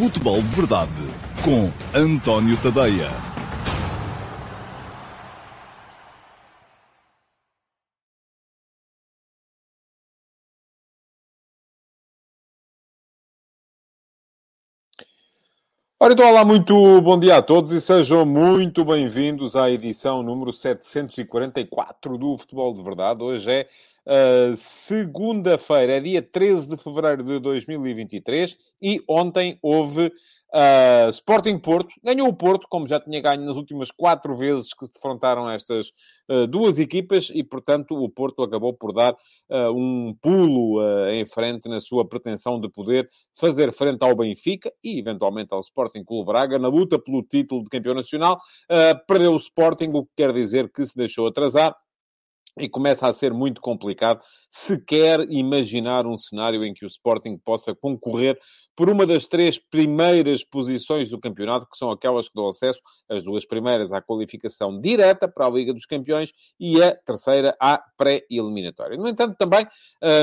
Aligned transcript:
Futebol 0.00 0.40
de 0.40 0.56
Verdade 0.56 0.90
com 1.44 1.70
António 1.94 2.56
Tadeia. 2.62 3.10
Ora, 16.02 16.14
então, 16.14 16.30
olá, 16.30 16.46
muito 16.46 16.72
bom 17.02 17.20
dia 17.20 17.36
a 17.36 17.42
todos 17.42 17.70
e 17.70 17.78
sejam 17.78 18.24
muito 18.24 18.82
bem-vindos 18.86 19.54
à 19.54 19.70
edição 19.70 20.22
número 20.22 20.50
744 20.50 22.16
do 22.16 22.38
Futebol 22.38 22.72
de 22.72 22.82
Verdade. 22.82 23.22
Hoje 23.22 23.50
é 23.50 23.68
uh, 24.06 24.56
segunda-feira, 24.56 25.94
é 25.94 26.00
dia 26.00 26.22
13 26.22 26.68
de 26.68 26.76
fevereiro 26.76 27.22
de 27.22 27.38
2023 27.38 28.56
e 28.82 29.02
ontem 29.08 29.58
houve 29.62 30.12
Uh, 30.52 31.08
Sporting 31.10 31.58
Porto, 31.58 31.94
ganhou 32.02 32.28
o 32.28 32.34
Porto, 32.34 32.66
como 32.68 32.86
já 32.86 32.98
tinha 32.98 33.20
ganho 33.20 33.44
nas 33.44 33.56
últimas 33.56 33.92
quatro 33.92 34.36
vezes 34.36 34.74
que 34.74 34.84
se 34.84 34.92
defrontaram 34.94 35.48
estas 35.48 35.92
uh, 36.28 36.44
duas 36.48 36.80
equipas, 36.80 37.30
e 37.32 37.44
portanto 37.44 37.94
o 37.94 38.08
Porto 38.08 38.42
acabou 38.42 38.74
por 38.74 38.92
dar 38.92 39.12
uh, 39.12 39.70
um 39.70 40.12
pulo 40.20 40.80
em 41.10 41.24
frente 41.24 41.68
na 41.68 41.80
sua 41.80 42.06
pretensão 42.06 42.60
de 42.60 42.68
poder 42.68 43.08
fazer 43.34 43.72
frente 43.72 44.02
ao 44.02 44.16
Benfica 44.16 44.72
e 44.82 44.98
eventualmente 44.98 45.54
ao 45.54 45.60
Sporting 45.60 46.04
Clube 46.04 46.26
Braga 46.26 46.58
na 46.58 46.68
luta 46.68 46.98
pelo 46.98 47.22
título 47.22 47.62
de 47.62 47.70
campeão 47.70 47.94
nacional. 47.94 48.38
perdeu 49.06 49.32
o 49.32 49.36
Sporting, 49.36 49.90
o 49.94 50.04
que 50.04 50.12
quer 50.16 50.32
dizer 50.32 50.70
que 50.72 50.84
se 50.84 50.96
deixou 50.96 51.26
atrasar 51.28 51.76
e 52.58 52.68
começa 52.68 53.06
a 53.06 53.12
ser 53.12 53.32
muito 53.32 53.60
complicado 53.60 54.20
sequer 54.50 55.20
imaginar 55.30 56.06
um 56.06 56.16
cenário 56.16 56.64
em 56.64 56.74
que 56.74 56.84
o 56.84 56.88
Sporting 56.88 57.38
possa 57.38 57.74
concorrer 57.74 58.38
por 58.80 58.88
uma 58.88 59.04
das 59.04 59.26
três 59.26 59.58
primeiras 59.58 60.42
posições 60.42 61.10
do 61.10 61.20
campeonato, 61.20 61.68
que 61.70 61.76
são 61.76 61.90
aquelas 61.90 62.30
que 62.30 62.34
dão 62.34 62.48
acesso, 62.48 62.80
as 63.10 63.22
duas 63.22 63.44
primeiras 63.44 63.92
à 63.92 64.00
qualificação 64.00 64.80
direta 64.80 65.28
para 65.28 65.44
a 65.44 65.50
Liga 65.50 65.74
dos 65.74 65.84
Campeões 65.84 66.32
e 66.58 66.82
a 66.82 66.96
terceira 66.96 67.54
à 67.60 67.78
pré-eliminatória. 67.98 68.96
No 68.96 69.06
entanto, 69.06 69.36
também 69.36 69.66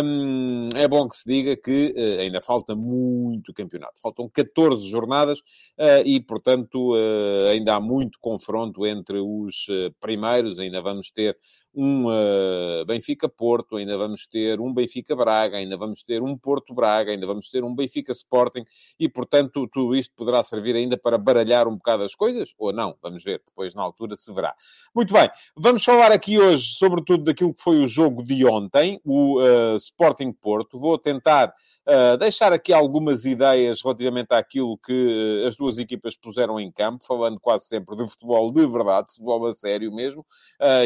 hum, 0.03 0.69
é 0.73 0.88
bom 0.88 1.08
que 1.08 1.17
se 1.17 1.30
diga 1.30 1.56
que 1.56 1.94
uh, 1.95 2.22
ainda 2.22 2.41
falta 2.41 2.75
muito 2.75 3.53
campeonato. 3.53 4.00
Faltam 4.02 4.28
14 4.28 4.89
jornadas 4.89 5.38
uh, 5.38 6.02
e, 6.03 6.19
portanto, 6.19 6.95
uh, 6.95 7.50
ainda 7.52 7.75
há 7.75 7.80
muito 7.80 8.17
confronto 8.19 8.88
entre 8.88 9.19
os 9.19 9.67
primeiros. 10.00 10.58
Ainda 10.58 10.81
vamos 10.81 11.12
ter 11.12 11.38
um 11.78 12.08
uh, 12.08 12.86
Benfica-Porto, 12.86 13.78
ainda 13.78 13.97
vamos 13.97 14.25
ter 14.28 14.59
um 14.59 14.73
Benfica-Braga, 14.73 15.58
ainda 15.58 15.78
vamos 15.78 16.03
ter 16.03 16.23
um 16.23 16.36
Porto-Braga, 16.36 17.11
ainda 17.11 17.28
vamos 17.28 17.50
ter 17.50 17.64
um 17.64 17.73
Benfica-Sport 17.73 18.47
Sporting 18.47 18.66
e, 19.00 19.09
portanto, 19.09 19.67
tudo 19.67 19.95
isto 19.95 20.14
poderá 20.16 20.44
servir 20.44 20.75
ainda 20.75 20.97
para 20.97 21.17
baralhar 21.17 21.67
um 21.67 21.75
bocado 21.75 22.03
as 22.03 22.16
coisas, 22.16 22.53
ou 22.58 22.72
não, 22.72 22.95
vamos 23.02 23.23
ver, 23.23 23.42
depois 23.45 23.73
na 23.73 23.84
altura 23.84 24.16
se 24.16 24.31
verá. 24.34 24.53
Muito 24.94 25.14
bem, 25.14 25.30
vamos 25.56 25.84
falar 25.84 26.11
aqui 26.11 26.38
hoje, 26.38 26.75
sobretudo, 26.75 27.23
daquilo 27.23 27.53
que 27.53 27.61
foi 27.61 27.78
o 27.78 27.88
jogo 27.88 28.23
de 28.23 28.45
ontem, 28.45 29.00
o 29.03 29.39
uh, 29.41 29.75
Sporting 29.78 30.31
Porto. 30.31 30.80
Vou 30.80 30.97
tentar 30.97 31.53
uh, 31.88 32.17
deixar 32.17 32.53
aqui 32.53 32.73
algumas 32.73 33.25
ideias 33.25 33.81
relativamente 33.81 34.34
àquilo 34.34 34.78
que 34.78 35.44
as 35.47 35.56
duas 35.56 35.78
equipas 35.78 36.16
puseram 36.16 36.59
em 36.59 36.72
campo, 36.72 37.06
falando 37.06 37.39
quase 37.39 37.66
sempre 37.66 37.95
de 37.95 38.06
futebol 38.08 38.52
de 38.52 38.66
verdade, 38.67 39.08
futebol 39.12 39.45
a 39.47 39.53
sério 39.53 39.94
mesmo, 39.94 40.25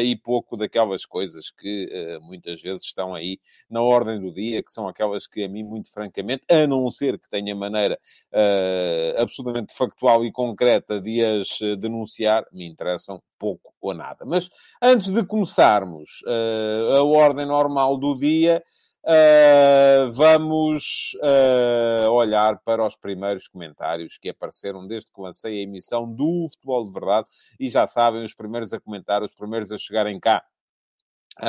e 0.02 0.14
pouco 0.16 0.56
daquelas 0.82 1.06
coisas 1.06 1.50
que 1.50 2.18
muitas 2.22 2.60
vezes 2.60 2.84
estão 2.84 3.14
aí 3.14 3.38
na 3.70 3.80
ordem 3.80 4.20
do 4.20 4.32
dia, 4.32 4.62
que 4.62 4.72
são 4.72 4.88
aquelas 4.88 5.26
que 5.26 5.44
a 5.44 5.48
mim, 5.48 5.62
muito 5.62 5.90
francamente, 5.90 6.44
a 6.50 6.66
não 6.66 6.88
ser 6.90 7.18
que 7.18 7.28
tenha 7.28 7.54
maneira 7.54 7.98
uh, 8.32 9.20
absolutamente 9.20 9.74
factual 9.74 10.24
e 10.24 10.32
concreta 10.32 11.00
de 11.00 11.24
as 11.24 11.60
eh, 11.60 11.76
denunciar, 11.76 12.44
me 12.52 12.66
interessam 12.66 13.22
pouco 13.38 13.72
ou 13.80 13.94
nada. 13.94 14.24
Mas 14.24 14.50
antes 14.80 15.10
de 15.10 15.24
começarmos 15.24 16.22
uh, 16.26 16.96
a 16.96 17.02
ordem 17.02 17.46
normal 17.46 17.96
do 17.96 18.14
dia, 18.16 18.62
Uh, 19.04 20.08
vamos 20.12 21.16
uh, 21.16 22.08
olhar 22.10 22.60
para 22.60 22.86
os 22.86 22.94
primeiros 22.94 23.48
comentários 23.48 24.16
que 24.16 24.28
apareceram 24.28 24.86
desde 24.86 25.10
que 25.10 25.20
lancei 25.20 25.58
a 25.58 25.62
emissão 25.62 26.06
do 26.06 26.46
Futebol 26.48 26.84
de 26.84 26.92
Verdade. 26.92 27.28
E 27.58 27.68
já 27.68 27.84
sabem, 27.84 28.24
os 28.24 28.32
primeiros 28.32 28.72
a 28.72 28.78
comentar, 28.78 29.24
os 29.24 29.34
primeiros 29.34 29.72
a 29.72 29.76
chegarem 29.76 30.20
cá 30.20 30.44
Uh, 30.44 30.51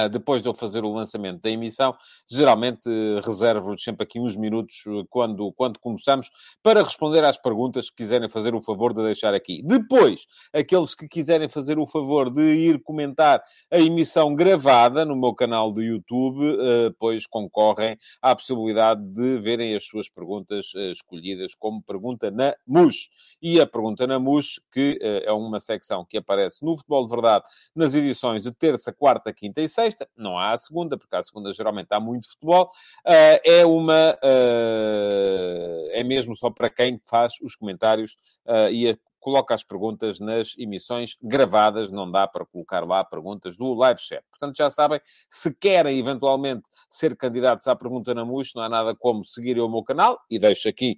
depois 0.09 0.41
de 0.41 0.49
eu 0.49 0.53
fazer 0.53 0.83
o 0.83 0.91
lançamento 0.91 1.41
da 1.41 1.49
emissão, 1.49 1.95
geralmente 2.29 2.89
uh, 2.89 3.21
reservo 3.23 3.77
sempre 3.77 4.03
aqui 4.03 4.19
uns 4.19 4.35
minutos 4.35 4.83
uh, 4.87 5.05
quando, 5.09 5.51
quando 5.53 5.79
começamos 5.79 6.29
para 6.61 6.81
responder 6.81 7.23
às 7.23 7.37
perguntas 7.37 7.89
que 7.89 7.97
quiserem 7.97 8.27
fazer 8.27 8.55
o 8.55 8.61
favor 8.61 8.93
de 8.93 9.03
deixar 9.03 9.33
aqui. 9.33 9.61
Depois, 9.63 10.25
aqueles 10.51 10.95
que 10.95 11.07
quiserem 11.07 11.47
fazer 11.47 11.77
o 11.77 11.85
favor 11.85 12.31
de 12.31 12.41
ir 12.41 12.81
comentar 12.81 13.43
a 13.71 13.79
emissão 13.79 14.33
gravada 14.33 15.05
no 15.05 15.15
meu 15.15 15.33
canal 15.33 15.71
do 15.71 15.81
YouTube, 15.81 16.43
uh, 16.43 16.95
pois 16.99 17.27
concorrem 17.27 17.97
à 18.21 18.35
possibilidade 18.35 19.01
de 19.03 19.37
verem 19.37 19.75
as 19.75 19.85
suas 19.85 20.09
perguntas 20.09 20.73
escolhidas 20.91 21.53
como 21.55 21.83
pergunta 21.83 22.31
na 22.31 22.55
MUS. 22.67 23.09
E 23.41 23.59
a 23.59 23.67
pergunta 23.67 24.07
na 24.07 24.19
MUS, 24.19 24.59
que 24.71 24.97
é 25.01 25.31
uma 25.31 25.59
secção 25.59 26.05
que 26.05 26.17
aparece 26.17 26.63
no 26.63 26.75
Futebol 26.75 27.05
de 27.05 27.11
Verdade 27.11 27.43
nas 27.75 27.93
edições 27.93 28.41
de 28.41 28.51
terça, 28.51 28.91
quarta, 28.91 29.33
quinta 29.33 29.61
e 29.61 29.67
sexta, 29.67 29.82
não 30.15 30.37
há 30.37 30.51
a 30.51 30.57
segunda, 30.57 30.97
porque 30.97 31.15
a 31.15 31.23
segunda 31.23 31.53
geralmente 31.53 31.91
há 31.91 31.99
muito 31.99 32.29
futebol, 32.29 32.65
uh, 32.65 33.39
é 33.45 33.65
uma. 33.65 34.17
Uh, 34.23 35.89
é 35.91 36.03
mesmo 36.03 36.35
só 36.35 36.49
para 36.49 36.69
quem 36.69 36.99
faz 37.03 37.33
os 37.41 37.55
comentários 37.55 38.17
uh, 38.45 38.69
e 38.71 38.89
a, 38.89 38.97
coloca 39.19 39.53
as 39.53 39.63
perguntas 39.63 40.19
nas 40.19 40.53
emissões 40.57 41.17
gravadas, 41.21 41.91
não 41.91 42.11
dá 42.11 42.27
para 42.27 42.45
colocar 42.45 42.85
lá 42.85 43.03
perguntas 43.05 43.55
do 43.55 43.73
live 43.73 43.99
chat. 43.99 44.23
Portanto, 44.29 44.57
já 44.57 44.69
sabem, 44.69 44.99
se 45.29 45.53
querem 45.53 45.97
eventualmente 45.97 46.69
ser 46.89 47.15
candidatos 47.15 47.67
à 47.67 47.75
pergunta 47.75 48.13
na 48.13 48.25
MUX, 48.25 48.53
não 48.53 48.63
há 48.63 48.69
nada 48.69 48.93
como 48.93 49.23
seguir 49.23 49.59
o 49.59 49.69
meu 49.69 49.81
canal, 49.81 50.19
e 50.29 50.37
deixo 50.37 50.67
aqui 50.67 50.97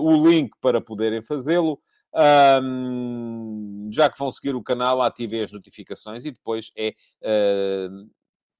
o 0.00 0.28
link 0.28 0.52
para 0.60 0.80
poderem 0.80 1.20
fazê-lo. 1.20 1.80
Um, 2.14 3.67
já 3.90 4.10
que 4.10 4.18
vão 4.18 4.30
seguir 4.30 4.54
o 4.54 4.62
canal, 4.62 5.02
ativem 5.02 5.42
as 5.42 5.52
notificações 5.52 6.24
e 6.24 6.30
depois 6.30 6.70
é 6.76 6.94
uh, 7.22 8.08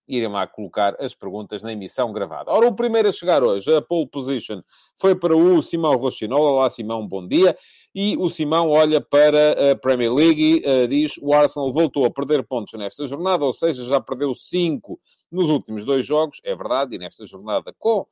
irem 0.09 0.29
lá 0.29 0.47
colocar 0.47 0.97
as 0.99 1.15
perguntas 1.15 1.63
na 1.63 1.73
emissão 1.73 2.11
gravada. 2.13 2.51
Ora, 2.51 2.67
o 2.67 2.75
primeiro 2.75 3.09
a 3.09 3.13
chegar 3.13 3.43
hoje, 3.43 3.73
a 3.75 3.83
pole 3.83 4.09
position, 4.09 4.63
foi 4.97 5.15
para 5.15 5.37
o 5.37 5.63
Simão 5.63 5.97
Rochinola. 5.97 6.51
Olá, 6.51 6.71
Simão, 6.71 7.07
bom 7.07 7.27
dia. 7.27 7.57
E 7.95 8.17
o 8.17 8.31
Simão 8.31 8.71
olha 8.71 9.01
para 9.01 9.73
a 9.73 9.77
Premier 9.77 10.13
League 10.13 10.63
e 10.65 10.85
uh, 10.85 10.89
diz 10.89 11.19
o 11.21 11.35
Arsenal 11.35 11.71
voltou 11.71 12.07
a 12.07 12.11
perder 12.11 12.43
pontos 12.43 12.73
nesta 12.79 13.07
jornada, 13.07 13.45
ou 13.45 13.53
seja, 13.53 13.85
já 13.85 14.01
perdeu 14.01 14.35
5 14.35 14.99
nos 15.31 15.51
últimos 15.51 15.85
dois 15.85 16.07
jogos, 16.07 16.41
é 16.43 16.57
verdade, 16.57 16.97
e 16.97 16.99
nesta 16.99 17.27
jornada 17.27 17.75
com 17.79 18.07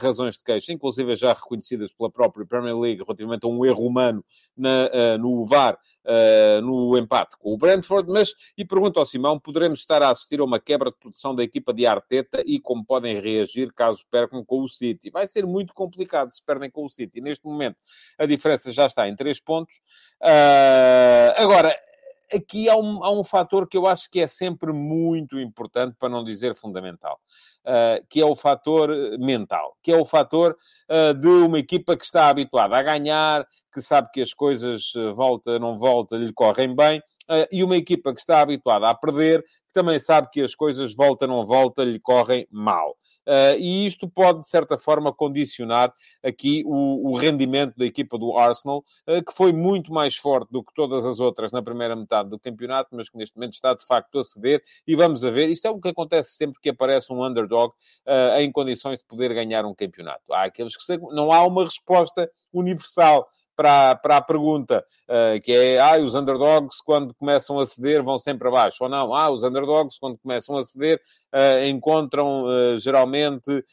razões 0.00 0.36
de 0.36 0.44
queixa, 0.44 0.72
inclusive 0.72 1.16
já 1.16 1.32
reconhecidas 1.32 1.92
pela 1.92 2.10
própria 2.10 2.46
Premier 2.46 2.76
League 2.78 3.02
relativamente 3.02 3.44
a 3.44 3.48
um 3.48 3.64
erro 3.64 3.86
humano 3.86 4.24
na, 4.56 4.86
uh, 4.86 5.18
no 5.18 5.44
VAR, 5.46 5.78
uh, 6.04 6.60
no 6.62 6.96
empate 6.96 7.36
com 7.38 7.52
o 7.52 7.58
Brentford, 7.58 8.10
mas, 8.10 8.32
e 8.56 8.64
pergunto 8.64 8.98
ao 8.98 9.06
Simão, 9.06 9.38
poderemos 9.38 9.80
estar 9.80 10.02
a 10.02 10.10
assistir 10.10 10.40
a 10.40 10.44
uma 10.44 10.60
quebra 10.60 10.90
de 10.90 10.96
produção 10.96 11.34
da 11.34 11.42
equipa 11.42 11.72
de 11.72 11.86
Arteta 11.86 12.42
e 12.46 12.60
como 12.60 12.84
podem 12.84 13.20
reagir 13.20 13.72
caso 13.72 14.04
percam 14.10 14.44
com 14.44 14.62
o 14.62 14.68
City? 14.68 15.10
Vai 15.10 15.26
ser 15.26 15.46
muito 15.46 15.74
complicado 15.74 16.30
se 16.32 16.42
perdem 16.42 16.70
com 16.70 16.84
o 16.84 16.88
City. 16.88 17.20
Neste 17.20 17.44
momento, 17.44 17.76
a 18.18 18.26
diferença 18.26 18.70
já 18.70 18.86
está 18.86 19.08
em 19.08 19.16
3 19.16 19.40
pontos. 19.40 19.80
agora, 21.36 21.76
aqui 22.32 22.68
há 22.68 22.76
um, 22.76 23.04
há 23.04 23.10
um 23.10 23.24
fator 23.24 23.68
que 23.68 23.76
eu 23.76 23.86
acho 23.86 24.10
que 24.10 24.20
é 24.20 24.26
sempre 24.26 24.72
muito 24.72 25.38
importante, 25.38 25.96
para 25.98 26.08
não 26.08 26.24
dizer 26.24 26.54
fundamental, 26.54 27.20
que 28.08 28.20
é 28.20 28.24
o 28.24 28.36
fator 28.36 28.90
mental, 29.18 29.76
que 29.82 29.90
é 29.90 29.96
o 29.96 30.04
fator 30.04 30.56
uh, 30.88 31.14
de 31.14 31.26
uma 31.26 31.58
equipa 31.58 31.96
que 31.96 32.04
está 32.04 32.28
habituada 32.28 32.76
a 32.76 32.82
ganhar, 32.82 33.46
que 33.72 33.82
sabe 33.82 34.08
que 34.12 34.22
as 34.22 34.32
coisas 34.32 34.92
volta, 35.14 35.58
não 35.58 35.76
volta, 35.76 36.16
lhe 36.16 36.32
correm 36.32 36.74
bem, 36.74 37.02
e 37.52 37.62
uma 37.62 37.76
equipa 37.76 38.14
que 38.14 38.20
está 38.20 38.40
habituada 38.40 38.88
a 38.88 38.94
perder, 38.94 39.42
que 39.42 39.72
também 39.74 39.98
sabe 39.98 40.28
que 40.30 40.40
as 40.40 40.54
coisas 40.54 40.94
volta, 40.94 41.26
não 41.26 41.44
volta, 41.44 41.84
lhe 41.84 42.00
correm 42.00 42.46
mal. 42.50 42.96
Uh, 43.26 43.58
e 43.58 43.86
isto 43.86 44.08
pode, 44.08 44.40
de 44.40 44.48
certa 44.48 44.78
forma, 44.78 45.12
condicionar 45.12 45.92
aqui 46.22 46.62
o, 46.64 47.10
o 47.10 47.16
rendimento 47.16 47.76
da 47.76 47.84
equipa 47.84 48.16
do 48.16 48.36
Arsenal, 48.36 48.84
uh, 49.06 49.22
que 49.24 49.32
foi 49.32 49.52
muito 49.52 49.92
mais 49.92 50.16
forte 50.16 50.50
do 50.52 50.62
que 50.62 50.72
todas 50.74 51.04
as 51.04 51.18
outras 51.18 51.50
na 51.50 51.60
primeira 51.62 51.96
metade 51.96 52.30
do 52.30 52.38
campeonato, 52.38 52.90
mas 52.92 53.08
que 53.08 53.16
neste 53.16 53.36
momento 53.36 53.54
está 53.54 53.74
de 53.74 53.84
facto 53.84 54.18
a 54.18 54.22
ceder. 54.22 54.62
E 54.86 54.94
vamos 54.94 55.24
a 55.24 55.30
ver, 55.30 55.48
isto 55.48 55.66
é 55.66 55.70
o 55.70 55.80
que 55.80 55.88
acontece 55.88 56.36
sempre 56.36 56.60
que 56.60 56.70
aparece 56.70 57.12
um 57.12 57.24
underdog 57.24 57.72
uh, 58.06 58.38
em 58.38 58.50
condições 58.52 58.98
de 59.00 59.04
poder 59.04 59.34
ganhar 59.34 59.64
um 59.64 59.74
campeonato. 59.74 60.32
Há 60.32 60.44
aqueles 60.44 60.76
que 60.76 60.96
não 61.12 61.32
há 61.32 61.44
uma 61.44 61.64
resposta 61.64 62.30
universal 62.52 63.28
para, 63.56 63.96
para 63.96 64.18
a 64.18 64.22
pergunta, 64.22 64.84
uh, 65.08 65.40
que 65.40 65.50
é, 65.50 65.80
ah, 65.80 65.98
os 65.98 66.14
underdogs 66.14 66.80
quando 66.84 67.14
começam 67.14 67.58
a 67.58 67.64
ceder 67.64 68.02
vão 68.02 68.18
sempre 68.18 68.46
abaixo, 68.46 68.84
ou 68.84 68.90
não, 68.90 69.14
ah, 69.14 69.30
os 69.30 69.42
underdogs 69.42 69.98
quando 69.98 70.18
começam 70.18 70.56
a 70.56 70.62
ceder 70.62 71.00
uh, 71.32 71.66
encontram 71.66 72.44
uh, 72.44 72.78
geralmente 72.78 73.64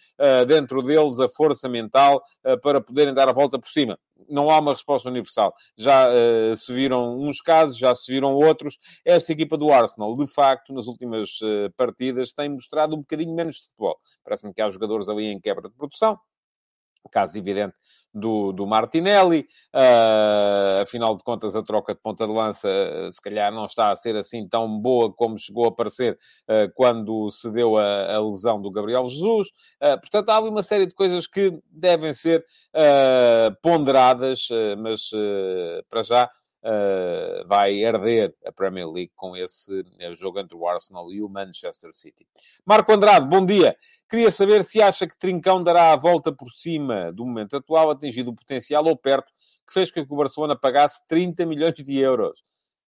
dentro 0.47 0.81
deles 0.81 1.19
a 1.19 1.27
força 1.27 1.67
mental 1.67 2.23
para 2.61 2.79
poderem 2.79 3.13
dar 3.13 3.27
a 3.27 3.33
volta 3.33 3.59
por 3.59 3.67
cima. 3.69 3.99
não 4.29 4.49
há 4.49 4.59
uma 4.59 4.71
resposta 4.71 5.09
universal. 5.09 5.53
Já 5.77 6.07
se 6.55 6.73
viram 6.73 7.17
uns 7.19 7.41
casos, 7.41 7.77
já 7.77 7.93
se 7.93 8.11
viram 8.11 8.33
outros. 8.33 8.77
Esta 9.03 9.33
equipa 9.33 9.57
do 9.57 9.71
Arsenal, 9.71 10.15
de 10.15 10.25
facto, 10.27 10.71
nas 10.71 10.87
últimas 10.87 11.39
partidas, 11.75 12.31
tem 12.31 12.47
mostrado 12.49 12.95
um 12.95 12.99
bocadinho 12.99 13.35
menos 13.35 13.57
de 13.57 13.63
futebol. 13.63 13.97
Parece-me 14.23 14.53
que 14.53 14.61
há 14.61 14.69
jogadores 14.69 15.09
ali 15.09 15.25
em 15.25 15.39
quebra 15.39 15.67
de 15.67 15.75
produção. 15.75 16.17
Caso 17.11 17.37
evidente 17.37 17.77
do, 18.13 18.51
do 18.51 18.67
Martinelli. 18.67 19.47
Uh, 19.73 20.81
afinal 20.81 21.17
de 21.17 21.23
contas, 21.23 21.55
a 21.55 21.63
troca 21.63 21.93
de 21.93 21.99
ponta 21.99 22.25
de 22.25 22.31
lança, 22.31 22.69
uh, 22.69 23.11
se 23.11 23.21
calhar, 23.21 23.51
não 23.51 23.65
está 23.65 23.91
a 23.91 23.95
ser 23.95 24.15
assim 24.15 24.47
tão 24.47 24.79
boa 24.79 25.11
como 25.11 25.37
chegou 25.37 25.65
a 25.65 25.71
parecer 25.71 26.17
uh, 26.47 26.71
quando 26.75 27.31
se 27.31 27.49
deu 27.49 27.77
a, 27.77 28.15
a, 28.15 28.23
lesão 28.23 28.61
do 28.61 28.71
Gabriel 28.71 29.05
Jesus. 29.07 29.49
portanto, 29.79 30.29
há 30.29 30.37
ali 30.37 30.49
uma 30.49 30.63
série 30.63 30.85
de 30.85 30.93
coisas 30.93 31.25
que 31.27 31.51
devem 31.71 32.13
ser 32.13 32.45
ponderadas, 33.61 34.47
mas 34.77 35.09
para 35.89 36.03
já 36.03 36.29
uh, 36.63 37.47
vai 37.47 37.75
herder 37.75 38.33
a 38.45 38.51
Premier 38.51 38.89
League 38.89 39.11
com 39.15 39.35
esse 39.35 39.71
uh, 39.81 40.15
jogo 40.15 40.39
entre 40.39 40.55
o 40.55 40.67
Arsenal 40.67 41.11
e 41.11 41.21
o 41.21 41.29
Manchester 41.29 41.93
City. 41.93 42.25
Marco 42.65 42.91
Andrade, 42.91 43.27
bom 43.27 43.45
dia. 43.45 43.75
Queria 44.09 44.31
saber 44.31 44.63
se 44.63 44.81
acha 44.81 45.07
que 45.07 45.17
Trincão 45.17 45.63
dará 45.63 45.91
a 45.91 45.95
volta 45.95 46.31
por 46.31 46.49
cima 46.49 47.11
do 47.11 47.25
momento 47.25 47.55
atual, 47.57 47.91
atingido 47.91 48.31
o 48.31 48.35
potencial 48.35 48.85
ou 48.85 48.97
perto, 48.97 49.31
que 49.67 49.73
fez 49.73 49.91
com 49.91 50.05
que 50.05 50.13
o 50.13 50.17
Barcelona 50.17 50.55
pagasse 50.55 51.05
30 51.07 51.45
milhões 51.45 51.73
de 51.73 51.97
euros. 51.97 52.41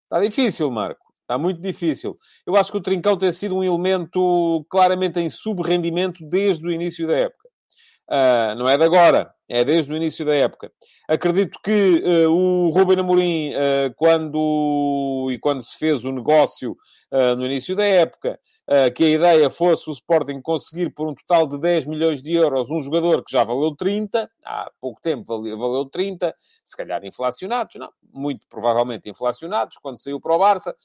Está 0.04 0.19
difícil, 0.19 0.69
Marco. 0.72 1.06
Está 1.22 1.39
muito 1.39 1.60
difícil. 1.60 2.19
Eu 2.45 2.56
acho 2.56 2.72
que 2.72 2.77
o 2.77 2.81
Trincão 2.81 3.18
tem 3.18 3.31
sido 3.31 3.56
um 3.56 3.63
elemento 3.63 4.63
claramente 4.69 5.19
em 5.19 5.30
subrendimento 5.30 6.24
desde 6.24 6.66
o 6.68 6.72
início 6.72 7.07
da 7.07 7.18
época. 7.18 7.44
Uh, 8.07 8.53
não 8.55 8.69
é 8.69 8.77
de 8.77 8.83
agora, 8.83 9.33
é 9.49 9.63
desde 9.63 9.91
o 9.91 9.95
início 9.95 10.23
da 10.23 10.35
época. 10.35 10.71
Acredito 11.07 11.59
que 11.63 12.03
uh, 12.03 12.31
o 12.31 12.69
Ruben 12.69 12.99
Amorim, 12.99 13.51
uh, 13.53 13.93
quando, 13.95 15.29
e 15.31 15.39
quando 15.39 15.61
se 15.61 15.77
fez 15.77 16.05
o 16.05 16.11
negócio 16.11 16.77
no 17.37 17.45
início 17.45 17.77
da 17.77 17.85
época, 17.85 18.37
que 18.93 19.05
a 19.05 19.09
ideia 19.09 19.49
fosse 19.49 19.89
o 19.89 19.93
Sporting 19.93 20.41
conseguir 20.41 20.89
por 20.89 21.07
um 21.07 21.13
total 21.13 21.47
de 21.47 21.57
10 21.57 21.85
milhões 21.85 22.21
de 22.21 22.33
euros 22.33 22.69
um 22.69 22.81
jogador 22.81 23.23
que 23.23 23.31
já 23.31 23.41
valeu 23.43 23.73
30, 23.73 24.29
há 24.43 24.69
pouco 24.81 24.99
tempo 24.99 25.23
valeu, 25.25 25.57
valeu 25.57 25.85
30, 25.85 26.35
se 26.61 26.75
calhar 26.75 27.05
inflacionados, 27.05 27.75
não, 27.75 27.89
muito 28.11 28.45
provavelmente 28.49 29.09
inflacionados, 29.09 29.77
quando 29.77 29.97
saiu 29.97 30.19
para 30.19 30.35
o 30.35 30.39
Barça, 30.39 30.75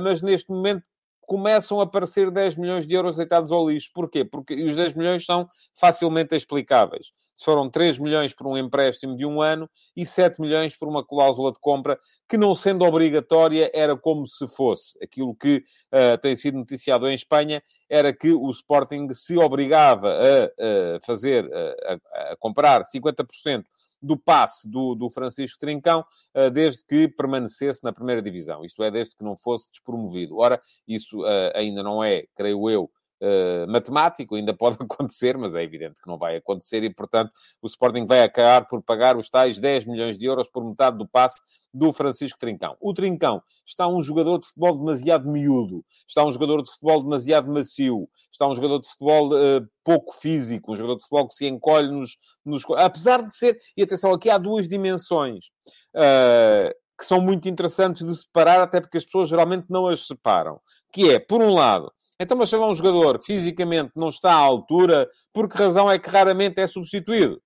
mas 0.00 0.22
neste 0.22 0.50
momento 0.50 0.84
começam 1.26 1.80
a 1.80 1.84
aparecer 1.84 2.30
10 2.30 2.56
milhões 2.56 2.86
de 2.86 2.94
euros 2.94 3.16
deitados 3.16 3.52
ao 3.52 3.68
lixo. 3.68 3.90
Porquê? 3.92 4.24
Porque 4.24 4.54
os 4.54 4.76
10 4.76 4.94
milhões 4.94 5.24
são 5.24 5.48
facilmente 5.74 6.34
explicáveis. 6.34 7.12
Foram 7.36 7.68
3 7.68 7.98
milhões 7.98 8.32
por 8.32 8.46
um 8.46 8.56
empréstimo 8.56 9.16
de 9.16 9.26
um 9.26 9.42
ano 9.42 9.68
e 9.96 10.06
7 10.06 10.40
milhões 10.40 10.76
por 10.76 10.88
uma 10.88 11.04
cláusula 11.04 11.52
de 11.52 11.58
compra 11.58 11.98
que, 12.28 12.38
não 12.38 12.54
sendo 12.54 12.84
obrigatória, 12.84 13.70
era 13.74 13.96
como 13.96 14.26
se 14.26 14.46
fosse. 14.46 14.96
Aquilo 15.02 15.34
que 15.34 15.64
uh, 15.92 16.16
tem 16.20 16.36
sido 16.36 16.58
noticiado 16.58 17.08
em 17.08 17.14
Espanha 17.14 17.62
era 17.88 18.12
que 18.12 18.30
o 18.30 18.48
Sporting 18.50 19.12
se 19.12 19.36
obrigava 19.36 20.10
a, 20.10 20.96
a 20.96 21.00
fazer, 21.04 21.50
a, 21.52 22.32
a 22.32 22.36
comprar 22.36 22.82
50% 22.82 23.64
do 24.04 24.16
passe 24.16 24.68
do, 24.68 24.94
do 24.94 25.08
Francisco 25.08 25.58
Trincão, 25.58 26.04
uh, 26.34 26.50
desde 26.50 26.84
que 26.84 27.08
permanecesse 27.08 27.82
na 27.82 27.92
primeira 27.92 28.22
divisão. 28.22 28.64
Isto 28.64 28.82
é, 28.82 28.90
desde 28.90 29.16
que 29.16 29.24
não 29.24 29.36
fosse 29.36 29.70
despromovido. 29.70 30.36
Ora, 30.36 30.60
isso 30.86 31.22
uh, 31.22 31.52
ainda 31.54 31.82
não 31.82 32.02
é, 32.02 32.26
creio 32.36 32.68
eu, 32.68 32.90
Uh, 33.22 33.70
matemático, 33.70 34.34
ainda 34.34 34.52
pode 34.56 34.76
acontecer, 34.80 35.38
mas 35.38 35.54
é 35.54 35.62
evidente 35.62 36.00
que 36.00 36.08
não 36.08 36.18
vai 36.18 36.36
acontecer 36.36 36.82
e, 36.82 36.92
portanto, 36.92 37.32
o 37.62 37.66
Sporting 37.66 38.06
vai 38.06 38.22
acabar 38.22 38.66
por 38.66 38.82
pagar 38.82 39.16
os 39.16 39.28
tais 39.28 39.58
10 39.58 39.86
milhões 39.86 40.18
de 40.18 40.26
euros 40.26 40.48
por 40.48 40.64
metade 40.64 40.98
do 40.98 41.06
passe 41.06 41.40
do 41.72 41.92
Francisco 41.92 42.38
Trincão. 42.38 42.76
O 42.80 42.92
Trincão 42.92 43.42
está 43.64 43.88
um 43.88 44.02
jogador 44.02 44.38
de 44.38 44.46
futebol 44.48 44.78
demasiado 44.78 45.30
miúdo, 45.30 45.84
está 46.06 46.24
um 46.24 46.30
jogador 46.30 46.62
de 46.62 46.70
futebol 46.70 47.02
demasiado 47.02 47.50
macio, 47.50 48.08
está 48.30 48.46
um 48.46 48.54
jogador 48.54 48.80
de 48.80 48.88
futebol 48.88 49.32
uh, 49.32 49.66
pouco 49.82 50.12
físico, 50.14 50.72
um 50.72 50.76
jogador 50.76 50.96
de 50.96 51.02
futebol 51.02 51.28
que 51.28 51.34
se 51.34 51.46
encolhe 51.46 51.90
nos, 51.90 52.18
nos... 52.44 52.64
Apesar 52.76 53.22
de 53.22 53.34
ser... 53.34 53.58
E 53.76 53.82
atenção, 53.82 54.12
aqui 54.12 54.28
há 54.28 54.38
duas 54.38 54.68
dimensões. 54.68 55.46
Uh, 55.94 56.74
que 56.96 57.04
são 57.04 57.20
muito 57.20 57.48
interessantes 57.48 58.06
de 58.06 58.14
separar, 58.16 58.60
até 58.60 58.80
porque 58.80 58.98
as 58.98 59.04
pessoas 59.04 59.28
geralmente 59.28 59.66
não 59.68 59.86
as 59.86 60.06
separam. 60.06 60.60
Que 60.92 61.10
é, 61.10 61.18
por 61.18 61.42
um 61.42 61.52
lado, 61.52 61.92
então, 62.18 62.36
mas 62.36 62.50
se 62.50 62.56
um 62.56 62.74
jogador 62.74 63.20
fisicamente 63.22 63.92
não 63.96 64.08
está 64.08 64.32
à 64.32 64.38
altura, 64.38 65.08
por 65.32 65.48
que 65.48 65.56
razão 65.56 65.90
é 65.90 65.98
que 65.98 66.08
raramente 66.08 66.60
é 66.60 66.66
substituído? 66.66 67.40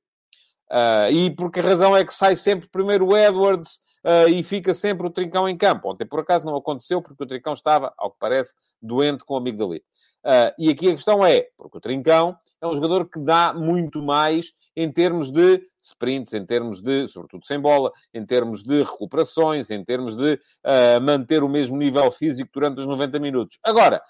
Uh, 0.71 1.11
e 1.11 1.31
por 1.31 1.51
que 1.51 1.61
razão 1.61 1.97
é 1.97 2.05
que 2.05 2.13
sai 2.13 2.37
sempre 2.37 2.69
primeiro 2.69 3.07
o 3.07 3.17
Edwards 3.17 3.79
uh, 4.05 4.29
e 4.29 4.43
fica 4.43 4.75
sempre 4.75 5.07
o 5.07 5.11
Trincão 5.11 5.49
em 5.49 5.57
campo? 5.57 5.91
Ontem, 5.91 6.07
por 6.07 6.21
acaso, 6.21 6.45
não 6.45 6.57
aconteceu, 6.57 7.01
porque 7.01 7.23
o 7.23 7.27
Trincão 7.27 7.55
estava, 7.55 7.93
ao 7.97 8.11
que 8.11 8.19
parece, 8.19 8.55
doente 8.81 9.25
com 9.25 9.35
a 9.35 9.39
amigdalite. 9.39 9.87
Uh, 10.25 10.53
e 10.59 10.69
aqui 10.69 10.89
a 10.89 10.95
questão 10.95 11.25
é, 11.25 11.47
porque 11.57 11.79
o 11.79 11.81
Trincão 11.81 12.37
é 12.61 12.67
um 12.67 12.75
jogador 12.75 13.09
que 13.09 13.21
dá 13.21 13.55
muito 13.55 14.03
mais 14.03 14.53
em 14.77 14.93
termos 14.93 15.31
de 15.31 15.63
sprints, 15.81 16.35
em 16.35 16.45
termos 16.45 16.83
de, 16.83 17.09
sobretudo 17.09 17.47
sem 17.47 17.59
bola, 17.59 17.91
em 18.13 18.25
termos 18.27 18.63
de 18.63 18.83
recuperações, 18.83 19.71
em 19.71 19.83
termos 19.83 20.17
de 20.17 20.35
uh, 20.35 21.01
manter 21.01 21.43
o 21.43 21.49
mesmo 21.49 21.77
nível 21.77 22.11
físico 22.11 22.51
durante 22.53 22.81
os 22.81 22.87
90 22.87 23.19
minutos. 23.19 23.59
Agora, 23.65 24.03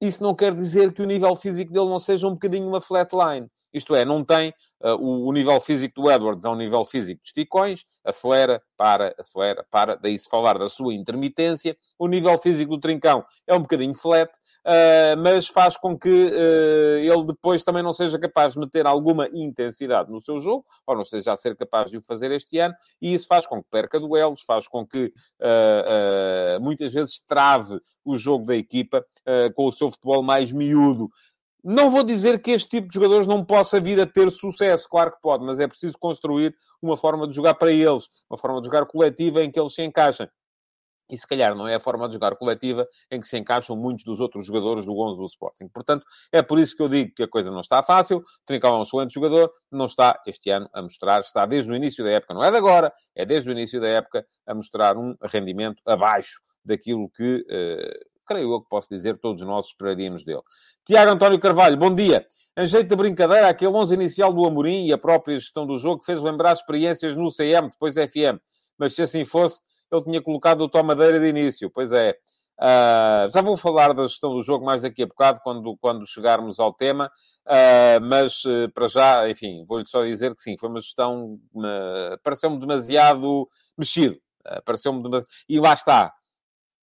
isso 0.00 0.22
não 0.22 0.34
quer 0.34 0.54
dizer 0.54 0.92
que 0.92 1.02
o 1.02 1.06
nível 1.06 1.34
físico 1.36 1.72
dele 1.72 1.88
não 1.88 1.98
seja 1.98 2.26
um 2.26 2.32
bocadinho 2.32 2.66
uma 2.66 2.80
flatline. 2.80 3.48
Isto 3.72 3.94
é, 3.94 4.04
não 4.04 4.24
tem 4.24 4.52
uh, 4.82 4.94
o, 4.94 5.28
o, 5.28 5.32
nível 5.32 5.60
físico 5.60 6.00
do 6.00 6.10
Edwards, 6.10 6.44
é 6.44 6.48
um 6.48 6.56
nível 6.56 6.84
físico 6.84 7.20
de 7.22 7.28
esticões, 7.28 7.84
acelera, 8.04 8.60
para, 8.76 9.14
acelera, 9.18 9.64
para. 9.70 9.96
Daí 9.96 10.18
se 10.18 10.28
falar 10.28 10.58
da 10.58 10.68
sua 10.68 10.92
intermitência. 10.94 11.76
O 11.98 12.08
nível 12.08 12.36
físico 12.38 12.76
do 12.76 12.80
Trincão 12.80 13.24
é 13.46 13.54
um 13.54 13.60
bocadinho 13.60 13.94
flat, 13.94 14.30
mas 15.18 15.48
faz 15.48 15.76
com 15.76 15.98
que 15.98 16.08
uh, 16.08 16.98
ele 16.98 17.24
depois 17.24 17.62
também 17.62 17.82
não 17.82 17.92
seja 17.92 18.18
capaz 18.18 18.52
de 18.52 18.58
meter 18.58 18.86
alguma 18.86 19.28
intensidade 19.32 20.10
no 20.10 20.20
seu 20.20 20.40
jogo, 20.40 20.64
ou 20.86 20.96
não 20.96 21.04
seja 21.04 21.32
a 21.32 21.36
ser 21.36 21.56
capaz 21.56 21.90
de 21.90 21.98
o 21.98 22.02
fazer 22.02 22.30
este 22.32 22.58
ano, 22.58 22.74
e 23.00 23.14
isso 23.14 23.26
faz 23.26 23.46
com 23.46 23.62
que 23.62 23.68
perca 23.70 23.98
duelos, 23.98 24.42
faz 24.42 24.66
com 24.68 24.86
que 24.86 25.12
muitas 26.60 26.92
vezes 26.92 27.20
trave 27.20 27.80
o 28.04 28.16
jogo 28.16 28.46
da 28.46 28.56
equipa 28.56 29.04
com 29.54 29.66
o 29.66 29.72
seu 29.72 29.90
futebol 29.90 30.22
mais 30.22 30.52
miúdo. 30.52 31.08
Não 31.62 31.90
vou 31.90 32.02
dizer 32.02 32.40
que 32.40 32.52
este 32.52 32.70
tipo 32.70 32.88
de 32.88 32.94
jogadores 32.94 33.26
não 33.26 33.44
possa 33.44 33.78
vir 33.78 34.00
a 34.00 34.06
ter 34.06 34.30
sucesso, 34.30 34.88
claro 34.88 35.12
que 35.12 35.20
pode, 35.20 35.44
mas 35.44 35.60
é 35.60 35.68
preciso 35.68 35.98
construir 35.98 36.54
uma 36.80 36.96
forma 36.96 37.28
de 37.28 37.34
jogar 37.34 37.54
para 37.54 37.70
eles, 37.70 38.08
uma 38.30 38.38
forma 38.38 38.60
de 38.60 38.66
jogar 38.66 38.86
coletiva 38.86 39.42
em 39.42 39.50
que 39.50 39.60
eles 39.60 39.74
se 39.74 39.82
encaixem. 39.82 40.26
E 41.10 41.18
se 41.18 41.26
calhar 41.26 41.54
não 41.54 41.66
é 41.66 41.74
a 41.74 41.80
forma 41.80 42.06
de 42.08 42.14
jogar 42.14 42.36
coletiva 42.36 42.86
em 43.10 43.20
que 43.20 43.26
se 43.26 43.36
encaixam 43.36 43.76
muitos 43.76 44.04
dos 44.04 44.20
outros 44.20 44.46
jogadores 44.46 44.84
do 44.84 44.96
11 44.96 45.18
do 45.18 45.24
Sporting. 45.24 45.68
Portanto, 45.68 46.06
é 46.32 46.42
por 46.42 46.58
isso 46.58 46.76
que 46.76 46.82
eu 46.82 46.88
digo 46.88 47.12
que 47.14 47.22
a 47.22 47.28
coisa 47.28 47.50
não 47.50 47.60
está 47.60 47.82
fácil. 47.82 48.22
Trincão 48.46 48.74
é 48.74 48.78
um 48.78 48.82
excelente 48.82 49.14
jogador, 49.14 49.50
não 49.70 49.86
está 49.86 50.20
este 50.26 50.50
ano 50.50 50.68
a 50.72 50.82
mostrar, 50.82 51.20
está 51.20 51.44
desde 51.46 51.70
o 51.70 51.74
início 51.74 52.04
da 52.04 52.10
época, 52.10 52.34
não 52.34 52.44
é 52.44 52.50
de 52.50 52.56
agora, 52.56 52.92
é 53.14 53.26
desde 53.26 53.48
o 53.48 53.52
início 53.52 53.80
da 53.80 53.88
época 53.88 54.24
a 54.46 54.54
mostrar 54.54 54.96
um 54.96 55.14
rendimento 55.24 55.82
abaixo 55.84 56.40
daquilo 56.64 57.10
que 57.10 57.36
uh, 57.36 58.10
creio 58.30 58.52
eu 58.52 58.60
que 58.60 58.68
posso 58.68 58.88
dizer, 58.88 59.18
todos 59.18 59.42
nós 59.42 59.66
esperaríamos 59.66 60.24
dele. 60.24 60.42
Tiago 60.84 61.10
António 61.10 61.40
Carvalho, 61.40 61.76
bom 61.76 61.92
dia. 61.92 62.24
Em 62.56 62.66
jeito 62.66 62.88
de 62.88 62.96
brincadeira, 62.96 63.48
aquele 63.48 63.72
11 63.72 63.94
inicial 63.94 64.32
do 64.32 64.44
Amorim 64.46 64.86
e 64.86 64.92
a 64.92 64.98
própria 64.98 65.38
gestão 65.38 65.66
do 65.66 65.76
jogo 65.78 66.04
fez 66.04 66.22
lembrar 66.22 66.52
experiências 66.52 67.16
no 67.16 67.30
CM, 67.32 67.68
depois 67.68 67.94
FM. 67.94 68.38
Mas 68.78 68.94
se 68.94 69.02
assim 69.02 69.24
fosse, 69.24 69.60
ele 69.94 70.04
tinha 70.04 70.22
colocado 70.22 70.62
o 70.62 70.68
Tom 70.68 70.82
Madeira 70.82 71.18
de 71.18 71.26
início. 71.26 71.70
Pois 71.70 71.92
é. 71.92 72.14
Uh, 72.58 73.30
já 73.32 73.40
vou 73.40 73.56
falar 73.56 73.94
da 73.94 74.06
gestão 74.06 74.34
do 74.34 74.42
jogo 74.42 74.66
mais 74.66 74.82
daqui 74.82 75.02
a 75.02 75.06
bocado, 75.06 75.40
quando, 75.42 75.76
quando 75.78 76.06
chegarmos 76.06 76.60
ao 76.60 76.72
tema. 76.72 77.10
Uh, 77.46 78.00
mas 78.02 78.44
uh, 78.44 78.70
para 78.74 78.86
já, 78.86 79.28
enfim, 79.30 79.64
vou-lhe 79.66 79.86
só 79.86 80.04
dizer 80.04 80.34
que 80.34 80.42
sim, 80.42 80.56
foi 80.58 80.68
uma 80.68 80.80
gestão. 80.80 81.38
pareceu-me 82.22 82.58
demasiado 82.58 83.48
mexido. 83.76 84.18
pareceu-me 84.64 85.02
demasiado... 85.02 85.30
E 85.48 85.58
lá 85.58 85.72
está. 85.72 86.12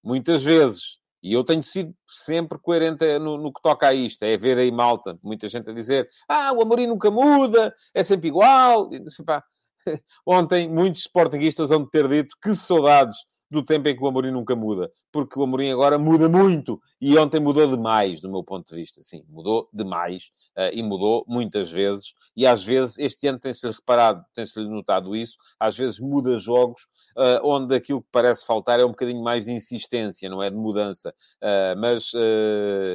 Muitas 0.04 0.44
vezes 0.44 0.98
e 1.22 1.34
eu 1.34 1.44
tenho 1.44 1.64
sido 1.64 1.94
sempre 2.08 2.58
coerente 2.60 3.06
no, 3.20 3.38
no, 3.38 3.52
que 3.52 3.62
toca 3.62 3.88
a 3.88 3.94
isto. 3.94 4.24
É 4.24 4.38
ver 4.38 4.58
aí 4.58 4.72
malta, 4.72 5.18
muita 5.22 5.48
gente 5.48 5.70
a 5.70 5.74
dizer 5.74 6.08
ah, 6.28 6.54
o 6.54 6.62
Amorim 6.62 6.88
nunca 6.88 7.10
muda, 7.12 7.74
é 7.94 8.04
sempre 8.04 8.28
igual. 8.28 8.90
E, 8.94 9.04
pá, 9.26 9.44
ontem 10.26 10.70
muitos 10.70 11.02
sportinguistas 11.02 11.70
vão 11.70 11.86
ter 11.86 12.08
dito 12.08 12.36
que 12.42 12.56
saudades 12.56 13.18
do 13.50 13.64
tempo 13.64 13.88
em 13.88 13.96
que 13.96 14.04
o 14.04 14.08
Amorim 14.08 14.32
nunca 14.32 14.56
muda. 14.56 14.92
Porque 15.12 15.40
o 15.40 15.44
Amorim 15.44 15.72
agora 15.72 15.98
muda 15.98 16.28
muito. 16.28 16.80
E 17.00 17.18
ontem 17.18 17.40
mudou 17.40 17.66
demais, 17.66 18.20
do 18.20 18.30
meu 18.30 18.44
ponto 18.44 18.68
de 18.68 18.76
vista. 18.76 19.02
Sim, 19.02 19.24
mudou 19.30 19.70
demais. 19.74 20.32
Uh, 20.58 20.74
e 20.74 20.84
mudou 20.84 21.24
muitas 21.28 21.72
vezes. 21.72 22.14
E 22.36 22.46
às 22.46 22.64
vezes, 22.64 22.98
este 23.00 23.28
ano 23.28 23.40
tem-se 23.40 23.66
reparado, 23.66 24.24
tem-se 24.34 24.60
notado 24.60 25.16
isso. 25.16 25.38
Às 25.60 25.78
vezes 25.78 26.00
muda 26.00 26.38
jogos 26.38 26.82
uh, 27.16 27.40
onde 27.44 27.74
aquilo 27.74 28.02
que 28.02 28.10
parece 28.12 28.46
faltar 28.46 28.80
é 28.80 28.86
um 28.86 28.90
bocadinho 28.90 29.24
mais 29.24 29.46
de 29.46 29.52
insistência, 29.52 30.30
não 30.30 30.44
é 30.44 30.50
de 30.50 30.58
mudança. 30.58 31.14
Uh, 31.42 31.80
mas, 31.80 32.12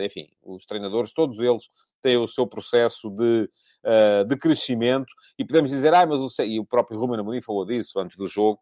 enfim, 0.04 0.28
os 0.42 0.66
treinadores, 0.66 1.12
todos 1.12 1.38
eles, 1.38 1.68
tem 2.02 2.16
o 2.16 2.26
seu 2.26 2.46
processo 2.46 3.08
de, 3.10 3.48
uh, 3.84 4.24
de 4.26 4.36
crescimento, 4.36 5.12
e 5.38 5.44
podemos 5.44 5.70
dizer, 5.70 5.94
ah, 5.94 6.04
mas 6.04 6.20
o, 6.20 6.42
e 6.42 6.58
o 6.58 6.64
próprio 6.64 6.98
Ruben 6.98 7.20
Amorim 7.20 7.40
falou 7.40 7.64
disso 7.64 7.98
antes 8.00 8.16
do 8.16 8.26
jogo, 8.26 8.60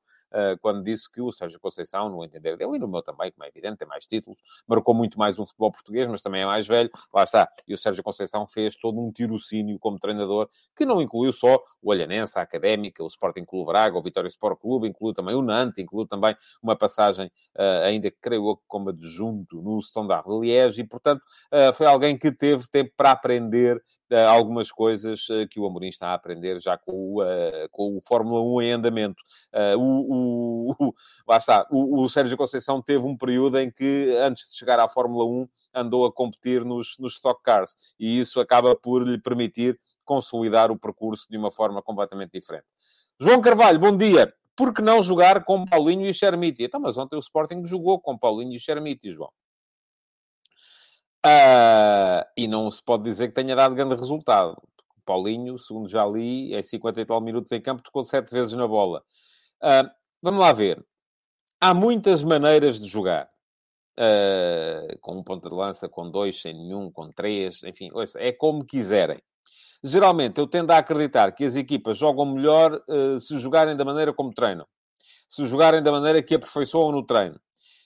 quando 0.60 0.82
disse 0.82 1.10
que 1.10 1.20
o 1.20 1.32
Sérgio 1.32 1.58
Conceição, 1.60 2.08
no 2.08 2.24
entender 2.24 2.56
dele, 2.56 2.76
e 2.76 2.78
no 2.78 2.88
meu 2.88 3.02
também, 3.02 3.30
como 3.32 3.44
é 3.44 3.48
evidente, 3.48 3.78
tem 3.78 3.88
mais 3.88 4.06
títulos, 4.06 4.40
marcou 4.66 4.94
muito 4.94 5.18
mais 5.18 5.38
o 5.38 5.44
futebol 5.44 5.72
português, 5.72 6.06
mas 6.06 6.22
também 6.22 6.42
é 6.42 6.46
mais 6.46 6.66
velho, 6.66 6.90
lá 7.12 7.24
está. 7.24 7.48
E 7.66 7.74
o 7.74 7.78
Sérgio 7.78 8.02
Conceição 8.02 8.46
fez 8.46 8.76
todo 8.76 9.00
um 9.00 9.10
tirocínio 9.12 9.78
como 9.78 9.98
treinador, 9.98 10.48
que 10.76 10.84
não 10.84 11.00
incluiu 11.00 11.32
só 11.32 11.62
o 11.82 11.90
Olhanense, 11.90 12.38
a 12.38 12.42
Académica, 12.42 13.02
o 13.02 13.06
Sporting 13.06 13.44
Clube 13.44 13.66
Braga, 13.66 13.98
o 13.98 14.02
Vitória 14.02 14.28
Sport 14.28 14.60
Clube, 14.60 14.88
incluiu 14.88 15.14
também 15.14 15.34
o 15.34 15.42
Nantes, 15.42 15.78
incluiu 15.78 16.06
também 16.06 16.36
uma 16.62 16.76
passagem, 16.76 17.26
uh, 17.56 17.84
ainda 17.84 18.10
creio 18.20 18.50
eu, 18.50 18.60
como 18.66 18.90
adjunto 18.90 19.60
no 19.62 19.78
Standard 19.78 20.28
de 20.28 20.40
Liège, 20.40 20.80
e, 20.80 20.84
portanto, 20.84 21.22
uh, 21.52 21.72
foi 21.72 21.86
alguém 21.86 22.16
que 22.16 22.30
teve 22.30 22.66
tempo 22.68 22.92
para 22.96 23.10
aprender 23.10 23.82
algumas 24.28 24.72
coisas 24.72 25.28
uh, 25.28 25.46
que 25.48 25.60
o 25.60 25.66
Amorim 25.66 25.88
está 25.88 26.08
a 26.08 26.14
aprender 26.14 26.60
já 26.60 26.76
com 26.76 26.92
o, 26.92 27.22
uh, 27.22 27.68
com 27.70 27.96
o 27.96 28.00
Fórmula 28.00 28.42
1 28.42 28.62
em 28.62 28.72
andamento. 28.72 29.22
o, 29.78 30.74
o, 30.78 30.94
lá 31.28 31.36
está, 31.36 31.66
o, 31.70 32.02
o, 32.02 32.08
Sérgio 32.08 32.36
Conceição 32.36 32.82
teve 32.82 33.04
um 33.06 33.16
período 33.16 33.58
em 33.58 33.70
que, 33.70 34.14
antes 34.22 34.50
de 34.50 34.56
chegar 34.56 34.78
à 34.80 34.88
Fórmula 34.88 35.24
1, 35.24 35.48
andou 35.74 36.04
a 36.04 36.12
competir 36.12 36.64
nos, 36.64 36.96
nos 36.98 37.14
Stock 37.14 37.42
Cars, 37.42 37.74
e 37.98 38.18
isso 38.18 38.40
acaba 38.40 38.74
por 38.74 39.06
lhe 39.06 39.18
permitir 39.18 39.78
consolidar 40.04 40.70
o 40.70 40.78
percurso 40.78 41.26
de 41.30 41.36
uma 41.36 41.50
forma 41.50 41.80
completamente 41.80 42.32
diferente. 42.32 42.66
João 43.20 43.40
Carvalho, 43.40 43.78
bom 43.78 43.96
dia. 43.96 44.34
Por 44.56 44.74
que 44.74 44.82
não 44.82 45.02
jogar 45.02 45.44
com 45.44 45.64
Paulinho 45.64 46.06
e 46.06 46.12
Chermiti? 46.12 46.64
Então, 46.64 46.80
mas 46.80 46.98
ontem 46.98 47.16
o 47.16 47.20
Sporting 47.20 47.64
jogou 47.64 48.00
com 48.00 48.18
Paulinho 48.18 48.54
e 48.54 48.58
Chermiti, 48.58 49.12
João. 49.12 49.30
Uh, 51.24 52.24
e 52.34 52.48
não 52.48 52.70
se 52.70 52.82
pode 52.82 53.04
dizer 53.04 53.28
que 53.28 53.34
tenha 53.34 53.54
dado 53.54 53.74
grande 53.74 53.94
resultado. 53.94 54.56
Paulinho, 55.04 55.58
segundo 55.58 55.88
já 55.88 56.06
li, 56.06 56.54
é 56.54 56.62
50 56.62 57.00
e 57.00 57.04
tal 57.04 57.20
minutos 57.20 57.52
em 57.52 57.60
campo, 57.60 57.82
tocou 57.82 58.02
sete 58.02 58.32
vezes 58.32 58.54
na 58.54 58.66
bola. 58.66 59.02
Uh, 59.62 59.90
vamos 60.22 60.40
lá 60.40 60.52
ver. 60.52 60.82
Há 61.60 61.74
muitas 61.74 62.22
maneiras 62.22 62.80
de 62.80 62.86
jogar. 62.86 63.28
Uh, 63.98 64.98
com 65.00 65.18
um 65.18 65.22
ponto 65.22 65.46
de 65.48 65.54
lança, 65.54 65.86
com 65.88 66.10
dois, 66.10 66.40
sem 66.40 66.54
nenhum, 66.54 66.90
com 66.90 67.10
três, 67.10 67.62
enfim, 67.64 67.90
é 68.16 68.32
como 68.32 68.64
quiserem. 68.64 69.20
Geralmente, 69.84 70.38
eu 70.38 70.46
tendo 70.46 70.70
a 70.70 70.78
acreditar 70.78 71.32
que 71.32 71.44
as 71.44 71.54
equipas 71.54 71.98
jogam 71.98 72.26
melhor 72.26 72.82
se 73.18 73.38
jogarem 73.38 73.74
da 73.74 73.84
maneira 73.84 74.12
como 74.12 74.32
treinam. 74.32 74.66
Se 75.26 75.46
jogarem 75.46 75.82
da 75.82 75.90
maneira 75.90 76.22
que 76.22 76.34
aperfeiçoam 76.34 76.92
no 76.92 77.04
treino. 77.04 77.40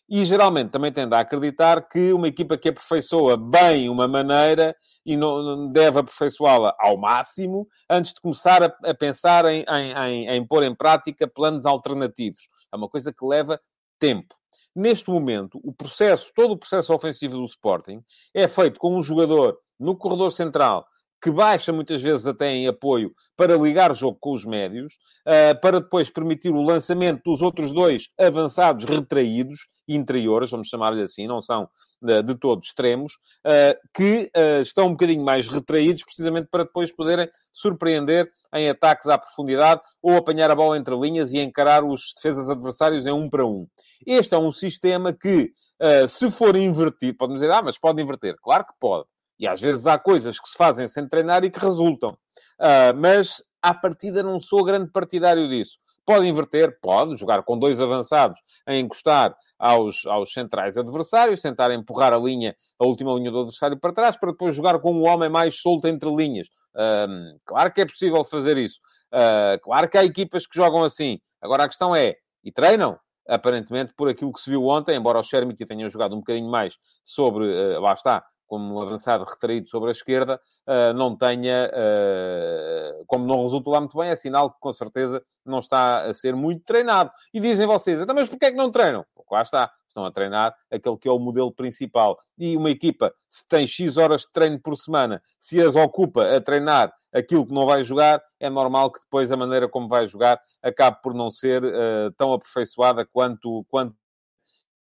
E 0.08 0.25
geralmente 0.25 0.70
também 0.70 0.92
tende 0.92 1.14
a 1.14 1.20
acreditar 1.20 1.80
que 1.88 2.12
uma 2.12 2.28
equipa 2.28 2.58
que 2.58 2.68
aperfeiçoa 2.68 3.37
bem 3.37 3.88
uma 3.88 4.06
maneira 4.06 4.76
e 5.04 5.16
não 5.16 5.70
deve 5.73 5.99
aperfeiçoá-la 5.99 6.75
ao 6.78 6.96
máximo 6.99 7.66
antes 7.88 8.12
de 8.12 8.20
começar 8.20 8.62
a, 8.62 8.90
a 8.90 8.94
pensar 8.94 9.46
em, 9.46 9.64
em, 9.66 9.92
em, 9.92 10.28
em 10.28 10.46
pôr 10.46 10.62
em 10.62 10.75
prática 10.75 11.26
planos 11.26 11.64
alternativos. 11.64 12.49
É 12.73 12.76
uma 12.76 12.88
coisa 12.88 13.12
que 13.12 13.25
leva 13.25 13.58
tempo. 13.99 14.34
Neste 14.76 15.08
momento, 15.08 15.61
o 15.62 15.73
processo, 15.73 16.32
todo 16.34 16.52
o 16.52 16.58
processo 16.58 16.92
ofensivo 16.92 17.37
do 17.37 17.44
Sporting 17.44 18.02
é 18.34 18.46
feito 18.49 18.78
com 18.78 18.99
um 18.99 19.02
jogador 19.02 19.58
no 19.78 19.96
corredor 19.96 20.32
central 20.32 20.87
que 21.24 21.30
baixa 21.30 21.72
muitas 21.72 22.02
vezes 22.02 22.26
até 22.26 22.50
em 22.50 22.68
apoio 22.68 23.10
para 23.34 23.56
ligar 23.56 23.90
o 23.90 23.94
jogo 23.94 24.18
com 24.20 24.32
os 24.32 24.44
médios, 24.44 24.92
uh, 25.26 25.58
para 25.58 25.80
depois 25.80 26.10
permitir 26.10 26.50
o 26.50 26.60
lançamento 26.60 27.22
dos 27.24 27.40
outros 27.40 27.72
dois 27.72 28.10
avançados 28.20 28.84
retraídos, 28.84 29.60
interiores, 29.88 30.50
vamos 30.50 30.68
chamar-lhe 30.68 31.00
assim, 31.00 31.26
não 31.26 31.40
são 31.40 31.66
uh, 32.02 32.22
de 32.22 32.34
todos 32.34 32.66
extremos, 32.66 33.14
uh, 33.46 33.74
que 33.94 34.30
estão 34.60 34.88
um 34.88 34.90
bocadinho 34.90 35.24
mais 35.24 35.48
retraídos, 35.48 36.04
precisamente 36.04 36.48
para 36.50 36.64
depois 36.64 36.94
poderem 36.94 37.26
surpreender 37.50 38.30
em 38.54 38.68
ataques 38.68 39.08
à 39.08 39.16
profundidade 39.16 39.80
ou 40.02 40.14
apanhar 40.18 40.50
a 40.50 40.54
bola 40.54 40.76
entre 40.76 40.94
linhas 40.94 41.32
e 41.32 41.38
encarar 41.38 41.82
os 41.82 42.12
defesas 42.14 42.50
adversários 42.50 43.06
em 43.06 43.12
um 43.12 43.30
para 43.30 43.46
um. 43.46 43.66
Este 44.06 44.34
é 44.34 44.38
um 44.38 44.52
sistema 44.52 45.10
que, 45.10 45.54
se 46.06 46.30
for 46.30 46.54
invertido, 46.54 47.16
pode 47.16 47.32
dizer, 47.32 47.50
ah, 47.50 47.62
mas 47.62 47.78
pode 47.78 48.02
inverter. 48.02 48.36
Claro 48.42 48.66
que 48.66 48.74
pode. 48.78 49.06
E 49.38 49.48
às 49.48 49.60
vezes 49.60 49.86
há 49.86 49.98
coisas 49.98 50.38
que 50.38 50.48
se 50.48 50.56
fazem 50.56 50.86
sem 50.86 51.08
treinar 51.08 51.44
e 51.44 51.50
que 51.50 51.58
resultam. 51.58 52.16
Uh, 52.60 52.94
mas, 52.96 53.42
à 53.60 53.74
partida, 53.74 54.22
não 54.22 54.38
sou 54.38 54.64
grande 54.64 54.90
partidário 54.90 55.48
disso. 55.48 55.78
Pode 56.06 56.26
inverter, 56.26 56.78
pode, 56.82 57.16
jogar 57.16 57.42
com 57.44 57.58
dois 57.58 57.80
avançados 57.80 58.38
a 58.66 58.74
encostar 58.76 59.34
aos, 59.58 60.04
aos 60.04 60.32
centrais 60.32 60.76
adversários, 60.76 61.40
tentar 61.40 61.72
empurrar 61.72 62.12
a 62.12 62.18
linha, 62.18 62.54
a 62.78 62.84
última 62.84 63.12
linha 63.14 63.30
do 63.30 63.40
adversário 63.40 63.78
para 63.80 63.92
trás, 63.92 64.16
para 64.16 64.32
depois 64.32 64.54
jogar 64.54 64.78
com 64.80 64.92
um 64.92 65.06
homem 65.06 65.30
mais 65.30 65.60
solto 65.60 65.88
entre 65.88 66.14
linhas. 66.14 66.48
Uh, 66.74 67.38
claro 67.46 67.72
que 67.72 67.80
é 67.80 67.86
possível 67.86 68.22
fazer 68.22 68.58
isso. 68.58 68.80
Uh, 69.12 69.58
claro 69.62 69.88
que 69.88 69.96
há 69.96 70.04
equipas 70.04 70.46
que 70.46 70.54
jogam 70.54 70.84
assim. 70.84 71.18
Agora 71.40 71.64
a 71.64 71.68
questão 71.68 71.96
é, 71.96 72.16
e 72.42 72.52
treinam? 72.52 72.98
Aparentemente, 73.26 73.94
por 73.96 74.06
aquilo 74.10 74.30
que 74.30 74.40
se 74.40 74.50
viu 74.50 74.66
ontem, 74.66 74.96
embora 74.96 75.18
o 75.18 75.22
Shermity 75.22 75.64
tenha 75.64 75.88
jogado 75.88 76.14
um 76.14 76.18
bocadinho 76.18 76.50
mais 76.50 76.76
sobre, 77.02 77.46
uh, 77.46 77.80
lá 77.80 77.94
está, 77.94 78.22
como 78.46 78.80
avançado 78.80 79.24
retraído 79.24 79.66
sobre 79.68 79.88
a 79.88 79.92
esquerda, 79.92 80.40
uh, 80.66 80.92
não 80.94 81.16
tenha, 81.16 81.70
uh, 81.70 83.04
como 83.06 83.26
não 83.26 83.42
resulta 83.42 83.70
lá 83.70 83.80
muito 83.80 83.96
bem, 83.98 84.10
é 84.10 84.16
sinal 84.16 84.50
que 84.50 84.60
com 84.60 84.72
certeza 84.72 85.22
não 85.44 85.58
está 85.58 86.04
a 86.04 86.14
ser 86.14 86.34
muito 86.34 86.64
treinado. 86.64 87.10
E 87.32 87.40
dizem 87.40 87.66
vocês, 87.66 88.00
então, 88.00 88.14
mas 88.14 88.28
porquê 88.28 88.46
é 88.46 88.50
que 88.50 88.56
não 88.56 88.70
treinam? 88.70 89.04
Porque 89.14 89.34
lá 89.34 89.42
está, 89.42 89.70
estão 89.88 90.04
a 90.04 90.10
treinar 90.10 90.54
aquele 90.70 90.96
que 90.96 91.08
é 91.08 91.12
o 91.12 91.18
modelo 91.18 91.52
principal. 91.52 92.18
E 92.38 92.56
uma 92.56 92.70
equipa, 92.70 93.12
se 93.28 93.46
tem 93.48 93.66
X 93.66 93.96
horas 93.96 94.22
de 94.22 94.32
treino 94.32 94.60
por 94.60 94.76
semana, 94.76 95.22
se 95.38 95.60
as 95.60 95.74
ocupa 95.76 96.36
a 96.36 96.40
treinar 96.40 96.92
aquilo 97.12 97.46
que 97.46 97.52
não 97.52 97.64
vai 97.64 97.84
jogar, 97.84 98.20
é 98.40 98.50
normal 98.50 98.90
que 98.90 99.00
depois 99.00 99.30
a 99.30 99.36
maneira 99.36 99.68
como 99.68 99.88
vai 99.88 100.06
jogar 100.06 100.40
acabe 100.62 100.98
por 101.02 101.14
não 101.14 101.30
ser 101.30 101.64
uh, 101.64 102.12
tão 102.18 102.32
aperfeiçoada 102.32 103.06
quanto, 103.06 103.64
quanto 103.70 103.94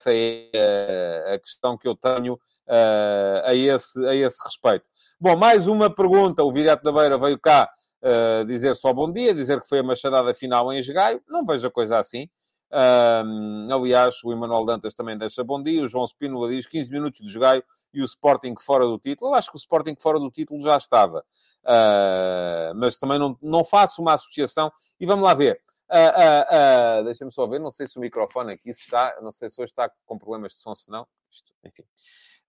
essa 0.05 0.11
é 0.13 1.35
a 1.35 1.39
questão 1.39 1.79
que 1.79 1.89
eu 1.89 1.97
tenho 1.97 2.35
uh, 2.35 3.45
a, 3.45 3.55
esse, 3.55 4.07
a 4.07 4.15
esse 4.15 4.43
respeito. 4.45 4.85
Bom, 5.19 5.37
mais 5.37 5.69
uma 5.69 5.93
pergunta. 5.93 6.43
O 6.43 6.53
Viriato 6.53 6.83
da 6.83 6.93
Beira 6.93 7.19
veio 7.19 7.39
cá 7.39 7.71
uh, 8.03 8.45
dizer 8.45 8.75
só 8.75 8.93
bom 8.93 9.11
dia, 9.11 9.35
dizer 9.35 9.61
que 9.61 9.69
foi 9.69 9.79
a 9.79 9.83
machadada 9.83 10.35
final 10.35 10.73
em 10.73 10.79
Esgaio. 10.79 11.23
Não 11.29 11.45
vejo 11.45 11.67
a 11.67 11.71
coisa 11.71 11.99
assim. 11.99 12.29
Uh, 12.71 13.73
aliás, 13.73 14.17
o 14.25 14.33
Emanuel 14.33 14.65
Dantas 14.65 14.95
também 14.95 15.17
deixa 15.17 15.45
bom 15.45 15.63
dia. 15.63 15.83
O 15.83 15.89
João 15.89 16.07
Spínola 16.07 16.51
diz 16.51 16.67
15 16.67 16.91
minutos 16.91 17.21
de 17.21 17.29
Esgaio 17.29 17.63
e 17.93 18.03
o 18.03 18.05
Sporting 18.05 18.55
fora 18.61 18.85
do 18.85 18.99
título. 18.99 19.31
Eu 19.31 19.35
acho 19.35 19.51
que 19.51 19.57
o 19.57 19.59
Sporting 19.59 19.95
fora 19.99 20.19
do 20.19 20.31
título 20.31 20.61
já 20.61 20.77
estava. 20.77 21.25
Uh, 21.65 22.75
mas 22.75 22.99
também 22.99 23.19
não, 23.19 23.39
não 23.41 23.65
faço 23.65 24.03
uma 24.03 24.15
associação. 24.15 24.71
E 24.99 25.07
vamos 25.07 25.25
lá 25.25 25.33
ver. 25.35 25.64
Uh, 25.91 27.01
uh, 27.01 27.05
Deixa-me 27.05 27.33
só 27.33 27.47
ver. 27.47 27.61
Não 27.61 27.71
sei 27.71 27.87
se 27.87 27.97
o 27.99 28.01
microfone 28.01 28.53
aqui 28.53 28.71
está. 28.71 29.17
Não 29.23 29.33
sei 29.33 29.51
se 29.51 29.61
hoje 29.61 29.73
está 29.73 29.91
com 30.07 30.19
problemas 30.19 30.53
de 30.53 30.59
som, 30.59 30.75
se 30.75 30.91
não. 30.91 31.07
Isto, 31.31 31.53
enfim. 31.65 31.85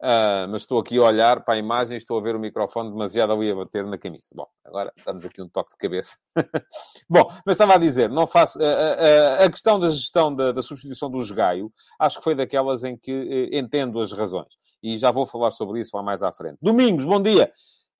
Uh, 0.01 0.43
mas 0.49 0.63
estou 0.63 0.77
aqui 0.77 0.97
a 0.97 1.03
olhar 1.03 1.41
para 1.45 1.53
a 1.53 1.57
imagem 1.57 1.95
e 1.95 1.97
estou 1.97 2.17
a 2.17 2.21
ver 2.21 2.35
o 2.35 2.39
microfone 2.39 2.91
demasiado 2.91 3.31
ali 3.31 3.49
a 3.49 3.55
bater 3.55 3.85
na 3.85 3.97
camisa. 3.97 4.27
Bom, 4.35 4.45
agora 4.63 4.91
damos 5.05 5.23
aqui 5.23 5.41
um 5.41 5.47
toque 5.47 5.71
de 5.71 5.77
cabeça. 5.77 6.17
Bom, 7.09 7.31
mas 7.45 7.53
estava 7.53 7.75
a 7.75 7.77
dizer, 7.77 8.09
não 8.09 8.27
faço... 8.27 8.59
Uh, 8.59 8.61
uh, 8.61 9.43
a 9.45 9.49
questão 9.49 9.79
da 9.79 9.89
gestão 9.89 10.35
da, 10.35 10.51
da, 10.51 10.61
substituição 10.61 11.09
do 11.09 11.21
Jogaio, 11.21 11.71
acho 11.97 12.17
que 12.17 12.23
foi 12.25 12.35
daquelas 12.35 12.83
em 12.83 12.97
que 12.97 13.49
eh, 13.53 13.57
entendo 13.57 14.01
as 14.01 14.11
razões. 14.11 14.57
E 14.83 14.97
já 14.97 15.11
vou 15.11 15.25
falar 15.25 15.51
sobre 15.51 15.79
isso 15.79 15.95
lá 15.95 16.03
mais 16.03 16.21
à 16.21 16.31
frente. 16.33 16.57
Domingos, 16.61 17.05
bom 17.05 17.21
dia! 17.21 17.51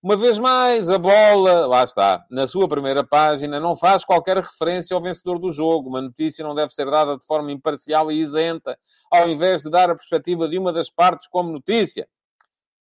Uma 0.05 0.15
vez 0.15 0.38
mais, 0.38 0.88
a 0.88 1.00
bola, 1.00 1.65
lá 1.65 1.83
está, 1.83 2.27
na 2.29 2.45
sua 2.45 2.67
primeira 2.67 3.03
página, 3.03 3.59
não 3.59 3.75
faz 3.75 4.05
qualquer 4.05 4.38
referência 4.38 4.95
ao 4.95 5.01
vencedor 5.01 5.39
do 5.39 5.51
jogo. 5.51 5.89
Uma 5.89 6.00
notícia 6.00 6.45
não 6.45 6.53
deve 6.53 6.71
ser 6.71 6.85
dada 6.91 7.17
de 7.17 7.25
forma 7.25 7.51
imparcial 7.51 8.12
e 8.12 8.21
isenta, 8.21 8.77
ao 9.12 9.27
invés 9.27 9.63
de 9.63 9.71
dar 9.71 9.89
a 9.89 9.95
perspectiva 9.95 10.47
de 10.47 10.59
uma 10.59 10.71
das 10.71 10.91
partes 10.91 11.27
como 11.27 11.51
notícia. 11.51 12.07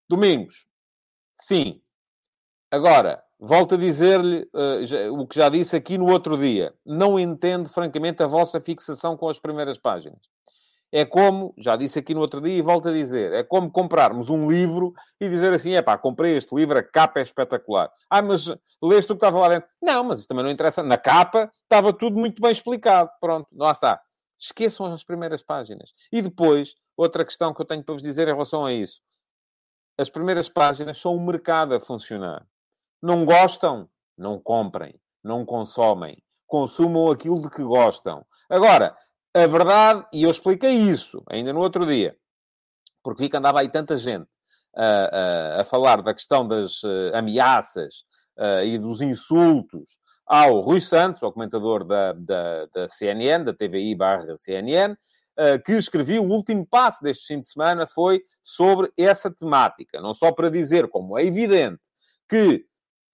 Domingos, 0.06 0.66
sim. 1.34 1.80
Agora, 2.70 3.24
volto 3.40 3.76
a 3.76 3.78
dizer-lhe 3.78 4.46
uh, 4.52 5.18
o 5.18 5.26
que 5.26 5.36
já 5.36 5.48
disse 5.48 5.74
aqui 5.74 5.96
no 5.96 6.12
outro 6.12 6.36
dia. 6.36 6.74
Não 6.84 7.18
entendo, 7.18 7.70
francamente, 7.70 8.22
a 8.22 8.26
vossa 8.26 8.60
fixação 8.60 9.16
com 9.16 9.30
as 9.30 9.38
primeiras 9.38 9.78
páginas. 9.78 10.20
É 10.96 11.04
como, 11.04 11.52
já 11.58 11.74
disse 11.74 11.98
aqui 11.98 12.14
no 12.14 12.20
outro 12.20 12.40
dia 12.40 12.56
e 12.56 12.62
volto 12.62 12.88
a 12.88 12.92
dizer, 12.92 13.32
é 13.32 13.42
como 13.42 13.68
comprarmos 13.68 14.30
um 14.30 14.48
livro 14.48 14.94
e 15.20 15.28
dizer 15.28 15.52
assim, 15.52 15.72
é 15.72 15.82
pá, 15.82 15.98
comprei 15.98 16.36
este 16.36 16.54
livro, 16.54 16.78
a 16.78 16.84
capa 16.84 17.18
é 17.18 17.22
espetacular. 17.24 17.90
Ah, 18.08 18.22
mas 18.22 18.46
leste 18.80 19.10
o 19.10 19.16
que 19.16 19.24
estava 19.24 19.40
lá 19.40 19.48
dentro? 19.48 19.68
Não, 19.82 20.04
mas 20.04 20.20
isso 20.20 20.28
também 20.28 20.44
não 20.44 20.50
interessa. 20.52 20.84
Na 20.84 20.96
capa 20.96 21.50
estava 21.64 21.92
tudo 21.92 22.16
muito 22.16 22.40
bem 22.40 22.52
explicado. 22.52 23.10
Pronto, 23.20 23.48
lá 23.56 23.72
está. 23.72 24.00
Esqueçam 24.38 24.86
as 24.86 25.02
primeiras 25.02 25.42
páginas. 25.42 25.90
E 26.12 26.22
depois, 26.22 26.76
outra 26.96 27.24
questão 27.24 27.52
que 27.52 27.60
eu 27.60 27.66
tenho 27.66 27.82
para 27.82 27.94
vos 27.94 28.02
dizer 28.04 28.28
em 28.28 28.32
relação 28.32 28.64
a 28.64 28.72
isso. 28.72 29.00
As 29.98 30.08
primeiras 30.08 30.48
páginas 30.48 30.96
são 30.96 31.12
o 31.16 31.26
mercado 31.26 31.74
a 31.74 31.80
funcionar. 31.80 32.46
Não 33.02 33.24
gostam? 33.24 33.90
Não 34.16 34.38
comprem. 34.38 34.94
Não 35.24 35.44
consomem. 35.44 36.22
Consumam 36.46 37.10
aquilo 37.10 37.42
de 37.42 37.50
que 37.50 37.64
gostam. 37.64 38.24
Agora, 38.48 38.96
a 39.34 39.46
verdade, 39.46 40.06
e 40.12 40.22
eu 40.22 40.30
expliquei 40.30 40.72
isso 40.72 41.22
ainda 41.28 41.52
no 41.52 41.60
outro 41.60 41.84
dia, 41.84 42.16
porque 43.02 43.24
vi 43.24 43.28
que 43.28 43.36
andava 43.36 43.60
aí 43.60 43.68
tanta 43.68 43.96
gente 43.96 44.30
a, 44.76 45.56
a, 45.56 45.60
a 45.60 45.64
falar 45.64 46.02
da 46.02 46.14
questão 46.14 46.46
das 46.46 46.82
ameaças 47.12 48.04
e 48.64 48.78
dos 48.78 49.00
insultos 49.00 49.98
ao 50.26 50.60
Rui 50.60 50.80
Santos, 50.80 51.22
ao 51.22 51.32
comentador 51.32 51.84
da, 51.84 52.12
da, 52.12 52.66
da 52.66 52.88
CNN, 52.88 53.44
da 53.44 53.52
TVI 53.52 53.94
barra 53.94 54.36
CNN, 54.36 54.96
que 55.64 55.72
escrevi 55.72 56.18
o 56.18 56.28
último 56.28 56.66
passo 56.66 57.02
deste 57.02 57.26
fim 57.26 57.40
de 57.40 57.46
semana 57.46 57.86
foi 57.86 58.22
sobre 58.42 58.92
essa 58.96 59.30
temática. 59.30 60.00
Não 60.00 60.14
só 60.14 60.32
para 60.32 60.50
dizer, 60.50 60.88
como 60.88 61.18
é 61.18 61.24
evidente, 61.24 61.82
que 62.28 62.64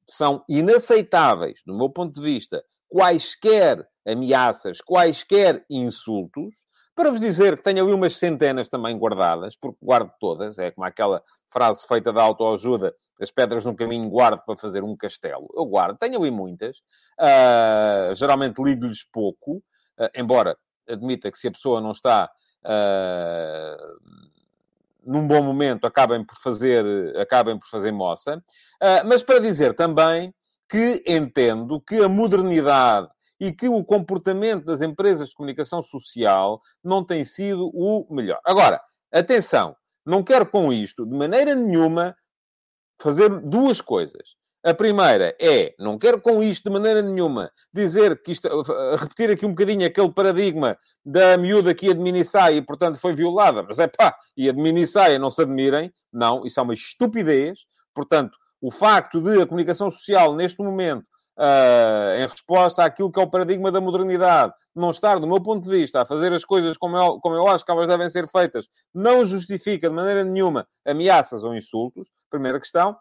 são 0.06 0.44
inaceitáveis, 0.48 1.62
do 1.66 1.76
meu 1.76 1.88
ponto 1.88 2.14
de 2.14 2.20
vista, 2.20 2.62
quaisquer 2.88 3.88
ameaças, 4.06 4.80
quaisquer 4.80 5.64
insultos, 5.70 6.66
para 6.94 7.10
vos 7.10 7.20
dizer 7.20 7.56
que 7.56 7.62
tenho 7.62 7.82
ali 7.82 7.92
umas 7.92 8.16
centenas 8.16 8.68
também 8.68 8.96
guardadas, 8.98 9.56
porque 9.56 9.78
guardo 9.80 10.12
todas, 10.20 10.58
é 10.58 10.70
como 10.70 10.86
aquela 10.86 11.22
frase 11.48 11.86
feita 11.86 12.12
da 12.12 12.22
autoajuda, 12.22 12.94
as 13.20 13.30
pedras 13.30 13.64
no 13.64 13.74
caminho 13.74 14.08
guardo 14.10 14.42
para 14.44 14.56
fazer 14.56 14.82
um 14.82 14.96
castelo. 14.96 15.48
Eu 15.54 15.64
guardo, 15.64 15.96
tenho 15.96 16.18
ali 16.18 16.30
muitas, 16.30 16.78
uh, 17.18 18.14
geralmente 18.14 18.62
ligo-lhes 18.62 19.02
pouco, 19.10 19.56
uh, 19.98 20.10
embora 20.14 20.56
admita 20.88 21.30
que 21.30 21.38
se 21.38 21.48
a 21.48 21.52
pessoa 21.52 21.80
não 21.80 21.92
está 21.92 22.30
uh, 22.64 24.20
num 25.02 25.26
bom 25.26 25.42
momento, 25.42 25.86
acabem 25.86 26.24
por 26.24 26.36
fazer, 26.36 26.84
acabem 27.16 27.58
por 27.58 27.68
fazer 27.68 27.90
moça. 27.90 28.42
mas 29.06 29.22
para 29.22 29.40
dizer 29.40 29.72
também 29.74 30.34
que 30.68 31.02
entendo 31.06 31.80
que 31.80 31.96
a 31.96 32.08
modernidade 32.08 33.08
e 33.40 33.50
que 33.50 33.68
o 33.68 33.82
comportamento 33.82 34.66
das 34.66 34.82
empresas 34.82 35.30
de 35.30 35.34
comunicação 35.34 35.82
social 35.82 36.60
não 36.84 37.02
tem 37.02 37.24
sido 37.24 37.70
o 37.72 38.06
melhor. 38.14 38.38
Agora, 38.44 38.80
atenção, 39.10 39.74
não 40.04 40.22
quero 40.22 40.46
com 40.46 40.72
isto, 40.72 41.06
de 41.06 41.16
maneira 41.16 41.54
nenhuma, 41.54 42.14
fazer 43.00 43.30
duas 43.40 43.80
coisas. 43.80 44.38
A 44.62 44.74
primeira 44.74 45.34
é, 45.40 45.74
não 45.78 45.98
quero 45.98 46.20
com 46.20 46.42
isto 46.42 46.64
de 46.64 46.70
maneira 46.70 47.00
nenhuma 47.00 47.50
dizer 47.72 48.20
que 48.22 48.32
isto, 48.32 48.46
repetir 48.98 49.30
aqui 49.30 49.46
um 49.46 49.50
bocadinho 49.50 49.86
aquele 49.86 50.12
paradigma 50.12 50.76
da 51.02 51.38
miúda 51.38 51.74
que 51.74 51.94
minissaia 51.94 52.56
e, 52.56 52.62
portanto, 52.62 52.98
foi 52.98 53.14
violada, 53.14 53.62
mas 53.62 53.78
é 53.78 53.86
pá, 53.86 54.14
ia 54.36 54.52
de 54.52 54.60
minissaia, 54.60 55.18
não 55.18 55.30
se 55.30 55.40
admirem. 55.40 55.90
Não, 56.12 56.44
isso 56.44 56.60
é 56.60 56.62
uma 56.62 56.74
estupidez. 56.74 57.60
Portanto, 57.94 58.36
o 58.60 58.70
facto 58.70 59.18
de 59.22 59.40
a 59.40 59.46
comunicação 59.46 59.90
social, 59.90 60.34
neste 60.36 60.62
momento, 60.62 61.06
uh, 61.40 62.18
em 62.18 62.26
resposta 62.26 62.84
àquilo 62.84 63.10
que 63.10 63.18
é 63.18 63.22
o 63.22 63.30
paradigma 63.30 63.72
da 63.72 63.80
modernidade, 63.80 64.52
não 64.76 64.90
estar, 64.90 65.18
do 65.18 65.26
meu 65.26 65.40
ponto 65.40 65.64
de 65.64 65.70
vista, 65.70 66.02
a 66.02 66.06
fazer 66.06 66.32
as 66.32 66.44
coisas 66.44 66.76
como 66.76 66.96
eu, 66.96 67.18
como 67.20 67.34
eu 67.34 67.48
acho 67.48 67.64
que 67.64 67.70
elas 67.70 67.88
devem 67.88 68.08
ser 68.10 68.28
feitas, 68.28 68.68
não 68.94 69.24
justifica 69.24 69.88
de 69.88 69.94
maneira 69.94 70.22
nenhuma 70.22 70.68
ameaças 70.86 71.42
ou 71.42 71.54
insultos. 71.54 72.10
Primeira 72.30 72.60
questão 72.60 72.96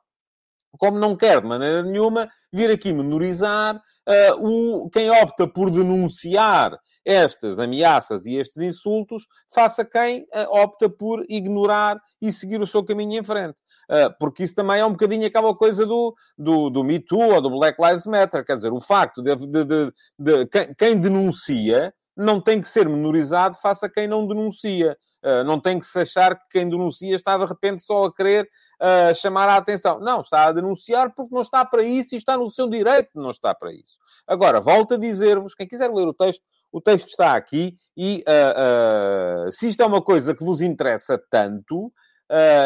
como 0.78 1.00
não 1.00 1.16
quer 1.16 1.42
de 1.42 1.48
maneira 1.48 1.84
nenhuma 1.84 2.30
vir 2.52 2.70
aqui 2.70 2.94
menorizar 2.94 3.76
uh, 3.76 4.84
o, 4.86 4.90
quem 4.90 5.10
opta 5.10 5.48
por 5.48 5.70
denunciar 5.70 6.78
estas 7.06 7.58
ameaças 7.58 8.26
e 8.26 8.36
estes 8.36 8.62
insultos, 8.62 9.26
faça 9.52 9.84
quem 9.84 10.22
uh, 10.24 10.62
opta 10.62 10.90
por 10.90 11.26
ignorar 11.28 12.00
e 12.22 12.32
seguir 12.32 12.62
o 12.62 12.68
seu 12.68 12.84
caminho 12.84 13.20
em 13.20 13.24
frente. 13.24 13.60
Uh, 13.90 14.14
porque 14.20 14.44
isso 14.44 14.54
também 14.54 14.80
é 14.80 14.86
um 14.86 14.92
bocadinho 14.92 15.26
aquela 15.26 15.56
coisa 15.56 15.86
do, 15.86 16.14
do, 16.38 16.70
do 16.70 16.84
Me 16.84 17.00
Too 17.00 17.34
ou 17.34 17.42
do 17.42 17.50
Black 17.50 17.82
Lives 17.82 18.06
Matter. 18.06 18.46
Quer 18.46 18.56
dizer, 18.56 18.72
o 18.72 18.80
facto 18.80 19.24
de, 19.24 19.36
de, 19.36 19.66
de, 19.66 19.94
de 20.20 20.46
quem, 20.48 20.74
quem 20.76 21.00
denuncia 21.00 21.94
não 22.16 22.42
tem 22.42 22.62
que 22.62 22.68
ser 22.68 22.88
menorizado 22.88 23.56
face 23.56 23.86
a 23.86 23.90
quem 23.90 24.08
não 24.08 24.28
denuncia. 24.28 24.98
Uh, 25.22 25.44
não 25.44 25.60
tem 25.60 25.78
que 25.78 25.86
se 25.86 26.00
achar 26.00 26.34
que 26.34 26.48
quem 26.52 26.70
denuncia 26.70 27.14
está 27.14 27.38
de 27.38 27.46
repente 27.46 27.82
só 27.84 28.06
a 28.06 28.14
querer 28.14 28.48
uh, 28.82 29.14
chamar 29.14 29.50
a 29.50 29.58
atenção. 29.58 30.00
Não, 30.00 30.22
está 30.22 30.48
a 30.48 30.52
denunciar 30.52 31.14
porque 31.14 31.34
não 31.34 31.42
está 31.42 31.66
para 31.66 31.84
isso 31.84 32.16
e 32.16 32.18
está 32.18 32.38
no 32.38 32.50
seu 32.50 32.70
direito 32.70 33.10
de 33.14 33.22
não 33.22 33.32
estar 33.32 33.54
para 33.56 33.72
isso. 33.74 33.98
Agora, 34.26 34.62
volto 34.62 34.94
a 34.94 34.98
dizer-vos, 34.98 35.54
quem 35.54 35.68
quiser 35.68 35.92
ler 35.92 36.08
o 36.08 36.14
texto, 36.14 36.42
o 36.72 36.80
texto 36.80 37.08
está 37.08 37.36
aqui 37.36 37.76
e 37.98 38.24
uh, 38.28 39.52
se 39.52 39.70
isto 39.70 39.82
é 39.82 39.86
uma 39.86 40.02
coisa 40.02 40.34
que 40.34 40.44
vos 40.44 40.62
interessa 40.62 41.22
tanto, 41.30 41.92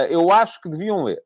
eu 0.10 0.30
acho 0.30 0.60
que 0.62 0.70
deviam 0.70 1.04
ler. 1.04 1.24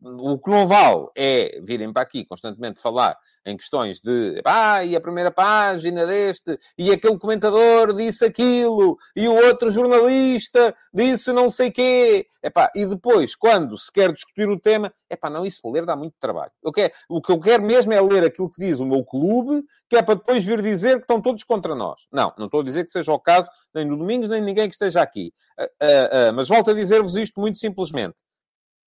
O 0.00 0.38
que 0.38 0.48
não 0.48 0.64
vale 0.64 1.08
é 1.16 1.60
virem 1.60 1.92
para 1.92 2.02
aqui 2.02 2.24
constantemente 2.24 2.80
falar 2.80 3.18
em 3.44 3.56
questões 3.56 4.00
de 4.00 4.40
ah, 4.44 4.84
e 4.84 4.94
a 4.94 5.00
primeira 5.00 5.30
página 5.30 6.06
deste, 6.06 6.56
e 6.76 6.92
aquele 6.92 7.18
comentador 7.18 7.92
disse 7.92 8.24
aquilo, 8.24 8.96
e 9.16 9.26
o 9.26 9.34
outro 9.34 9.72
jornalista 9.72 10.72
disse 10.94 11.32
não 11.32 11.50
sei 11.50 11.72
quê. 11.72 12.26
Epá, 12.40 12.70
e 12.76 12.86
depois, 12.86 13.34
quando 13.34 13.76
se 13.76 13.90
quer 13.90 14.12
discutir 14.12 14.48
o 14.48 14.60
tema, 14.60 14.92
epá, 15.10 15.28
não, 15.28 15.44
isso 15.44 15.68
ler 15.68 15.84
dá 15.84 15.96
muito 15.96 16.14
trabalho. 16.20 16.52
Eu 16.62 16.70
quero, 16.70 16.92
o 17.08 17.20
que 17.20 17.32
eu 17.32 17.40
quero 17.40 17.64
mesmo 17.64 17.92
é 17.92 18.00
ler 18.00 18.24
aquilo 18.24 18.50
que 18.50 18.60
diz 18.60 18.78
o 18.78 18.86
meu 18.86 19.04
clube, 19.04 19.64
que 19.88 19.96
é 19.96 20.02
para 20.02 20.14
depois 20.14 20.44
vir 20.44 20.62
dizer 20.62 20.96
que 20.96 21.02
estão 21.02 21.20
todos 21.20 21.42
contra 21.42 21.74
nós. 21.74 22.06
Não, 22.12 22.32
não 22.38 22.46
estou 22.46 22.60
a 22.60 22.64
dizer 22.64 22.84
que 22.84 22.90
seja 22.92 23.12
o 23.12 23.18
caso, 23.18 23.48
nem 23.74 23.84
no 23.84 23.96
Domingos, 23.96 24.28
nem 24.28 24.40
ninguém 24.40 24.68
que 24.68 24.74
esteja 24.74 25.02
aqui. 25.02 25.32
Uh, 25.58 25.64
uh, 25.64 26.30
uh, 26.30 26.32
mas 26.34 26.48
volto 26.48 26.70
a 26.70 26.74
dizer-vos 26.74 27.16
isto 27.16 27.40
muito 27.40 27.58
simplesmente. 27.58 28.22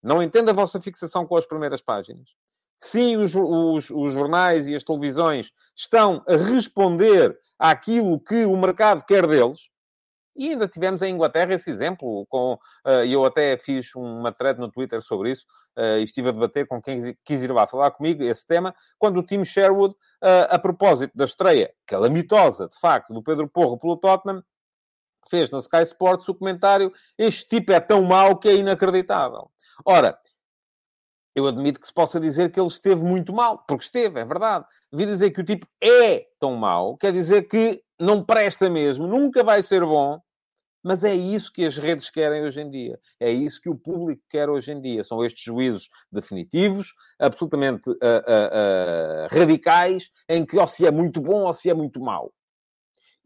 Não 0.03 0.21
entendo 0.21 0.49
a 0.49 0.53
vossa 0.53 0.81
fixação 0.81 1.25
com 1.25 1.35
as 1.35 1.45
primeiras 1.45 1.81
páginas. 1.81 2.29
Sim, 2.79 3.17
os, 3.17 3.35
os, 3.35 3.91
os, 3.91 4.11
jornais 4.11 4.67
e 4.67 4.75
as 4.75 4.83
televisões 4.83 5.51
estão 5.75 6.23
a 6.27 6.35
responder 6.35 7.37
àquilo 7.59 8.19
que 8.19 8.43
o 8.43 8.57
mercado 8.57 9.05
quer 9.05 9.27
deles. 9.27 9.69
E 10.35 10.49
ainda 10.49 10.67
tivemos 10.67 11.01
em 11.03 11.13
Inglaterra 11.13 11.53
esse 11.53 11.69
exemplo, 11.69 12.25
com, 12.27 12.53
uh, 12.53 13.05
eu 13.05 13.23
até 13.23 13.55
fiz 13.57 13.93
uma 13.95 14.31
thread 14.31 14.59
no 14.59 14.71
Twitter 14.71 15.01
sobre 15.01 15.31
isso, 15.31 15.45
uh, 15.77 15.99
e 15.99 16.03
estive 16.03 16.29
a 16.29 16.31
debater 16.31 16.65
com 16.65 16.81
quem 16.81 17.15
quis 17.23 17.43
ir 17.43 17.51
lá 17.51 17.67
falar 17.67 17.91
comigo 17.91 18.23
esse 18.23 18.47
tema, 18.47 18.73
quando 18.97 19.19
o 19.19 19.23
Tim 19.23 19.43
Sherwood, 19.43 19.93
uh, 19.93 20.47
a 20.49 20.57
propósito 20.57 21.11
da 21.15 21.25
estreia 21.25 21.71
calamitosa, 21.85 22.67
de 22.67 22.79
facto, 22.79 23.13
do 23.13 23.21
Pedro 23.21 23.47
Porro 23.47 23.77
pelo 23.77 23.97
Tottenham, 23.97 24.41
fez 25.29 25.49
na 25.49 25.59
Sky 25.59 25.83
Sports 25.83 26.27
o 26.27 26.35
comentário: 26.35 26.91
Este 27.17 27.47
tipo 27.47 27.71
é 27.71 27.79
tão 27.79 28.03
mau 28.03 28.37
que 28.37 28.49
é 28.49 28.55
inacreditável. 28.55 29.49
Ora, 29.85 30.17
eu 31.35 31.47
admito 31.47 31.79
que 31.79 31.87
se 31.87 31.93
possa 31.93 32.19
dizer 32.19 32.51
que 32.51 32.59
ele 32.59 32.67
esteve 32.67 33.03
muito 33.03 33.33
mal, 33.33 33.59
porque 33.67 33.83
esteve, 33.83 34.19
é 34.19 34.25
verdade. 34.25 34.65
Vir 34.91 35.07
dizer 35.07 35.31
que 35.31 35.41
o 35.41 35.45
tipo 35.45 35.65
é 35.81 36.27
tão 36.39 36.55
mau, 36.55 36.97
quer 36.97 37.13
dizer 37.13 37.43
que 37.43 37.81
não 37.99 38.23
presta 38.23 38.69
mesmo, 38.69 39.07
nunca 39.07 39.43
vai 39.43 39.63
ser 39.63 39.85
bom, 39.85 40.19
mas 40.83 41.03
é 41.03 41.13
isso 41.13 41.53
que 41.53 41.63
as 41.63 41.77
redes 41.77 42.09
querem 42.09 42.43
hoje 42.43 42.59
em 42.59 42.69
dia. 42.69 42.99
É 43.19 43.31
isso 43.31 43.61
que 43.61 43.69
o 43.69 43.75
público 43.75 44.23
quer 44.29 44.49
hoje 44.49 44.71
em 44.71 44.79
dia. 44.79 45.03
São 45.03 45.23
estes 45.23 45.43
juízos 45.43 45.89
definitivos, 46.11 46.93
absolutamente 47.19 47.89
uh, 47.89 47.93
uh, 47.93 47.97
uh, 47.97 49.27
radicais, 49.29 50.09
em 50.27 50.43
que 50.45 50.57
ou 50.57 50.67
se 50.67 50.85
é 50.85 50.91
muito 50.91 51.21
bom 51.21 51.43
ou 51.43 51.53
se 51.53 51.69
é 51.69 51.73
muito 51.73 52.01
mau. 52.01 52.33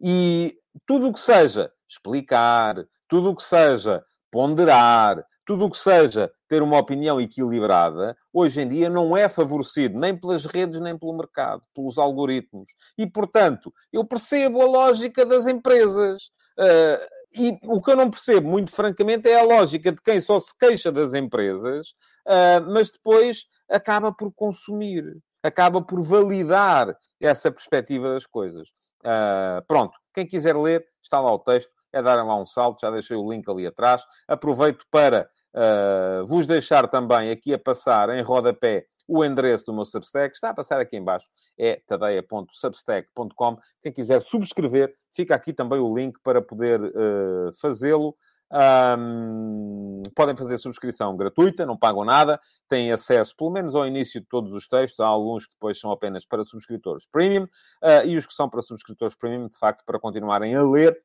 E 0.02 0.58
tudo 0.86 1.08
o 1.08 1.14
que 1.14 1.20
seja 1.20 1.72
explicar, 1.88 2.86
tudo 3.08 3.32
o 3.32 3.36
que 3.36 3.44
seja 3.44 4.04
ponderar, 4.32 5.26
tudo 5.46 5.66
o 5.66 5.70
que 5.70 5.78
seja 5.78 6.32
ter 6.48 6.62
uma 6.62 6.78
opinião 6.78 7.22
equilibrada, 7.22 8.18
hoje 8.34 8.62
em 8.62 8.68
dia 8.68 8.90
não 8.90 9.16
é 9.16 9.30
favorecido 9.30 9.98
nem 10.00 10.16
pelas 10.16 10.46
redes, 10.46 10.80
nem 10.82 10.98
pelo 10.98 11.16
mercado, 11.16 11.62
pelos 11.74 11.98
algoritmos. 11.98 12.70
E, 12.98 13.08
portanto, 13.08 13.74
eu 13.94 14.04
percebo 14.04 14.62
a 14.62 14.66
lógica 14.66 15.26
das 15.26 15.46
empresas. 15.46 16.24
Uh, 16.58 17.16
e 17.38 17.60
o 17.64 17.82
que 17.82 17.92
eu 17.92 17.96
não 17.96 18.10
percebo, 18.10 18.50
muito 18.50 18.72
francamente, 18.72 19.28
é 19.30 19.40
a 19.40 19.44
lógica 19.44 19.92
de 19.92 20.02
quem 20.02 20.22
só 20.22 20.40
se 20.40 20.58
queixa 20.58 20.92
das 20.92 21.14
empresas, 21.14 21.90
uh, 22.28 22.72
mas 22.72 22.90
depois 22.90 23.46
acaba 23.70 24.12
por 24.12 24.32
consumir, 24.34 25.18
acaba 25.44 25.82
por 25.82 26.02
validar 26.02 26.96
essa 27.20 27.52
perspectiva 27.52 28.10
das 28.10 28.26
coisas. 28.26 28.70
Uh, 29.02 29.62
pronto, 29.68 29.98
quem 30.14 30.26
quiser 30.26 30.56
ler, 30.56 30.86
está 31.04 31.20
lá 31.20 31.34
o 31.34 31.40
texto, 31.40 31.72
é 31.96 32.02
dar 32.02 32.16
lá 32.24 32.36
um 32.36 32.46
salto, 32.46 32.82
já 32.82 32.92
deixei 32.92 33.16
o 33.16 33.32
link 33.32 33.50
ali 33.50 33.66
atrás. 33.66 34.04
Aproveito 34.28 34.86
para 34.92 35.30
uh, 35.56 36.26
vos 36.26 36.46
deixar 36.46 36.88
também 36.90 37.32
aqui 37.32 37.54
a 37.54 37.60
passar 37.60 38.10
em 38.10 38.22
rodapé 38.22 38.86
o 39.08 39.24
endereço 39.24 39.66
do 39.66 39.74
meu 39.74 39.86
Substack, 39.86 40.34
está 40.34 40.50
a 40.50 40.54
passar 40.54 40.82
aqui 40.82 40.98
embaixo, 40.98 41.30
é 41.58 41.80
tadeia.substack.com. 41.86 43.58
Quem 43.82 43.94
quiser 43.94 44.20
subscrever, 44.20 44.92
fica 45.14 45.36
aqui 45.36 45.54
também 45.54 45.80
o 45.80 45.96
link 45.96 46.18
para 46.24 46.42
poder 46.42 46.82
uh, 46.82 47.52
fazê-lo. 47.62 48.16
Um, 48.52 50.04
podem 50.16 50.36
fazer 50.36 50.58
subscrição 50.58 51.16
gratuita, 51.18 51.66
não 51.66 51.78
pagam 51.78 52.06
nada, 52.06 52.40
têm 52.68 52.92
acesso, 52.92 53.36
pelo 53.36 53.52
menos 53.52 53.76
ao 53.76 53.88
início 53.88 54.22
de 54.22 54.28
todos 54.28 54.54
os 54.54 54.68
textos. 54.68 55.00
Há 55.00 55.08
alguns 55.08 55.46
que 55.46 55.54
depois 55.54 55.80
são 55.80 55.92
apenas 55.92 56.26
para 56.26 56.44
subscritores 56.44 57.06
premium, 57.12 57.44
uh, 57.44 58.06
e 58.06 58.18
os 58.18 58.26
que 58.26 58.34
são 58.34 58.50
para 58.50 58.62
subscritores 58.62 59.16
premium, 59.16 59.48
de 59.48 59.58
facto, 59.58 59.84
para 59.86 60.00
continuarem 60.00 60.56
a 60.56 60.64
ler, 60.64 60.98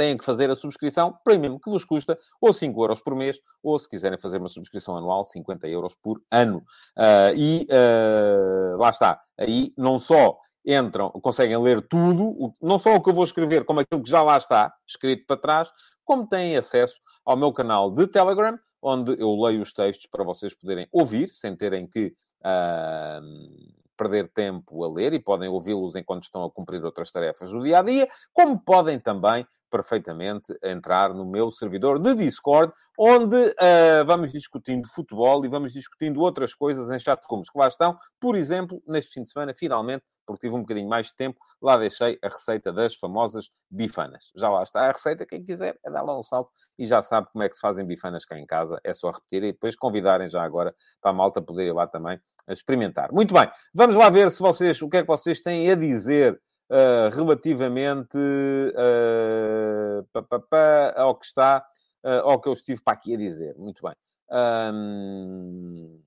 têm 0.00 0.16
que 0.16 0.24
fazer 0.24 0.50
a 0.50 0.54
subscrição 0.54 1.14
premium, 1.22 1.58
que 1.58 1.68
vos 1.68 1.84
custa 1.84 2.18
ou 2.40 2.54
5 2.54 2.82
euros 2.82 3.02
por 3.02 3.14
mês, 3.14 3.38
ou 3.62 3.78
se 3.78 3.86
quiserem 3.86 4.18
fazer 4.18 4.38
uma 4.38 4.48
subscrição 4.48 4.96
anual, 4.96 5.26
50 5.26 5.68
euros 5.68 5.94
por 5.94 6.22
ano. 6.30 6.64
Uh, 6.96 7.36
e 7.36 7.66
uh, 7.70 8.78
lá 8.78 8.88
está. 8.88 9.20
Aí 9.38 9.74
não 9.76 9.98
só 9.98 10.38
entram, 10.64 11.10
conseguem 11.10 11.58
ler 11.58 11.86
tudo, 11.86 12.50
não 12.62 12.78
só 12.78 12.94
o 12.94 13.02
que 13.02 13.10
eu 13.10 13.14
vou 13.14 13.24
escrever, 13.24 13.66
como 13.66 13.80
aquilo 13.80 14.02
que 14.02 14.10
já 14.10 14.22
lá 14.22 14.38
está, 14.38 14.72
escrito 14.86 15.26
para 15.26 15.36
trás, 15.36 15.70
como 16.02 16.26
têm 16.26 16.56
acesso 16.56 16.98
ao 17.24 17.36
meu 17.36 17.52
canal 17.52 17.90
de 17.90 18.06
Telegram, 18.06 18.58
onde 18.80 19.20
eu 19.20 19.38
leio 19.38 19.60
os 19.60 19.74
textos 19.74 20.06
para 20.10 20.24
vocês 20.24 20.54
poderem 20.54 20.88
ouvir, 20.90 21.28
sem 21.28 21.54
terem 21.54 21.86
que 21.86 22.14
uh, 22.40 23.79
perder 24.00 24.28
tempo 24.28 24.82
a 24.82 24.90
ler, 24.90 25.12
e 25.12 25.18
podem 25.18 25.50
ouvi-los 25.50 25.94
enquanto 25.94 26.22
estão 26.22 26.42
a 26.42 26.50
cumprir 26.50 26.82
outras 26.82 27.10
tarefas 27.10 27.50
do 27.50 27.62
dia 27.62 27.80
a 27.80 27.82
dia, 27.82 28.08
como 28.32 28.58
podem 28.58 28.98
também 28.98 29.46
perfeitamente 29.70 30.56
entrar 30.64 31.12
no 31.14 31.24
meu 31.24 31.50
servidor 31.50 31.98
de 31.98 32.14
Discord, 32.14 32.72
onde 32.98 33.36
uh, 33.36 34.04
vamos 34.06 34.32
discutindo 34.32 34.88
futebol 34.88 35.44
e 35.44 35.48
vamos 35.48 35.74
discutindo 35.74 36.20
outras 36.20 36.54
coisas 36.54 36.90
em 36.90 36.98
chat 36.98 37.22
rooms 37.30 37.50
que 37.50 37.58
lá 37.58 37.68
estão. 37.68 37.96
Por 38.18 38.36
exemplo, 38.36 38.82
neste 38.86 39.12
fim 39.12 39.22
de 39.22 39.30
semana, 39.30 39.54
finalmente, 39.54 40.02
porque 40.30 40.46
tive 40.46 40.54
um 40.54 40.60
bocadinho 40.60 40.88
mais 40.88 41.08
de 41.08 41.16
tempo, 41.16 41.40
lá 41.60 41.76
deixei 41.76 42.16
a 42.22 42.28
receita 42.28 42.72
das 42.72 42.94
famosas 42.94 43.50
bifanas. 43.68 44.30
Já 44.36 44.48
lá 44.48 44.62
está 44.62 44.82
a 44.82 44.92
receita, 44.92 45.26
quem 45.26 45.42
quiser 45.42 45.76
é 45.84 45.90
dar 45.90 46.02
lá 46.02 46.16
um 46.16 46.22
salto 46.22 46.52
e 46.78 46.86
já 46.86 47.02
sabe 47.02 47.26
como 47.32 47.42
é 47.42 47.48
que 47.48 47.56
se 47.56 47.60
fazem 47.60 47.84
bifanas 47.84 48.24
cá 48.24 48.38
em 48.38 48.46
casa. 48.46 48.80
É 48.84 48.92
só 48.92 49.10
repetir 49.10 49.42
e 49.42 49.52
depois 49.52 49.74
convidarem 49.74 50.28
já 50.28 50.42
agora 50.42 50.72
para 51.00 51.10
a 51.10 51.14
malta 51.14 51.42
poder 51.42 51.66
ir 51.66 51.72
lá 51.72 51.88
também 51.88 52.20
experimentar. 52.48 53.10
Muito 53.12 53.34
bem, 53.34 53.50
vamos 53.74 53.96
lá 53.96 54.08
ver 54.08 54.30
se 54.30 54.40
vocês, 54.40 54.80
o 54.80 54.88
que 54.88 54.98
é 54.98 55.00
que 55.02 55.08
vocês 55.08 55.40
têm 55.40 55.68
a 55.68 55.74
dizer 55.74 56.40
uh, 56.70 57.14
relativamente 57.14 58.16
uh, 58.16 60.06
pa, 60.12 60.22
pa, 60.22 60.38
pa, 60.38 60.94
ao 60.96 61.16
que 61.16 61.26
está, 61.26 61.66
uh, 62.04 62.28
ao 62.30 62.40
que 62.40 62.48
eu 62.48 62.52
estive 62.52 62.80
para 62.82 62.94
aqui 62.94 63.14
a 63.14 63.18
dizer. 63.18 63.56
Muito 63.58 63.82
bem. 63.82 63.94
Um... 64.30 65.99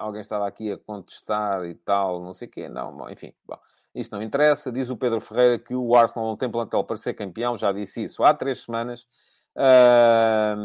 Alguém 0.00 0.22
estava 0.22 0.48
aqui 0.48 0.72
a 0.72 0.78
contestar 0.78 1.64
e 1.66 1.74
tal, 1.74 2.22
não 2.22 2.32
sei 2.32 2.48
o 2.48 2.50
quê. 2.50 2.68
Não, 2.68 3.10
enfim. 3.10 3.34
Bom, 3.46 3.58
isso 3.94 4.10
não 4.12 4.22
interessa. 4.22 4.72
Diz 4.72 4.88
o 4.88 4.96
Pedro 4.96 5.20
Ferreira 5.20 5.58
que 5.58 5.74
o 5.74 5.94
Arsenal 5.94 6.28
não 6.28 6.36
tem 6.36 6.50
plantel 6.50 6.82
para 6.84 6.96
ser 6.96 7.12
campeão. 7.14 7.56
Já 7.56 7.70
disse 7.70 8.04
isso 8.04 8.24
há 8.24 8.32
três 8.32 8.62
semanas. 8.64 9.06
Uh, 9.56 10.56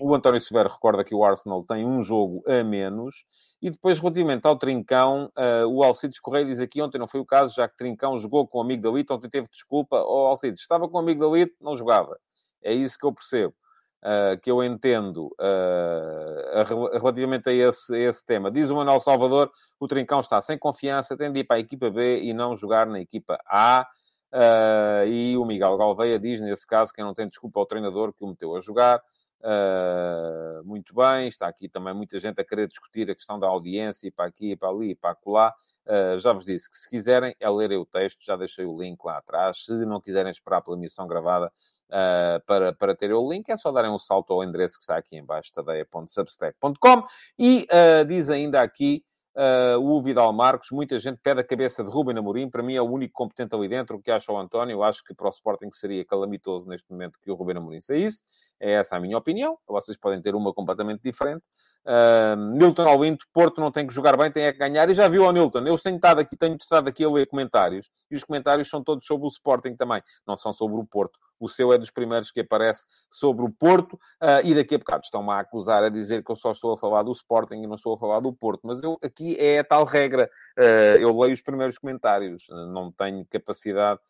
o 0.00 0.14
António 0.14 0.40
Severo 0.40 0.70
recorda 0.70 1.04
que 1.04 1.14
o 1.14 1.24
Arsenal 1.24 1.62
tem 1.62 1.86
um 1.86 2.02
jogo 2.02 2.42
a 2.48 2.64
menos. 2.64 3.24
E 3.62 3.70
depois, 3.70 3.98
relativamente 4.00 4.46
ao 4.46 4.58
Trincão, 4.58 5.28
uh, 5.38 5.66
o 5.68 5.84
Alcides 5.84 6.18
Correia 6.18 6.46
diz 6.46 6.58
aqui, 6.58 6.82
ontem 6.82 6.98
não 6.98 7.06
foi 7.06 7.20
o 7.20 7.26
caso, 7.26 7.54
já 7.54 7.68
que 7.68 7.76
Trincão 7.76 8.18
jogou 8.18 8.48
com 8.48 8.58
o 8.58 8.62
amigo 8.62 8.82
da 8.82 8.90
Lito, 8.90 9.14
ontem 9.14 9.28
teve 9.28 9.46
desculpa. 9.48 9.96
Ó 9.96 10.24
oh, 10.24 10.26
Alcides, 10.28 10.60
estava 10.60 10.88
com 10.88 10.96
o 10.96 11.00
amigo 11.00 11.20
da 11.20 11.36
Lito, 11.36 11.54
não 11.60 11.76
jogava. 11.76 12.18
É 12.62 12.72
isso 12.72 12.98
que 12.98 13.06
eu 13.06 13.12
percebo. 13.12 13.54
Uh, 14.02 14.40
que 14.40 14.50
eu 14.50 14.64
entendo 14.64 15.26
uh, 15.38 16.98
relativamente 16.98 17.50
a 17.50 17.52
esse, 17.52 17.94
a 17.94 17.98
esse, 17.98 18.24
tema. 18.24 18.50
Diz 18.50 18.70
o 18.70 18.74
Manuel 18.74 18.98
Salvador, 18.98 19.50
o 19.78 19.86
Trincão 19.86 20.20
está 20.20 20.40
sem 20.40 20.56
confiança, 20.56 21.18
tem 21.18 21.30
de 21.30 21.40
ir 21.40 21.44
para 21.44 21.56
a 21.56 21.60
equipa 21.60 21.90
B 21.90 22.18
e 22.22 22.32
não 22.32 22.56
jogar 22.56 22.86
na 22.86 22.98
equipa 22.98 23.38
A. 23.46 23.86
Uh, 24.32 25.06
e 25.06 25.36
o 25.36 25.44
Miguel 25.44 25.76
Galveia 25.76 26.18
diz, 26.18 26.40
nesse 26.40 26.66
caso, 26.66 26.94
que 26.94 27.02
não 27.02 27.12
tem 27.12 27.26
desculpa 27.26 27.60
ao 27.60 27.66
treinador 27.66 28.10
que 28.14 28.24
o 28.24 28.28
meteu 28.28 28.56
a 28.56 28.60
jogar. 28.60 29.02
Uh, 29.42 30.62
muito 30.64 30.94
bem, 30.94 31.28
está 31.28 31.48
aqui 31.48 31.68
também 31.68 31.94
muita 31.94 32.18
gente 32.18 32.40
a 32.40 32.44
querer 32.44 32.68
discutir 32.68 33.10
a 33.10 33.14
questão 33.14 33.38
da 33.38 33.46
audiência 33.46 34.06
e 34.06 34.10
para 34.10 34.26
aqui, 34.26 34.52
e 34.52 34.56
para 34.56 34.68
ali, 34.68 34.90
e 34.90 34.94
para 34.94 35.10
acolá. 35.10 35.54
Uh, 35.86 36.18
já 36.18 36.32
vos 36.32 36.44
disse 36.44 36.68
que 36.68 36.76
se 36.76 36.88
quiserem 36.88 37.34
é 37.40 37.48
lerem 37.48 37.78
o 37.78 37.86
texto, 37.86 38.22
já 38.22 38.36
deixei 38.36 38.64
o 38.64 38.78
link 38.78 39.02
lá 39.04 39.16
atrás. 39.16 39.64
Se 39.64 39.72
não 39.86 40.00
quiserem 40.00 40.30
esperar 40.30 40.60
pela 40.60 40.76
emissão 40.76 41.06
gravada 41.06 41.46
uh, 41.46 42.44
para, 42.44 42.72
para 42.74 42.94
terem 42.94 43.16
o 43.16 43.30
link, 43.30 43.48
é 43.48 43.56
só 43.56 43.72
darem 43.72 43.90
um 43.90 43.98
salto 43.98 44.32
ao 44.32 44.44
endereço 44.44 44.76
que 44.76 44.82
está 44.82 44.96
aqui 44.96 45.16
em 45.16 45.24
baixo, 45.24 45.50
tadeia.substack.com. 45.52 47.04
E 47.38 47.66
diz 48.06 48.28
ainda 48.28 48.60
aqui 48.60 49.02
Uh, 49.32 49.78
o 49.78 50.02
Vidal 50.02 50.32
Marcos, 50.32 50.70
muita 50.72 50.98
gente 50.98 51.20
pede 51.22 51.40
a 51.40 51.44
cabeça 51.44 51.84
de 51.84 51.90
Ruben 51.90 52.18
Amorim, 52.18 52.50
para 52.50 52.64
mim 52.64 52.74
é 52.74 52.82
o 52.82 52.90
único 52.90 53.14
competente 53.14 53.54
ali 53.54 53.68
dentro, 53.68 53.96
o 53.96 54.02
que 54.02 54.10
acha 54.10 54.32
o 54.32 54.36
António, 54.36 54.74
eu 54.74 54.82
acho 54.82 55.04
que 55.04 55.14
para 55.14 55.28
o 55.28 55.30
Sporting 55.30 55.70
seria 55.72 56.04
calamitoso 56.04 56.68
neste 56.68 56.90
momento 56.90 57.18
que 57.20 57.30
o 57.30 57.34
Ruben 57.34 57.56
Amorim 57.56 57.80
saísse, 57.80 58.24
é 58.60 58.72
essa 58.72 58.96
a 58.96 59.00
minha 59.00 59.16
opinião, 59.16 59.58
vocês 59.66 59.96
podem 59.96 60.20
ter 60.20 60.34
uma 60.34 60.52
completamente 60.52 61.00
diferente. 61.02 61.42
Uh, 61.84 62.36
Nilton 62.58 62.86
Alvinto, 62.86 63.24
Porto 63.32 63.60
não 63.60 63.72
tem 63.72 63.86
que 63.86 63.94
jogar 63.94 64.16
bem, 64.16 64.30
tem 64.30 64.44
é 64.44 64.52
que 64.52 64.58
ganhar, 64.58 64.88
e 64.90 64.94
já 64.94 65.08
viu 65.08 65.24
o 65.24 65.32
Nilton, 65.32 65.66
eu 65.66 65.78
tenho 65.78 65.96
estado 65.96 66.20
aqui, 66.20 66.36
tenho 66.36 66.56
estado 66.56 66.88
aqui 66.88 67.02
a 67.02 67.10
ler 67.10 67.26
comentários, 67.26 67.88
e 68.10 68.14
os 68.14 68.22
comentários 68.22 68.68
são 68.68 68.84
todos 68.84 69.06
sobre 69.06 69.26
o 69.26 69.28
Sporting 69.28 69.74
também, 69.74 70.02
não 70.26 70.36
são 70.36 70.52
sobre 70.52 70.76
o 70.76 70.84
Porto. 70.84 71.18
O 71.40 71.48
seu 71.48 71.72
é 71.72 71.78
dos 71.78 71.90
primeiros 71.90 72.30
que 72.30 72.40
aparece 72.40 72.84
sobre 73.08 73.46
o 73.46 73.50
Porto, 73.50 73.94
uh, 73.94 74.44
e 74.44 74.54
daqui 74.54 74.74
a 74.74 74.78
bocado 74.78 75.02
estão-me 75.04 75.30
a 75.30 75.38
acusar 75.38 75.82
a 75.82 75.88
dizer 75.88 76.22
que 76.22 76.30
eu 76.30 76.36
só 76.36 76.50
estou 76.50 76.74
a 76.74 76.76
falar 76.76 77.02
do 77.02 77.12
Sporting 77.12 77.62
e 77.62 77.66
não 77.66 77.76
estou 77.76 77.94
a 77.94 77.96
falar 77.96 78.20
do 78.20 78.30
Porto, 78.30 78.60
mas 78.64 78.82
eu, 78.82 78.98
aqui 79.02 79.36
é 79.38 79.60
a 79.60 79.64
tal 79.64 79.84
regra, 79.84 80.28
uh, 80.58 80.98
eu 81.00 81.18
leio 81.18 81.32
os 81.32 81.40
primeiros 81.40 81.78
comentários, 81.78 82.44
não 82.50 82.92
tenho 82.92 83.24
capacidade 83.24 84.00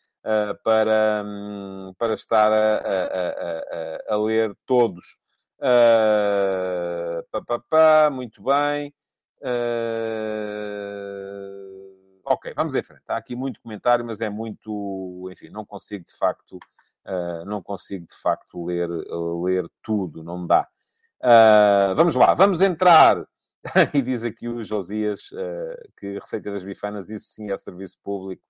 para, 0.63 1.23
um, 1.25 1.93
para 1.99 2.15
estar 2.15 2.53
a, 2.53 2.77
a, 2.77 4.13
a, 4.13 4.15
a 4.15 4.17
ler 4.17 4.55
todos. 4.67 5.19
Uh, 5.59 7.23
pá, 7.31 7.43
pá, 7.43 7.59
pá, 7.69 8.11
muito 8.11 8.43
bem. 8.43 8.95
ok, 12.25 12.53
vamos 12.55 12.75
em 12.75 12.83
frente. 12.83 13.03
Há 13.09 13.17
aqui 13.17 13.35
muito 13.35 13.61
comentário, 13.61 14.05
mas 14.05 14.21
é 14.21 14.29
muito. 14.31 15.29
Enfim, 15.31 15.49
não 15.49 15.65
consigo 15.65 16.05
de 16.05 16.17
facto 16.17 16.59
Uh, 17.07 17.45
não 17.47 17.63
consigo, 17.63 18.07
de 18.07 18.15
facto, 18.15 18.65
ler, 18.65 18.89
ler 18.89 19.67
tudo, 19.83 20.23
não 20.23 20.47
dá. 20.47 20.69
Uh, 21.21 21.95
vamos 21.95 22.15
lá, 22.15 22.35
vamos 22.35 22.61
entrar. 22.61 23.25
e 23.95 24.01
diz 24.03 24.25
aqui 24.25 24.49
o 24.49 24.63
Josias 24.63 25.31
uh, 25.33 25.93
que 25.99 26.19
Receita 26.19 26.51
das 26.51 26.65
Bifanas, 26.65 27.11
isso 27.11 27.27
sim 27.27 27.51
é 27.51 27.57
serviço 27.57 27.99
público, 28.03 28.43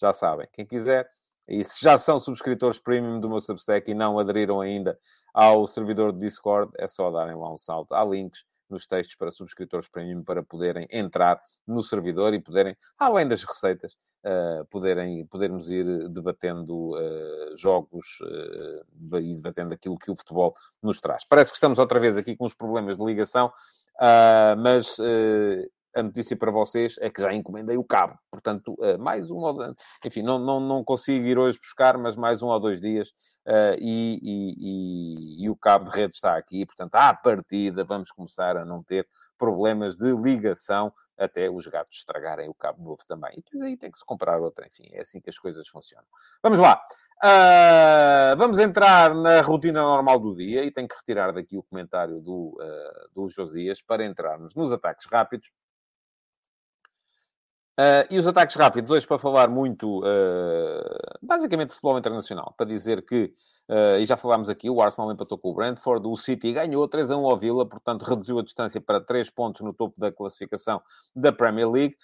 já 0.00 0.12
sabem. 0.12 0.48
Quem 0.52 0.66
quiser, 0.66 1.08
e 1.48 1.64
se 1.64 1.82
já 1.82 1.96
são 1.96 2.18
subscritores 2.18 2.78
premium 2.78 3.20
do 3.20 3.28
meu 3.28 3.40
Substack 3.40 3.90
e 3.90 3.94
não 3.94 4.18
aderiram 4.18 4.60
ainda 4.60 4.98
ao 5.32 5.66
servidor 5.66 6.12
de 6.12 6.18
Discord, 6.18 6.72
é 6.78 6.88
só 6.88 7.10
darem 7.10 7.36
lá 7.36 7.52
um 7.52 7.58
salto. 7.58 7.94
Há 7.94 8.04
links 8.04 8.44
nos 8.68 8.86
textos 8.86 9.16
para 9.16 9.30
subscritores 9.30 9.88
premium 9.88 10.22
para 10.22 10.42
poderem 10.42 10.88
entrar 10.90 11.40
no 11.66 11.82
servidor 11.82 12.34
e 12.34 12.40
poderem, 12.40 12.76
além 12.98 13.28
das 13.28 13.44
receitas, 13.44 13.96
uh, 14.24 14.64
poderem, 14.66 15.24
podermos 15.26 15.70
ir 15.70 16.08
debatendo 16.08 16.94
uh, 16.94 17.56
jogos 17.56 18.18
uh, 18.22 19.18
e 19.18 19.34
debatendo 19.34 19.74
aquilo 19.74 19.98
que 19.98 20.10
o 20.10 20.16
futebol 20.16 20.54
nos 20.82 21.00
traz. 21.00 21.24
Parece 21.28 21.52
que 21.52 21.56
estamos 21.56 21.78
outra 21.78 22.00
vez 22.00 22.16
aqui 22.16 22.36
com 22.36 22.44
os 22.44 22.54
problemas 22.54 22.96
de 22.96 23.04
ligação, 23.04 23.52
mas 24.58 24.98
a 25.96 26.02
notícia 26.02 26.36
para 26.36 26.50
vocês 26.50 26.96
é 27.00 27.08
que 27.08 27.22
já 27.22 27.32
encomendei 27.32 27.76
o 27.76 27.84
cabo. 27.84 28.18
Portanto, 28.30 28.76
mais 29.00 29.30
um 29.30 29.38
ou. 29.38 29.72
Enfim, 30.04 30.22
não, 30.22 30.38
não, 30.38 30.60
não 30.60 30.84
consigo 30.84 31.24
ir 31.26 31.38
hoje 31.38 31.58
buscar, 31.58 31.96
mas 31.96 32.16
mais 32.16 32.42
um 32.42 32.48
ou 32.48 32.60
dois 32.60 32.80
dias 32.80 33.12
Uh, 33.46 33.78
e, 33.78 34.18
e, 34.24 35.44
e, 35.44 35.48
o 35.48 35.54
cabo 35.54 35.84
de 35.84 35.96
rede 35.96 36.14
está 36.14 36.36
aqui, 36.36 36.66
portanto, 36.66 36.96
à 36.96 37.14
partida 37.14 37.84
vamos 37.84 38.10
começar 38.10 38.56
a 38.56 38.64
não 38.64 38.82
ter 38.82 39.06
problemas 39.38 39.96
de 39.96 40.10
ligação 40.10 40.92
até 41.16 41.48
os 41.48 41.64
gatos 41.68 41.96
estragarem 41.96 42.48
o 42.48 42.54
cabo 42.54 42.82
novo 42.82 43.02
também. 43.06 43.30
E 43.34 43.36
depois 43.36 43.62
aí 43.62 43.76
tem 43.76 43.88
que 43.88 43.98
se 43.98 44.04
comprar 44.04 44.40
outra, 44.40 44.66
enfim, 44.66 44.88
é 44.90 45.00
assim 45.00 45.20
que 45.20 45.30
as 45.30 45.38
coisas 45.38 45.68
funcionam. 45.68 46.06
Vamos 46.42 46.58
lá. 46.58 46.82
Uh, 47.22 48.36
vamos 48.36 48.58
entrar 48.58 49.14
na 49.14 49.40
rotina 49.42 49.80
normal 49.80 50.18
do 50.18 50.34
dia 50.34 50.64
e 50.64 50.70
tenho 50.72 50.88
que 50.88 50.96
retirar 50.96 51.32
daqui 51.32 51.56
o 51.56 51.62
comentário 51.62 52.20
do, 52.20 52.48
uh, 52.48 53.08
do 53.14 53.28
Josias 53.28 53.80
para 53.80 54.04
entrarmos 54.04 54.56
nos 54.56 54.72
ataques 54.72 55.06
rápidos. 55.06 55.52
Uh, 57.78 58.08
e 58.10 58.18
os 58.18 58.26
ataques 58.26 58.56
rápidos, 58.56 58.90
hoje 58.90 59.06
para 59.06 59.18
falar 59.18 59.48
muito, 59.48 60.00
uh, 60.00 61.18
basicamente, 61.20 61.68
de 61.68 61.74
futebol 61.74 61.98
internacional, 61.98 62.54
para 62.56 62.64
dizer 62.64 63.04
que, 63.04 63.34
uh, 63.68 63.98
e 63.98 64.06
já 64.06 64.16
falámos 64.16 64.48
aqui, 64.48 64.68
o 64.70 64.80
Arsenal 64.80 65.12
empatou 65.12 65.38
com 65.38 65.50
o 65.50 65.54
Brentford, 65.54 66.06
o 66.06 66.16
City 66.16 66.52
ganhou 66.52 66.86
3 66.86 67.10
a 67.10 67.16
1 67.16 67.26
ao 67.26 67.36
Villa, 67.36 67.66
portanto 67.66 68.02
reduziu 68.02 68.38
a 68.38 68.42
distância 68.42 68.80
para 68.80 69.00
3 69.00 69.30
pontos 69.30 69.60
no 69.60 69.72
topo 69.72 69.98
da 69.98 70.12
classificação 70.12 70.80
da 71.14 71.32
Premier 71.32 71.70
League. 71.70 71.96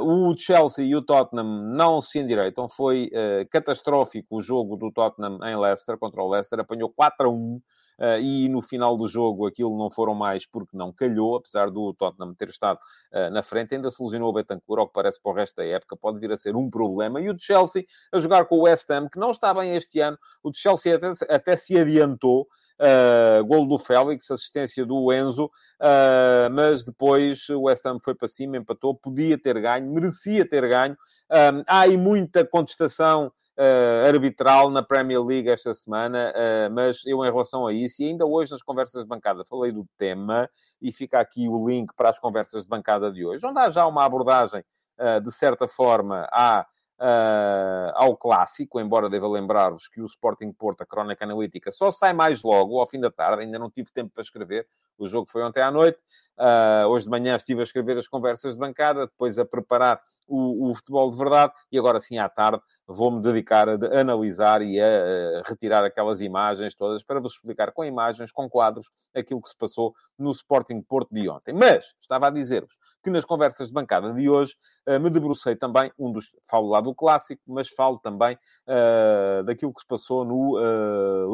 o 0.00 0.34
Chelsea 0.36 0.84
e 0.84 0.96
o 0.96 1.02
Tottenham 1.02 1.44
não 1.44 2.00
se 2.00 2.18
endireitam, 2.18 2.68
foi 2.68 3.10
catastrófico 3.50 4.36
o 4.36 4.42
jogo 4.42 4.76
do 4.76 4.90
Tottenham 4.90 5.38
em 5.44 5.56
Leicester, 5.56 5.98
contra 5.98 6.22
o 6.22 6.28
Leicester, 6.28 6.60
apanhou 6.60 6.90
4 6.90 7.28
a 7.28 7.30
1 7.30 7.60
uh, 8.02 8.20
e 8.20 8.48
no 8.48 8.60
final 8.60 8.96
do 8.96 9.06
jogo 9.06 9.46
aquilo 9.46 9.76
não 9.76 9.90
foram 9.90 10.14
mais 10.14 10.46
porque 10.46 10.76
não 10.76 10.92
calhou, 10.92 11.36
apesar 11.36 11.70
do 11.70 11.94
Tottenham 11.94 12.34
ter 12.34 12.48
estado 12.48 12.78
uh, 13.12 13.30
na 13.30 13.42
frente, 13.42 13.74
ainda 13.74 13.90
solucionou 13.90 14.30
o 14.30 14.32
Betancourt, 14.32 14.80
ao 14.80 14.86
que 14.86 14.92
parece 14.92 15.20
para 15.20 15.32
o 15.32 15.34
resto 15.34 15.56
da 15.56 15.64
época, 15.64 15.96
pode 15.96 16.18
vir 16.18 16.32
a 16.32 16.36
ser 16.36 16.56
um 16.56 16.68
problema. 16.68 17.20
E 17.20 17.30
o 17.30 17.38
Chelsea 17.38 17.84
a 18.12 18.18
jogar 18.18 18.46
com 18.46 18.56
o 18.56 18.62
West 18.62 18.90
Ham, 18.90 19.08
que 19.08 19.18
não 19.18 19.30
está 19.30 19.54
bem 19.54 19.76
este 19.76 20.00
ano, 20.00 20.18
o 20.42 20.52
Chelsea 20.52 20.81
até, 20.90 21.12
até 21.28 21.56
se 21.56 21.78
adiantou, 21.78 22.46
Uh, 22.80 23.66
do 23.66 23.78
Félix, 23.78 24.28
assistência 24.28 24.84
do 24.84 25.12
Enzo, 25.12 25.44
uh, 25.44 26.50
mas 26.50 26.82
depois 26.82 27.48
o 27.50 27.62
West 27.62 27.86
Ham 27.86 27.98
foi 28.02 28.12
para 28.12 28.26
cima, 28.26 28.56
empatou, 28.56 28.92
podia 28.92 29.40
ter 29.40 29.60
ganho, 29.60 29.88
merecia 29.92 30.48
ter 30.48 30.66
ganho. 30.68 30.94
Uh, 31.30 31.62
há 31.68 31.80
aí 31.80 31.96
muita 31.96 32.44
contestação 32.44 33.30
uh, 33.58 34.08
arbitral 34.08 34.70
na 34.70 34.82
Premier 34.82 35.22
League 35.22 35.48
esta 35.48 35.72
semana, 35.74 36.32
uh, 36.34 36.72
mas 36.72 37.02
eu, 37.06 37.24
em 37.24 37.30
relação 37.30 37.66
a 37.66 37.72
isso, 37.72 38.02
e 38.02 38.06
ainda 38.06 38.26
hoje 38.26 38.52
nas 38.52 38.62
conversas 38.62 39.02
de 39.02 39.08
bancada 39.08 39.44
falei 39.44 39.72
do 39.72 39.86
tema, 39.96 40.48
e 40.80 40.92
fica 40.92 41.20
aqui 41.20 41.48
o 41.48 41.68
link 41.68 41.92
para 41.96 42.08
as 42.08 42.18
conversas 42.18 42.62
de 42.62 42.68
bancada 42.68 43.12
de 43.12 43.24
hoje, 43.24 43.46
onde 43.46 43.60
há 43.60 43.70
já 43.70 43.86
uma 43.86 44.04
abordagem, 44.04 44.64
uh, 44.98 45.20
de 45.20 45.30
certa 45.30 45.68
forma, 45.68 46.26
à 46.32 46.66
uh, 47.02 47.92
ao 47.94 48.16
clássico, 48.16 48.80
embora 48.80 49.10
deva 49.10 49.28
lembrar-vos 49.28 49.88
que 49.88 50.00
o 50.00 50.06
Sporting 50.06 50.52
Porto, 50.52 50.82
a 50.82 50.86
crónica 50.86 51.24
analítica, 51.24 51.72
só 51.72 51.90
sai 51.90 52.12
mais 52.12 52.42
logo, 52.42 52.78
ao 52.78 52.86
fim 52.86 53.00
da 53.00 53.10
tarde, 53.10 53.42
ainda 53.42 53.58
não 53.58 53.68
tive 53.68 53.90
tempo 53.92 54.12
para 54.14 54.22
escrever, 54.22 54.66
o 55.04 55.08
jogo 55.08 55.28
foi 55.28 55.42
ontem 55.42 55.60
à 55.60 55.70
noite, 55.70 56.02
uh, 56.38 56.86
hoje 56.88 57.04
de 57.04 57.10
manhã 57.10 57.36
estive 57.36 57.60
a 57.60 57.62
escrever 57.64 57.98
as 57.98 58.06
conversas 58.06 58.54
de 58.54 58.58
bancada, 58.58 59.06
depois 59.06 59.38
a 59.38 59.44
preparar 59.44 60.00
o, 60.28 60.70
o 60.70 60.74
futebol 60.74 61.10
de 61.10 61.16
verdade, 61.16 61.52
e 61.70 61.78
agora 61.78 62.00
sim 62.00 62.18
à 62.18 62.28
tarde 62.28 62.62
vou-me 62.86 63.20
dedicar 63.20 63.68
a 63.68 64.00
analisar 64.00 64.62
e 64.62 64.80
a, 64.80 64.86
a 64.86 65.42
retirar 65.48 65.84
aquelas 65.84 66.20
imagens 66.20 66.74
todas 66.74 67.02
para 67.02 67.20
vos 67.20 67.32
explicar 67.32 67.72
com 67.72 67.84
imagens, 67.84 68.30
com 68.30 68.48
quadros, 68.48 68.90
aquilo 69.14 69.40
que 69.40 69.48
se 69.48 69.56
passou 69.56 69.94
no 70.18 70.30
Sporting 70.30 70.80
Porto 70.82 71.12
de 71.12 71.28
ontem. 71.28 71.52
Mas, 71.52 71.94
estava 72.00 72.28
a 72.28 72.30
dizer-vos 72.30 72.78
que 73.02 73.10
nas 73.10 73.24
conversas 73.24 73.68
de 73.68 73.74
bancada 73.74 74.12
de 74.12 74.28
hoje 74.28 74.54
uh, 74.88 75.00
me 75.00 75.10
debrucei 75.10 75.56
também, 75.56 75.90
um 75.98 76.12
dos, 76.12 76.36
falo 76.48 76.68
lá 76.68 76.80
do 76.80 76.94
clássico, 76.94 77.42
mas 77.46 77.68
falo 77.68 77.98
também 77.98 78.36
uh, 78.68 79.42
daquilo 79.44 79.72
que 79.72 79.80
se 79.80 79.86
passou 79.86 80.24
no 80.24 80.52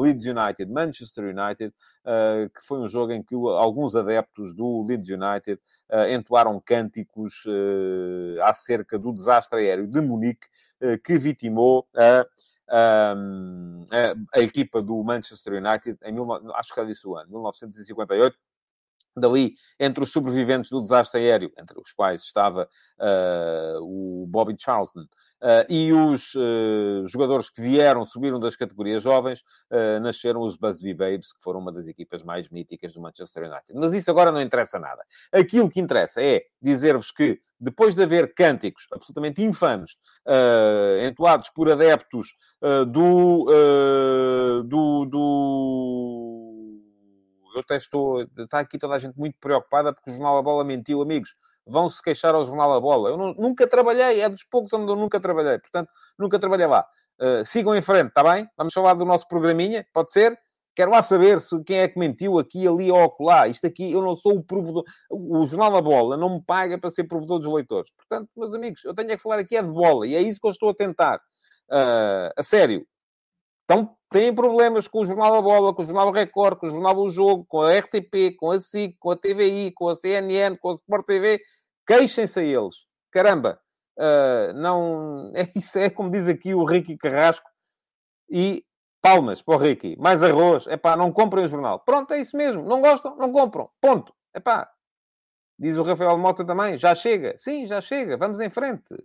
Leeds 0.01 0.25
United, 0.25 0.71
Manchester 0.71 1.25
United, 1.25 1.73
que 2.55 2.61
foi 2.65 2.79
um 2.79 2.87
jogo 2.87 3.11
em 3.11 3.21
que 3.21 3.35
alguns 3.59 3.95
adeptos 3.95 4.53
do 4.53 4.85
Leeds 4.87 5.09
United 5.09 5.59
entoaram 6.09 6.61
cânticos 6.63 7.43
acerca 8.43 8.97
do 8.97 9.13
desastre 9.13 9.59
aéreo 9.59 9.87
de 9.87 10.01
Munique, 10.01 10.47
que 11.03 11.17
vitimou 11.17 11.87
a 11.95 12.25
a, 12.69 13.15
a, 14.33 14.39
equipa 14.41 14.81
do 14.81 15.03
Manchester 15.03 15.53
United 15.53 15.97
em, 16.03 16.15
acho 16.53 16.73
que 16.73 16.79
já 16.79 16.85
disse 16.85 17.07
o 17.07 17.15
ano, 17.15 17.29
1958, 17.29 18.37
dali, 19.19 19.53
entre 19.79 20.03
os 20.03 20.11
sobreviventes 20.11 20.71
do 20.71 20.81
desastre 20.81 21.21
aéreo, 21.21 21.51
entre 21.57 21.79
os 21.79 21.91
quais 21.91 22.23
estava 22.23 22.67
uh, 22.99 23.81
o 23.81 24.25
Bobby 24.27 24.55
Charlton, 24.57 25.01
uh, 25.01 25.65
e 25.69 25.91
os 25.93 26.33
uh, 26.35 27.05
jogadores 27.05 27.49
que 27.49 27.61
vieram, 27.61 28.05
subiram 28.05 28.39
das 28.39 28.55
categorias 28.55 29.03
jovens, 29.03 29.43
nasceram 30.01 30.41
os 30.41 30.55
Busby 30.55 30.93
Babes, 30.93 31.31
que 31.31 31.41
foram 31.43 31.59
uma 31.59 31.71
das 31.71 31.87
equipas 31.87 32.23
mais 32.23 32.49
míticas 32.49 32.93
do 32.93 33.01
Manchester 33.01 33.43
United. 33.43 33.73
Mas 33.73 33.93
isso 33.93 34.09
agora 34.09 34.31
não 34.31 34.41
interessa 34.41 34.79
nada. 34.79 35.03
Aquilo 35.31 35.69
que 35.69 35.79
interessa 35.79 36.21
é 36.23 36.43
dizer-vos 36.61 37.11
que, 37.11 37.39
depois 37.59 37.93
de 37.93 38.03
haver 38.03 38.33
cânticos 38.33 38.87
absolutamente 38.91 39.43
infames, 39.43 39.97
entoados 41.05 41.49
por 41.49 41.69
adeptos 41.71 42.35
do, 42.87 43.45
do, 44.65 45.05
do 45.05 46.28
eu 47.53 47.61
até 47.61 47.77
estou. 47.77 48.21
Está 48.37 48.59
aqui 48.59 48.77
toda 48.77 48.95
a 48.95 48.99
gente 48.99 49.17
muito 49.17 49.37
preocupada 49.39 49.93
porque 49.93 50.11
o 50.11 50.13
Jornal 50.13 50.37
A 50.37 50.41
Bola 50.41 50.63
mentiu, 50.63 51.01
amigos. 51.01 51.35
Vão-se 51.65 52.01
queixar 52.01 52.33
ao 52.33 52.43
Jornal 52.43 52.73
A 52.73 52.79
Bola. 52.79 53.09
Eu 53.09 53.17
não, 53.17 53.33
nunca 53.33 53.67
trabalhei, 53.67 54.21
é 54.21 54.29
dos 54.29 54.43
poucos 54.43 54.73
onde 54.73 54.91
eu 54.91 54.95
nunca 54.95 55.19
trabalhei. 55.19 55.59
Portanto, 55.59 55.89
nunca 56.17 56.39
trabalhei 56.39 56.67
lá. 56.67 56.85
Uh, 57.21 57.43
sigam 57.43 57.75
em 57.75 57.81
frente, 57.81 58.09
está 58.09 58.23
bem? 58.23 58.47
Vamos 58.57 58.73
falar 58.73 58.93
do 58.93 59.05
nosso 59.05 59.27
programinha, 59.27 59.85
pode 59.93 60.11
ser? 60.11 60.39
Quero 60.79 60.91
lá 60.91 61.01
saber 61.01 61.41
se 61.41 61.61
quem 61.65 61.79
é 61.79 61.87
que 61.89 61.99
mentiu 61.99 62.39
aqui, 62.39 62.65
ali 62.65 62.89
ou 62.89 63.03
acolá. 63.03 63.49
Isto 63.49 63.67
aqui, 63.67 63.91
eu 63.91 64.01
não 64.01 64.15
sou 64.15 64.37
o 64.37 64.43
provedor. 64.43 64.85
O 65.11 65.45
Jornal 65.45 65.73
da 65.73 65.81
Bola 65.81 66.15
não 66.15 66.35
me 66.35 66.41
paga 66.41 66.77
para 66.77 66.89
ser 66.89 67.03
provedor 67.03 67.39
dos 67.39 67.53
leitores. 67.53 67.91
Portanto, 67.91 68.29
meus 68.37 68.53
amigos, 68.53 68.85
eu 68.85 68.93
tenho 68.93 69.11
é 69.11 69.17
que 69.17 69.21
falar 69.21 69.39
aqui 69.39 69.57
é 69.57 69.61
de 69.61 69.69
bola. 69.69 70.07
E 70.07 70.15
é 70.15 70.21
isso 70.21 70.39
que 70.39 70.47
eu 70.47 70.51
estou 70.51 70.69
a 70.69 70.73
tentar. 70.73 71.17
Uh, 71.69 72.31
a 72.37 72.41
sério. 72.41 72.87
Então, 73.69 73.95
têm 74.09 74.33
problemas 74.33 74.87
com 74.87 75.01
o 75.01 75.05
Jornal 75.05 75.31
da 75.31 75.41
Bola, 75.43 75.75
com 75.75 75.83
o 75.83 75.85
Jornal 75.85 76.11
Record, 76.11 76.57
com 76.57 76.65
o 76.65 76.71
Jornal 76.71 76.95
do 76.95 77.07
Jogo, 77.11 77.45
com 77.47 77.61
a 77.61 77.77
RTP, 77.77 78.35
com 78.35 78.49
a 78.49 78.59
SIC, 78.59 78.97
com 78.97 79.11
a 79.11 79.15
TVI, 79.15 79.71
com 79.75 79.87
a 79.89 79.93
CNN, 79.93 80.57
com 80.57 80.71
a 80.71 80.73
Sport 80.73 81.05
TV, 81.05 81.39
queixem-se 81.85 82.39
a 82.39 82.43
eles. 82.43 82.77
Caramba, 83.11 83.59
uh, 83.99 84.53
não... 84.55 85.31
É 85.37 85.47
isso 85.55 85.77
é 85.77 85.87
como 85.87 86.09
diz 86.09 86.27
aqui 86.27 86.55
o 86.55 86.65
Ricky 86.65 86.97
Carrasco 86.97 87.47
e 88.27 88.65
palmas 89.03 89.39
para 89.39 89.55
o 89.55 89.59
Ricky. 89.59 89.95
Mais 89.99 90.23
arroz. 90.23 90.65
É 90.65 90.75
pá, 90.75 90.97
não 90.97 91.11
comprem 91.11 91.45
o 91.45 91.47
jornal. 91.47 91.79
Pronto, 91.79 92.11
é 92.11 92.19
isso 92.19 92.35
mesmo. 92.35 92.63
Não 92.63 92.81
gostam? 92.81 93.15
Não 93.17 93.31
compram. 93.31 93.69
Ponto. 93.79 94.11
É 94.33 94.39
pá. 94.39 94.67
Diz 95.59 95.77
o 95.77 95.83
Rafael 95.83 96.17
Mota 96.17 96.43
também. 96.43 96.75
Já 96.75 96.95
chega. 96.95 97.35
Sim, 97.37 97.67
já 97.67 97.79
chega. 97.81 98.17
Vamos 98.17 98.39
em 98.39 98.49
frente. 98.49 98.95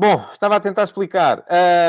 Bom, 0.00 0.24
estava 0.32 0.56
a 0.56 0.60
tentar 0.60 0.84
explicar 0.84 1.44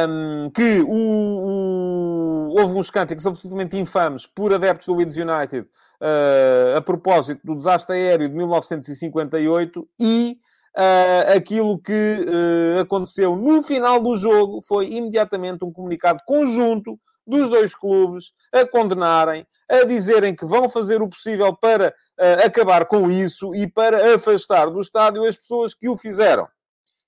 um, 0.05 0.49
que 0.49 0.81
o, 0.81 0.89
o, 0.89 2.55
houve 2.59 2.75
uns 2.75 2.91
cânticos 2.91 3.25
absolutamente 3.25 3.77
infames 3.77 4.25
por 4.25 4.53
adeptos 4.53 4.87
do 4.87 4.95
Leeds 4.95 5.15
United 5.15 5.61
uh, 5.61 6.75
a 6.75 6.81
propósito 6.81 7.39
do 7.41 7.55
desastre 7.55 7.95
aéreo 7.95 8.27
de 8.27 8.35
1958 8.35 9.87
e 9.97 10.37
uh, 10.75 11.37
aquilo 11.37 11.81
que 11.81 12.25
uh, 12.27 12.81
aconteceu 12.81 13.37
no 13.37 13.63
final 13.63 14.01
do 14.01 14.17
jogo 14.17 14.61
foi 14.61 14.87
imediatamente 14.87 15.63
um 15.63 15.71
comunicado 15.71 16.19
conjunto 16.27 16.99
dos 17.25 17.47
dois 17.47 17.73
clubes 17.73 18.33
a 18.51 18.67
condenarem, 18.67 19.47
a 19.69 19.85
dizerem 19.85 20.35
que 20.35 20.45
vão 20.45 20.67
fazer 20.67 21.01
o 21.01 21.07
possível 21.07 21.55
para 21.55 21.95
acabar 22.43 22.87
com 22.87 23.09
isso 23.09 23.55
e 23.55 23.71
para 23.71 24.15
afastar 24.15 24.69
do 24.69 24.81
estádio 24.81 25.23
as 25.23 25.37
pessoas 25.37 25.73
que 25.73 25.87
o 25.87 25.95
fizeram. 25.95 26.45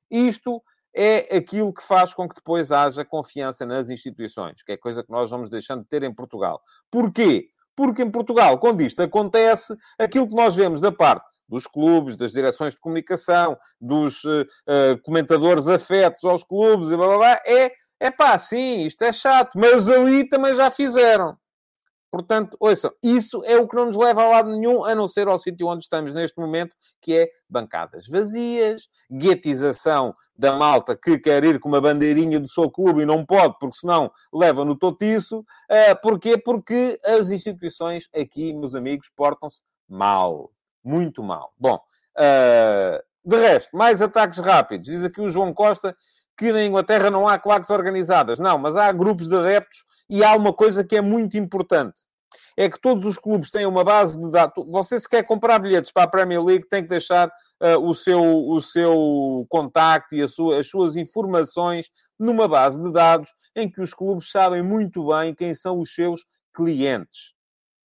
Isto 0.09 0.61
é 0.95 1.37
aquilo 1.37 1.73
que 1.73 1.83
faz 1.83 2.13
com 2.13 2.27
que 2.27 2.35
depois 2.35 2.71
haja 2.71 3.03
confiança 3.03 3.65
nas 3.65 3.89
instituições, 3.89 4.61
que 4.63 4.73
é 4.73 4.77
coisa 4.77 5.03
que 5.03 5.11
nós 5.11 5.29
vamos 5.29 5.49
deixando 5.49 5.81
de 5.81 5.87
ter 5.87 6.03
em 6.03 6.13
Portugal. 6.13 6.61
Porquê? 6.91 7.47
Porque 7.75 8.03
em 8.03 8.11
Portugal, 8.11 8.59
quando 8.59 8.81
isto 8.81 9.01
acontece, 9.01 9.75
aquilo 9.97 10.27
que 10.27 10.35
nós 10.35 10.55
vemos 10.55 10.79
da 10.79 10.91
parte 10.91 11.25
dos 11.49 11.67
clubes, 11.67 12.15
das 12.15 12.31
direções 12.31 12.73
de 12.73 12.79
comunicação, 12.79 13.57
dos 13.79 14.23
uh, 14.23 14.45
comentadores 15.03 15.67
afetos 15.67 16.23
aos 16.23 16.43
clubes 16.43 16.89
e 16.89 16.97
blá 16.97 17.07
blá 17.07 17.17
blá, 17.17 17.41
é, 17.45 17.71
é 17.99 18.11
pá, 18.11 18.37
sim, 18.37 18.85
isto 18.85 19.03
é 19.03 19.11
chato, 19.11 19.57
mas 19.57 19.87
ali 19.87 20.27
também 20.27 20.55
já 20.55 20.71
fizeram. 20.71 21.37
Portanto, 22.13 22.55
ouçam, 22.59 22.93
isso 23.01 23.43
é 23.43 23.57
o 23.57 23.67
que 23.67 23.75
não 23.75 23.87
nos 23.87 23.95
leva 23.95 24.21
a 24.21 24.29
lado 24.29 24.51
nenhum, 24.51 24.85
a 24.85 24.93
não 24.93 25.07
ser 25.07 25.27
ao 25.27 25.39
sítio 25.39 25.65
onde 25.65 25.81
estamos 25.81 26.13
neste 26.13 26.39
momento, 26.39 26.75
que 27.01 27.11
é 27.17 27.27
bancadas 27.49 28.07
vazias, 28.07 28.87
guetização 29.11 30.13
da 30.37 30.53
malta 30.53 30.95
que 30.95 31.17
quer 31.17 31.43
ir 31.43 31.59
com 31.59 31.69
uma 31.69 31.81
bandeirinha 31.81 32.39
do 32.39 32.47
seu 32.47 32.69
clube 32.69 33.01
e 33.01 33.05
não 33.07 33.25
pode, 33.25 33.57
porque 33.59 33.77
senão 33.77 34.11
leva 34.31 34.63
no 34.63 34.75
totiço. 34.75 35.39
Uh, 35.39 35.99
porquê? 36.03 36.37
Porque 36.37 36.99
as 37.03 37.31
instituições 37.31 38.07
aqui, 38.15 38.53
meus 38.53 38.75
amigos, 38.75 39.09
portam-se 39.15 39.63
mal. 39.89 40.51
Muito 40.83 41.23
mal. 41.23 41.51
Bom, 41.57 41.81
uh, 42.19 43.03
de 43.25 43.37
resto, 43.37 43.75
mais 43.75 44.03
ataques 44.03 44.37
rápidos. 44.37 44.87
Diz 44.87 45.03
aqui 45.03 45.19
o 45.19 45.31
João 45.31 45.51
Costa 45.51 45.97
que 46.37 46.51
na 46.51 46.63
Inglaterra 46.63 47.09
não 47.09 47.27
há 47.27 47.37
claques 47.37 47.69
organizadas. 47.69 48.39
Não, 48.39 48.57
mas 48.57 48.75
há 48.75 48.91
grupos 48.91 49.27
de 49.27 49.35
adeptos 49.35 49.83
e 50.09 50.23
há 50.23 50.35
uma 50.35 50.53
coisa 50.53 50.83
que 50.83 50.95
é 50.95 51.01
muito 51.01 51.37
importante. 51.37 52.01
É 52.55 52.69
que 52.69 52.79
todos 52.79 53.05
os 53.05 53.17
clubes 53.17 53.49
têm 53.49 53.65
uma 53.65 53.83
base 53.83 54.19
de 54.19 54.29
dados. 54.29 54.53
Você, 54.69 54.99
se 54.99 55.09
quer 55.09 55.23
comprar 55.23 55.59
bilhetes 55.59 55.91
para 55.91 56.03
a 56.03 56.07
Premier 56.07 56.43
League, 56.43 56.67
tem 56.69 56.83
que 56.83 56.89
deixar 56.89 57.27
uh, 57.27 57.79
o, 57.79 57.95
seu, 57.95 58.21
o 58.21 58.61
seu 58.61 59.45
contacto 59.49 60.13
e 60.13 60.27
sua, 60.27 60.59
as 60.59 60.67
suas 60.67 60.95
informações 60.95 61.89
numa 62.19 62.47
base 62.47 62.79
de 62.81 62.91
dados 62.91 63.31
em 63.55 63.69
que 63.69 63.81
os 63.81 63.93
clubes 63.93 64.29
sabem 64.29 64.61
muito 64.61 65.07
bem 65.07 65.33
quem 65.33 65.55
são 65.55 65.79
os 65.79 65.93
seus 65.93 66.23
clientes. 66.53 67.33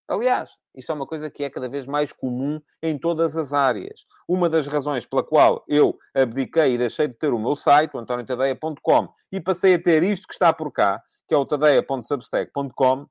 Aliás, 0.07 0.51
isso 0.79 0.93
é 0.93 0.95
uma 0.95 1.07
coisa 1.07 1.29
que 1.29 1.43
é 1.43 1.51
cada 1.51 1.69
vez 1.69 1.87
mais 1.89 2.13
comum 2.13 2.61
em 2.81 2.97
todas 2.97 3.37
as 3.37 3.53
áreas. 3.53 4.07
Uma 4.29 4.49
das 4.49 4.69
razões 4.69 5.05
pela 5.05 5.25
qual 5.25 5.65
eu 5.67 5.99
abdiquei 6.15 6.75
e 6.75 6.79
deixei 6.79 7.09
de 7.09 7.15
ter 7.15 7.33
o 7.33 7.39
meu 7.39 7.57
site, 7.57 7.97
o 7.97 7.99
antoniotadeia.com, 7.99 9.09
e 9.33 9.41
passei 9.41 9.75
a 9.75 9.83
ter 9.83 10.05
isto 10.05 10.29
que 10.29 10.35
está 10.35 10.53
por 10.53 10.71
cá, 10.71 11.03
que 11.27 11.35
é 11.35 11.37
o 11.37 11.45
tadeia.substack.com, 11.45 13.07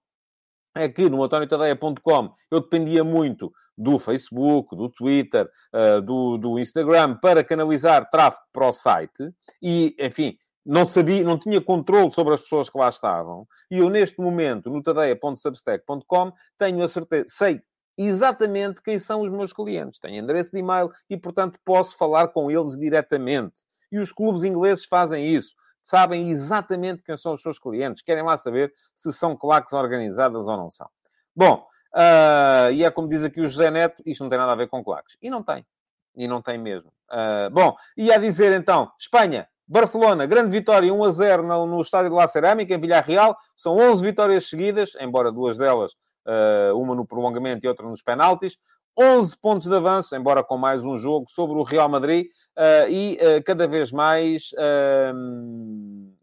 é 0.76 0.88
que 0.88 1.10
no 1.10 1.22
antoniotadeia.com 1.22 2.32
eu 2.50 2.62
dependia 2.62 3.04
muito 3.04 3.52
do 3.78 4.00
Facebook, 4.00 4.76
do 4.76 4.90
Twitter, 4.90 5.48
uh, 5.74 6.02
do, 6.02 6.38
do 6.38 6.58
Instagram 6.58 7.16
para 7.16 7.44
canalizar 7.44 8.10
tráfego 8.10 8.46
para 8.52 8.70
o 8.70 8.72
site 8.72 9.32
e, 9.62 9.96
enfim, 10.00 10.38
não 10.68 10.86
sabia, 10.86 11.24
não 11.24 11.40
tinha 11.40 11.62
controle 11.62 12.12
sobre 12.12 12.34
as 12.34 12.42
pessoas 12.42 12.70
que 12.70 12.78
lá 12.78 12.90
estavam. 12.90 13.48
E 13.72 13.78
eu, 13.78 13.90
neste 13.90 14.20
momento, 14.20 14.70
no 14.70 14.84
tadeia.substack.com, 14.84 16.34
tenho 16.58 16.84
a 16.84 16.88
certeza, 16.90 17.26
sei 17.30 17.62
exatamente 17.98 18.82
quem 18.84 19.00
são 19.00 19.22
os 19.22 19.32
meus 19.32 19.54
clientes. 19.54 19.98
Tenho 19.98 20.22
endereço 20.22 20.52
de 20.52 20.60
e-mail 20.60 20.90
e, 21.10 21.16
portanto, 21.16 21.58
posso 21.64 21.98
falar 21.98 22.28
com 22.28 22.52
eles 22.52 22.78
diretamente. 22.78 23.62
E 23.92 23.98
os 23.98 24.12
clubes 24.12 24.44
ingleses 24.44 24.86
fazem 24.86 25.26
isso. 25.26 25.56
Sabem 25.82 26.30
exatamente 26.30 27.02
quem 27.02 27.16
são 27.16 27.32
os 27.32 27.42
seus 27.42 27.58
clientes. 27.58 28.02
Querem 28.02 28.24
lá 28.24 28.36
saber 28.36 28.74
se 28.94 29.14
são 29.14 29.38
claques 29.38 29.72
organizadas 29.72 30.48
ou 30.48 30.58
não 30.58 30.70
são. 30.70 30.90
Bom, 31.34 31.66
uh, 31.96 32.72
e 32.74 32.84
é 32.84 32.92
como 32.92 33.08
diz 33.08 33.24
aqui 33.24 33.40
o 33.40 33.48
José 33.48 33.72
Neto, 33.72 34.04
isto 34.06 34.22
não 34.22 34.30
tem 34.30 34.38
nada 34.38 34.52
a 34.52 34.56
ver 34.56 34.68
com 34.68 34.84
claques. 34.84 35.16
E 35.22 35.30
não 35.30 35.42
tem. 35.42 35.66
E 36.14 36.28
não 36.28 36.42
tem 36.42 36.58
mesmo. 36.58 36.92
Uh, 37.10 37.50
bom, 37.52 37.76
e 37.96 38.12
a 38.12 38.18
dizer 38.18 38.52
então, 38.52 38.92
Espanha, 39.00 39.48
Barcelona, 39.68 40.26
grande 40.26 40.50
vitória, 40.50 40.94
1 40.94 41.04
a 41.04 41.12
0 41.12 41.44
no, 41.44 41.66
no 41.66 41.82
estádio 41.82 42.10
de 42.10 42.16
La 42.16 42.28
Cerâmica, 42.28 42.74
em 42.74 42.80
Villarreal. 42.80 43.38
São 43.56 43.78
11 43.78 44.02
vitórias 44.02 44.50
seguidas, 44.50 44.92
embora 45.00 45.30
duas 45.30 45.58
delas, 45.58 45.92
uh, 46.26 46.78
uma 46.80 46.96
no 46.96 47.06
prolongamento 47.06 47.66
e 47.66 47.68
outra 47.68 47.86
nos 47.86 48.02
penaltis. 48.02 48.58
11 48.98 49.38
pontos 49.38 49.68
de 49.68 49.76
avanço, 49.76 50.16
embora 50.16 50.42
com 50.42 50.58
mais 50.58 50.84
um 50.84 50.98
jogo, 50.98 51.30
sobre 51.30 51.58
o 51.58 51.64
Real 51.64 51.90
Madrid 51.90 52.28
uh, 52.58 52.90
e 52.90 53.20
uh, 53.22 53.44
cada 53.44 53.68
vez 53.68 53.92
mais 53.92 54.52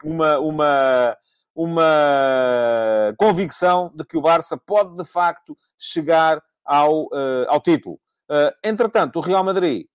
uma, 0.02 0.38
uma, 0.38 1.16
uma 1.54 3.14
convicção 3.18 3.92
de 3.94 4.04
que 4.04 4.16
o 4.16 4.22
Barça 4.22 4.56
pode, 4.56 4.96
de 4.96 5.04
facto, 5.04 5.54
chegar 5.78 6.42
ao, 6.64 7.10
ao 7.46 7.60
título. 7.60 8.00
entretanto, 8.64 9.18
o 9.18 9.20
Real 9.20 9.44
Madrid 9.44 9.86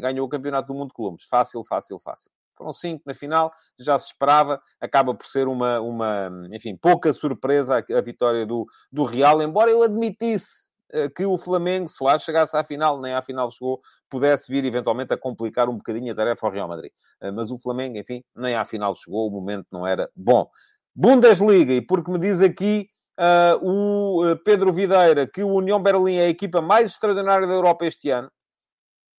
ganhou 0.00 0.26
o 0.26 0.28
Campeonato 0.28 0.68
do 0.68 0.74
Mundo 0.74 0.88
de 0.88 0.94
Clubes. 0.94 1.26
Fácil, 1.26 1.62
fácil, 1.62 1.98
fácil. 1.98 2.30
Foram 2.56 2.72
cinco 2.72 3.02
na 3.06 3.14
final, 3.14 3.52
já 3.78 3.98
se 3.98 4.06
esperava. 4.06 4.60
Acaba 4.80 5.14
por 5.14 5.26
ser 5.26 5.48
uma, 5.48 5.80
uma 5.80 6.30
enfim, 6.52 6.76
pouca 6.76 7.12
surpresa 7.12 7.78
a, 7.78 7.98
a 7.98 8.00
vitória 8.00 8.46
do, 8.46 8.66
do 8.90 9.04
Real, 9.04 9.42
embora 9.42 9.70
eu 9.70 9.82
admitisse 9.82 10.72
eh, 10.92 11.08
que 11.08 11.26
o 11.26 11.36
Flamengo, 11.36 11.88
se 11.88 12.02
lá 12.04 12.16
chegasse 12.18 12.56
à 12.56 12.62
final, 12.62 13.00
nem 13.00 13.14
à 13.14 13.20
final 13.20 13.50
chegou, 13.50 13.80
pudesse 14.08 14.50
vir 14.50 14.64
eventualmente 14.64 15.12
a 15.12 15.16
complicar 15.16 15.68
um 15.68 15.76
bocadinho 15.76 16.12
a 16.12 16.14
tarefa 16.14 16.46
ao 16.46 16.52
Real 16.52 16.68
Madrid. 16.68 16.92
Eh, 17.20 17.32
mas 17.32 17.50
o 17.50 17.58
Flamengo, 17.58 17.98
enfim, 17.98 18.22
nem 18.36 18.54
à 18.54 18.64
final 18.64 18.94
chegou, 18.94 19.26
o 19.26 19.30
momento 19.30 19.66
não 19.72 19.86
era 19.86 20.08
bom. 20.14 20.48
Bundesliga, 20.94 21.72
e 21.72 21.80
porque 21.80 22.10
me 22.12 22.18
diz 22.18 22.40
aqui 22.40 22.88
uh, 23.18 23.58
o 23.60 24.36
Pedro 24.44 24.72
Videira 24.72 25.26
que 25.26 25.42
o 25.42 25.52
União 25.52 25.82
Berlim 25.82 26.16
é 26.16 26.26
a 26.26 26.28
equipa 26.28 26.60
mais 26.60 26.92
extraordinária 26.92 27.46
da 27.46 27.54
Europa 27.54 27.84
este 27.84 28.10
ano, 28.10 28.30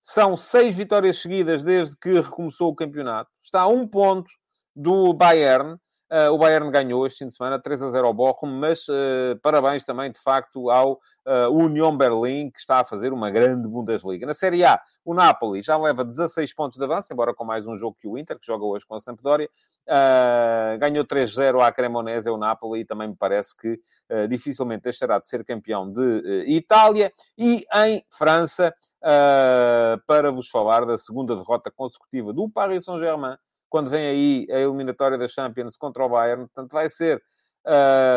são 0.06 0.38
seis 0.38 0.76
vitórias 0.76 1.18
seguidas 1.18 1.64
desde 1.64 1.98
que 1.98 2.22
recomeçou 2.22 2.70
o 2.70 2.76
campeonato, 2.76 3.28
está 3.42 3.62
a 3.62 3.68
um 3.68 3.88
ponto 3.88 4.30
do 4.76 5.12
Bayern. 5.16 5.80
Uh, 6.12 6.32
o 6.32 6.38
Bayern 6.38 6.70
ganhou 6.70 7.08
este 7.08 7.20
fim 7.20 7.26
de 7.26 7.32
semana 7.32 7.60
3 7.60 7.82
a 7.82 7.90
0 7.90 8.06
ao 8.06 8.14
Bochum, 8.14 8.46
mas 8.46 8.88
uh, 8.88 9.40
parabéns 9.42 9.84
também, 9.84 10.12
de 10.12 10.20
facto, 10.20 10.70
ao 10.70 10.94
uh, 11.26 11.52
Union 11.52 11.98
Berlim, 11.98 12.52
que 12.52 12.60
está 12.60 12.80
a 12.80 12.84
fazer 12.84 13.12
uma 13.12 13.32
grande 13.32 13.68
Bundesliga. 13.68 14.24
Na 14.28 14.36
Série 14.36 14.64
A, 14.64 14.80
o 15.04 15.16
Napoli 15.16 15.64
já 15.64 15.76
leva 15.76 16.06
16 16.06 16.54
pontos 16.54 16.78
de 16.78 16.84
avanço, 16.84 17.12
embora 17.12 17.34
com 17.34 17.44
mais 17.44 17.66
um 17.66 17.76
jogo 17.76 17.98
que 18.00 18.08
o 18.08 18.20
Inter, 18.20 18.38
que 18.38 18.46
joga 18.46 18.64
hoje 18.64 18.86
com 18.86 18.94
a 18.94 19.00
Sampdoria. 19.00 19.50
Ganhou 20.80 21.04
3-0 21.04 21.62
à 21.62 21.72
Cremonese, 21.72 22.30
o 22.30 22.38
Napoli, 22.38 22.82
e 22.82 22.86
também 22.86 23.08
me 23.08 23.16
parece 23.16 23.56
que 23.56 23.80
dificilmente 24.28 24.84
deixará 24.84 25.20
de 25.20 25.28
ser 25.28 25.44
campeão 25.44 25.92
de 25.92 26.44
Itália. 26.48 27.12
E 27.38 27.66
em 27.74 28.04
França, 28.10 28.74
para 30.08 30.32
vos 30.32 30.50
falar 30.50 30.86
da 30.86 30.98
segunda 30.98 31.36
derrota 31.36 31.70
consecutiva 31.70 32.34
do 32.34 32.50
Paris 32.50 32.86
Saint-Germain, 32.86 33.38
quando 33.76 33.90
vem 33.90 34.08
aí 34.08 34.48
a 34.50 34.62
eliminatória 34.62 35.18
da 35.18 35.28
Champions 35.28 35.76
contra 35.76 36.06
o 36.06 36.08
Bayern. 36.08 36.46
Portanto, 36.46 36.72
vai 36.72 36.88
ser... 36.88 37.22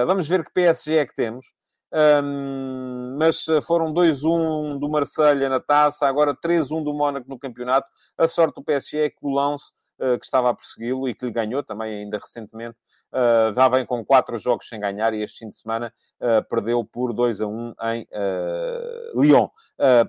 vamos 0.07 0.29
ver 0.29 0.45
que 0.45 0.53
PSG 0.53 0.99
é 0.99 1.05
que 1.05 1.17
temos. 1.17 1.47
Um, 1.93 3.17
mas 3.19 3.45
foram 3.67 3.93
2-1 3.93 4.79
do 4.79 4.89
Marselha 4.89 5.49
na 5.49 5.59
taça, 5.59 6.07
agora 6.07 6.33
3-1 6.33 6.85
do 6.85 6.95
Mónaco 6.95 7.29
no 7.29 7.37
campeonato. 7.37 7.89
A 8.17 8.29
sorte 8.29 8.55
do 8.55 8.63
PSG 8.63 8.99
é 8.99 9.11
que 9.11 9.19
o 9.21 9.31
Lance, 9.31 9.73
uh, 9.99 10.17
que 10.17 10.25
estava 10.25 10.51
a 10.51 10.55
persegui-lo 10.55 11.09
e 11.09 11.15
que 11.15 11.27
lhe 11.27 11.33
ganhou 11.33 11.65
também 11.65 12.03
ainda 12.03 12.19
recentemente, 12.19 12.77
uh, 13.13 13.53
já 13.53 13.69
vem 13.69 13.85
com 13.85 14.05
quatro 14.05 14.39
jogos 14.39 14.69
sem 14.69 14.81
ganhar 14.81 15.13
e 15.15 15.23
este 15.23 15.41
fim 15.41 15.49
de 15.49 15.57
semana 15.57 15.93
uh, 16.21 16.47
perdeu 16.49 16.85
por 16.85 17.13
2 17.13 17.41
a 17.41 17.47
1 17.47 17.75
em 17.93 18.03
uh, 18.03 19.21
Lyon. 19.21 19.49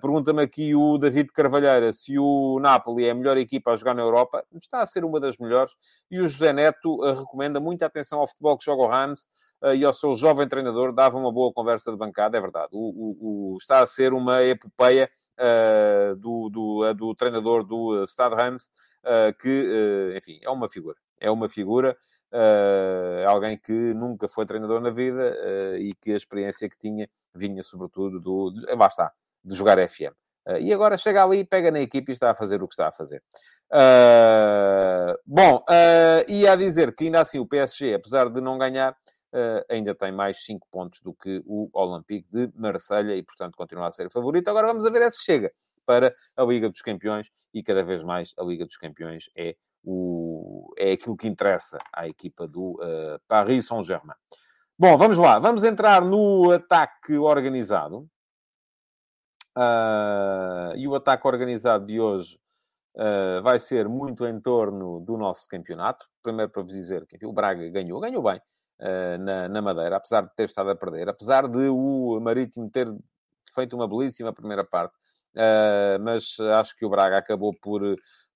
Pergunta-me 0.01 0.41
aqui 0.41 0.73
o 0.73 0.97
David 0.97 1.31
Carvalheira 1.31 1.93
se 1.93 2.17
o 2.17 2.59
Napoli 2.59 3.05
é 3.05 3.11
a 3.11 3.13
melhor 3.13 3.37
equipa 3.37 3.71
a 3.71 3.75
jogar 3.75 3.93
na 3.93 4.01
Europa. 4.01 4.43
Está 4.59 4.81
a 4.81 4.85
ser 4.85 5.05
uma 5.05 5.19
das 5.19 5.37
melhores. 5.37 5.75
E 6.09 6.19
o 6.19 6.27
José 6.27 6.51
Neto 6.51 6.99
recomenda 7.13 7.59
muita 7.59 7.85
atenção 7.85 8.19
ao 8.19 8.27
futebol 8.27 8.57
que 8.57 8.65
joga 8.65 8.81
o 8.81 8.87
Rams 8.87 9.27
uh, 9.61 9.75
e 9.75 9.85
ao 9.85 9.93
seu 9.93 10.15
jovem 10.15 10.47
treinador 10.47 10.91
dava 10.91 11.19
uma 11.19 11.31
boa 11.31 11.53
conversa 11.53 11.91
de 11.91 11.97
bancada, 11.97 12.35
é 12.35 12.41
verdade. 12.41 12.69
O, 12.71 12.79
o, 12.79 13.53
o 13.53 13.57
está 13.57 13.81
a 13.81 13.85
ser 13.85 14.11
uma 14.11 14.43
epopeia 14.43 15.07
uh, 15.37 16.15
do, 16.15 16.49
do, 16.49 16.93
do, 16.95 17.13
treinador 17.13 17.63
do 17.63 18.03
Stade 18.07 18.35
Reims, 18.35 18.69
que, 19.39 20.13
enfim, 20.17 20.39
é 20.41 20.49
uma 20.49 20.67
figura. 20.67 20.97
É 21.19 21.31
uma 21.31 21.47
figura, 21.47 21.95
alguém 23.27 23.57
que 23.57 23.71
nunca 23.71 24.27
foi 24.27 24.45
treinador 24.45 24.79
na 24.81 24.89
vida 24.89 25.35
e 25.79 25.93
que 25.95 26.13
a 26.13 26.17
experiência 26.17 26.69
que 26.69 26.77
tinha 26.77 27.09
vinha 27.33 27.63
sobretudo 27.63 28.19
do... 28.19 28.51
De, 28.51 28.75
lá 28.75 28.87
está, 28.87 29.11
de 29.43 29.55
jogar 29.55 29.77
FM. 29.87 30.13
e 30.59 30.73
agora 30.73 30.97
chega 30.97 31.23
ali, 31.23 31.43
pega 31.43 31.71
na 31.71 31.79
equipe 31.79 32.11
e 32.11 32.13
está 32.13 32.31
a 32.31 32.35
fazer 32.35 32.61
o 32.61 32.67
que 32.67 32.73
está 32.73 32.87
a 32.87 32.91
fazer. 32.91 33.23
Uh, 33.71 35.13
bom, 35.27 35.57
uh, 35.57 36.25
e 36.27 36.47
a 36.47 36.55
dizer 36.55 36.95
que 36.95 37.05
ainda 37.05 37.21
assim 37.21 37.37
o 37.37 37.45
PSG, 37.45 37.93
apesar 37.93 38.27
de 38.27 38.41
não 38.41 38.57
ganhar, 38.57 38.93
uh, 38.93 39.63
ainda 39.69 39.93
tem 39.93 40.11
mais 40.11 40.43
5 40.43 40.67
pontos 40.71 41.01
do 41.01 41.13
que 41.13 41.41
o 41.45 41.69
Olympique 41.73 42.27
de 42.31 42.51
Marselha 42.55 43.15
e, 43.15 43.21
portanto, 43.21 43.55
continua 43.55 43.87
a 43.87 43.91
ser 43.91 44.07
o 44.07 44.11
favorito. 44.11 44.47
Agora 44.47 44.67
vamos 44.67 44.85
a 44.87 44.89
ver 44.89 45.09
se 45.11 45.23
chega 45.23 45.51
para 45.85 46.15
a 46.35 46.43
Liga 46.43 46.67
dos 46.67 46.81
Campeões 46.81 47.29
e 47.53 47.61
cada 47.61 47.83
vez 47.83 48.03
mais 48.03 48.33
a 48.37 48.43
Liga 48.43 48.65
dos 48.65 48.75
Campeões 48.75 49.29
é, 49.37 49.55
o, 49.83 50.73
é 50.77 50.91
aquilo 50.91 51.17
que 51.17 51.27
interessa 51.27 51.77
à 51.93 52.07
equipa 52.07 52.47
do 52.47 52.73
uh, 52.73 53.19
Paris 53.27 53.67
Saint-Germain. 53.67 54.15
Bom, 54.77 54.97
vamos 54.97 55.17
lá. 55.17 55.39
Vamos 55.39 55.63
entrar 55.63 56.01
no 56.01 56.51
ataque 56.51 57.17
organizado. 57.17 58.07
Uh, 59.57 60.75
e 60.75 60.87
o 60.87 60.95
ataque 60.95 61.27
organizado 61.27 61.85
de 61.85 61.99
hoje 61.99 62.39
uh, 62.95 63.41
vai 63.41 63.59
ser 63.59 63.89
muito 63.89 64.25
em 64.25 64.39
torno 64.39 64.99
do 65.01 65.17
nosso 65.17 65.47
campeonato. 65.47 66.05
Primeiro 66.23 66.51
para 66.51 66.61
vos 66.61 66.71
dizer 66.71 67.05
que 67.05 67.17
enfim, 67.17 67.25
o 67.25 67.33
Braga 67.33 67.67
ganhou, 67.69 67.99
ganhou 67.99 68.23
bem. 68.23 68.41
Eh, 68.81 69.17
na, 69.17 69.49
na 69.49 69.61
Madeira, 69.61 69.97
apesar 69.97 70.21
de 70.21 70.33
ter 70.35 70.45
estado 70.45 70.69
a 70.69 70.75
perder, 70.75 71.09
apesar 71.09 71.49
de 71.49 71.67
o 71.67 72.17
Marítimo 72.21 72.65
ter 72.71 72.87
feito 73.53 73.75
uma 73.75 73.85
belíssima 73.89 74.31
primeira 74.31 74.63
parte, 74.63 74.95
uh, 75.35 75.99
mas 76.01 76.39
acho 76.57 76.77
que 76.77 76.85
o 76.85 76.89
Braga 76.89 77.17
acabou 77.17 77.53
por, 77.61 77.81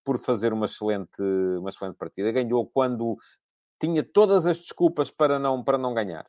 por 0.04 0.18
fazer 0.20 0.54
uma 0.54 0.66
excelente, 0.66 1.22
uma 1.60 1.70
excelente 1.70 1.98
partida. 1.98 2.32
Ganhou 2.32 2.66
quando 2.68 3.18
tinha 3.80 4.04
todas 4.04 4.46
as 4.46 4.60
desculpas 4.60 5.12
para 5.12 5.40
não, 5.40 5.64
para 5.64 5.78
não 5.78 5.94
ganhar. 5.94 6.26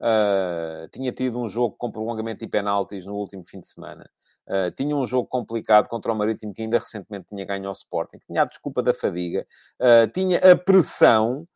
Uh, 0.00 0.88
tinha 0.90 1.12
tido 1.12 1.38
um 1.38 1.46
jogo 1.46 1.76
com 1.76 1.90
prolongamento 1.90 2.42
e 2.42 2.48
penaltis 2.48 3.04
no 3.04 3.14
último 3.14 3.42
fim 3.42 3.60
de 3.60 3.66
semana. 3.66 4.10
Uh, 4.48 4.70
tinha 4.74 4.96
um 4.96 5.04
jogo 5.04 5.28
complicado 5.28 5.88
contra 5.88 6.10
o 6.12 6.14
Marítimo 6.16 6.54
que 6.54 6.62
ainda 6.62 6.78
recentemente 6.78 7.26
tinha 7.28 7.44
ganho 7.44 7.68
ao 7.68 7.72
Sporting. 7.72 8.18
Tinha 8.26 8.42
a 8.42 8.46
desculpa 8.46 8.82
da 8.82 8.94
fadiga. 8.94 9.46
Uh, 9.78 10.10
tinha 10.12 10.38
a 10.38 10.56
pressão 10.56 11.46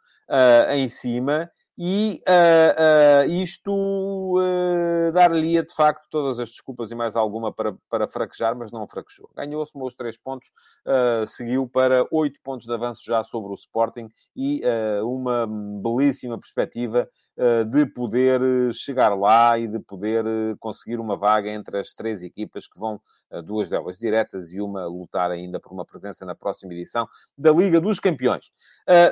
em 0.70 0.88
cima 0.88 1.50
e 1.76 2.22
uh, 2.28 3.26
uh, 3.26 3.32
isto 3.32 3.72
uh, 3.72 5.12
dar-lhe-ia 5.12 5.64
de 5.64 5.74
facto 5.74 6.06
todas 6.08 6.38
as 6.38 6.50
desculpas 6.50 6.90
e 6.92 6.94
mais 6.94 7.16
alguma 7.16 7.52
para, 7.52 7.74
para 7.90 8.06
fraquejar, 8.06 8.56
mas 8.56 8.70
não 8.70 8.86
fraquejou. 8.86 9.28
Ganhou, 9.34 9.66
somou 9.66 9.88
os 9.88 9.94
três 9.94 10.16
pontos, 10.16 10.50
seguiu 11.26 11.68
para 11.68 12.06
oito 12.12 12.40
pontos 12.42 12.66
de 12.66 12.72
avanço 12.72 13.02
já 13.04 13.22
sobre 13.22 13.50
o 13.50 13.54
Sporting 13.54 14.08
e 14.36 14.62
uma 15.02 15.46
belíssima 15.82 16.38
perspectiva 16.38 17.08
de 17.70 17.86
poder 17.86 18.40
chegar 18.72 19.14
lá 19.14 19.58
e 19.58 19.66
de 19.66 19.80
poder 19.80 20.24
conseguir 20.58 20.98
uma 21.00 21.16
vaga 21.16 21.50
entre 21.50 21.78
as 21.78 21.88
três 21.92 22.22
equipas 22.22 22.66
que 22.66 22.78
vão, 22.78 23.00
duas 23.44 23.68
delas 23.68 23.98
diretas 23.98 24.52
e 24.52 24.60
uma 24.60 24.86
lutar 24.86 25.30
ainda 25.30 25.58
por 25.58 25.72
uma 25.72 25.84
presença 25.84 26.24
na 26.24 26.34
próxima 26.34 26.72
edição 26.72 27.08
da 27.36 27.50
Liga 27.50 27.80
dos 27.80 27.98
Campeões. 27.98 28.52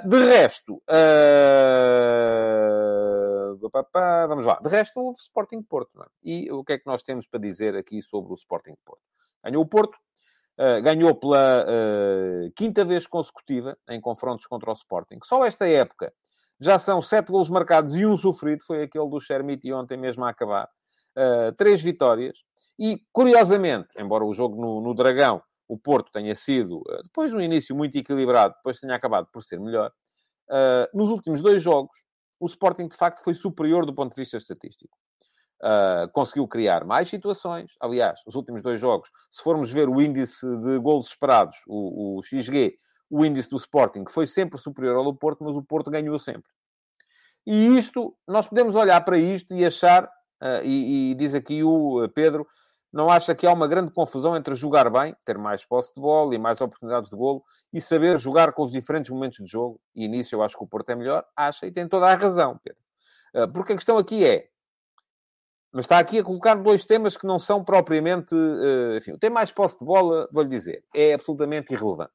de 0.05 0.25
resto, 0.27 0.81
vamos 4.29 4.45
lá. 4.45 4.59
De 4.63 4.69
resto, 4.69 5.01
houve 5.01 5.19
Sporting 5.19 5.63
Porto. 5.63 6.03
É? 6.03 6.07
E 6.23 6.51
o 6.51 6.65
que 6.65 6.75
é 6.75 6.79
que 6.79 6.87
nós 6.87 7.03
temos 7.03 7.27
para 7.27 7.41
dizer 7.41 7.77
aqui 7.77 8.01
sobre 8.01 8.33
o 8.33 8.35
Sporting 8.35 8.75
Porto? 8.85 9.03
Ganhou 9.45 9.63
o 9.63 9.67
Porto, 9.67 9.97
uh, 10.59 10.83
ganhou 10.83 11.15
pela 11.15 11.65
uh, 11.65 12.53
quinta 12.55 12.85
vez 12.85 13.07
consecutiva 13.07 13.77
em 13.89 14.01
confrontos 14.01 14.47
contra 14.47 14.71
o 14.71 14.75
Sporting. 14.75 15.19
Só 15.25 15.45
esta 15.45 15.69
época 15.69 16.13
já 16.61 16.79
são 16.79 17.03
sete 17.03 17.33
golos 17.33 17.51
marcados 17.51 17.97
e 17.97 18.07
um 18.07 18.17
sofrido, 18.17 18.63
foi 18.63 18.85
aquele 18.85 19.09
do 19.09 19.21
Shermiti 19.21 19.73
ontem 19.73 19.97
mesmo 19.97 20.25
a 20.25 20.31
acabar. 20.31 20.69
Uh, 21.17 21.53
três 21.57 21.83
vitórias. 21.83 22.39
E, 22.79 23.01
curiosamente, 23.13 23.95
embora 23.99 24.25
o 24.25 24.33
jogo 24.33 24.61
no, 24.61 24.81
no 24.81 24.95
Dragão, 24.95 25.43
o 25.69 25.77
Porto 25.77 26.11
tenha 26.11 26.35
sido, 26.35 26.83
depois 27.03 27.31
de 27.31 27.37
um 27.37 27.41
início 27.41 27.75
muito 27.75 27.97
equilibrado, 27.97 28.55
depois 28.57 28.79
tenha 28.79 28.95
acabado 28.95 29.29
por 29.33 29.43
ser 29.43 29.59
melhor, 29.59 29.91
nos 30.93 31.09
últimos 31.09 31.41
dois 31.41 31.63
jogos, 31.63 31.97
o 32.43 32.47
Sporting 32.47 32.89
de 32.89 32.97
facto 32.97 33.23
foi 33.23 33.35
superior 33.35 33.87
do 33.87 33.95
ponto 33.95 34.13
de 34.13 34.21
vista 34.21 34.37
estatístico. 34.37 34.99
Uh, 35.63 36.11
conseguiu 36.13 36.49
criar 36.49 36.85
mais 36.85 37.09
situações. 37.09 37.77
Aliás, 37.81 38.21
os 38.27 38.35
últimos 38.35 38.63
dois 38.63 38.81
jogos, 38.81 39.11
se 39.31 39.41
formos 39.45 39.71
ver 39.71 39.89
o 39.89 40.03
índice 40.03 40.45
de 40.45 40.79
gols 40.81 41.07
esperados, 41.07 41.57
o, 41.69 42.19
o 42.19 42.23
XG, 42.23 42.75
o 43.09 43.25
índice 43.25 43.49
do 43.49 43.57
Sporting 43.57 44.05
foi 44.09 44.27
sempre 44.27 44.59
superior 44.59 44.97
ao 44.97 45.05
do 45.05 45.15
Porto, 45.15 45.45
mas 45.45 45.55
o 45.55 45.63
Porto 45.63 45.89
ganhou 45.89 46.19
sempre. 46.19 46.51
E 47.47 47.79
isto, 47.79 48.13
nós 48.27 48.49
podemos 48.49 48.75
olhar 48.75 49.01
para 49.05 49.17
isto 49.17 49.55
e 49.55 49.65
achar, 49.65 50.05
uh, 50.05 50.65
e, 50.65 51.13
e, 51.13 51.15
diz 51.15 51.37
aqui 51.37 51.63
o 51.63 52.09
Pedro, 52.13 52.45
não 52.93 53.09
acha 53.09 53.35
que 53.35 53.47
há 53.47 53.53
uma 53.53 53.67
grande 53.67 53.91
confusão 53.91 54.37
entre 54.37 54.55
jogar 54.55 54.91
bem, 54.91 55.17
ter 55.25 55.39
mais 55.39 55.65
posse 55.65 55.95
de 55.95 56.01
bola 56.01 56.35
e 56.35 56.39
mais 56.39 56.61
oportunidades 56.61 57.09
de 57.09 57.17
golo, 57.17 57.43
e 57.73 57.81
saber 57.81 58.19
jogar 58.19 58.53
com 58.53 58.63
os 58.63 58.71
diferentes 58.71 59.11
momentos 59.11 59.39
de 59.39 59.47
jogo? 59.47 59.81
E 59.95 60.07
nisso 60.07 60.35
eu 60.35 60.43
acho 60.43 60.57
que 60.57 60.63
o 60.63 60.67
Porto 60.67 60.91
é 60.91 60.95
melhor. 60.95 61.25
Acha, 61.35 61.67
e 61.67 61.73
tem 61.73 61.89
toda 61.89 62.07
a 62.07 62.15
razão, 62.15 62.61
Pedro. 62.63 62.83
Ah, 63.35 63.49
porque 63.49 63.73
a 63.73 63.77
questão 63.77 63.97
aqui 63.97 64.25
é, 64.25 64.49
mas 65.73 65.87
está 65.87 65.99
aqui 65.99 66.19
a 66.19 66.25
colocar 66.25 66.55
dois 66.57 66.85
temas 66.85 67.17
que 67.17 67.27
não 67.27 67.39
são 67.39 67.65
propriamente. 67.65 68.35
Uh, 68.35 68.99
enfim, 68.99 69.13
o 69.13 69.19
tema 69.19 69.35
mais 69.35 69.51
posse 69.51 69.79
de 69.79 69.85
bola, 69.87 70.29
vou-lhe 70.31 70.49
dizer, 70.49 70.85
é 70.95 71.15
absolutamente 71.15 71.73
irrelevante. 71.73 72.13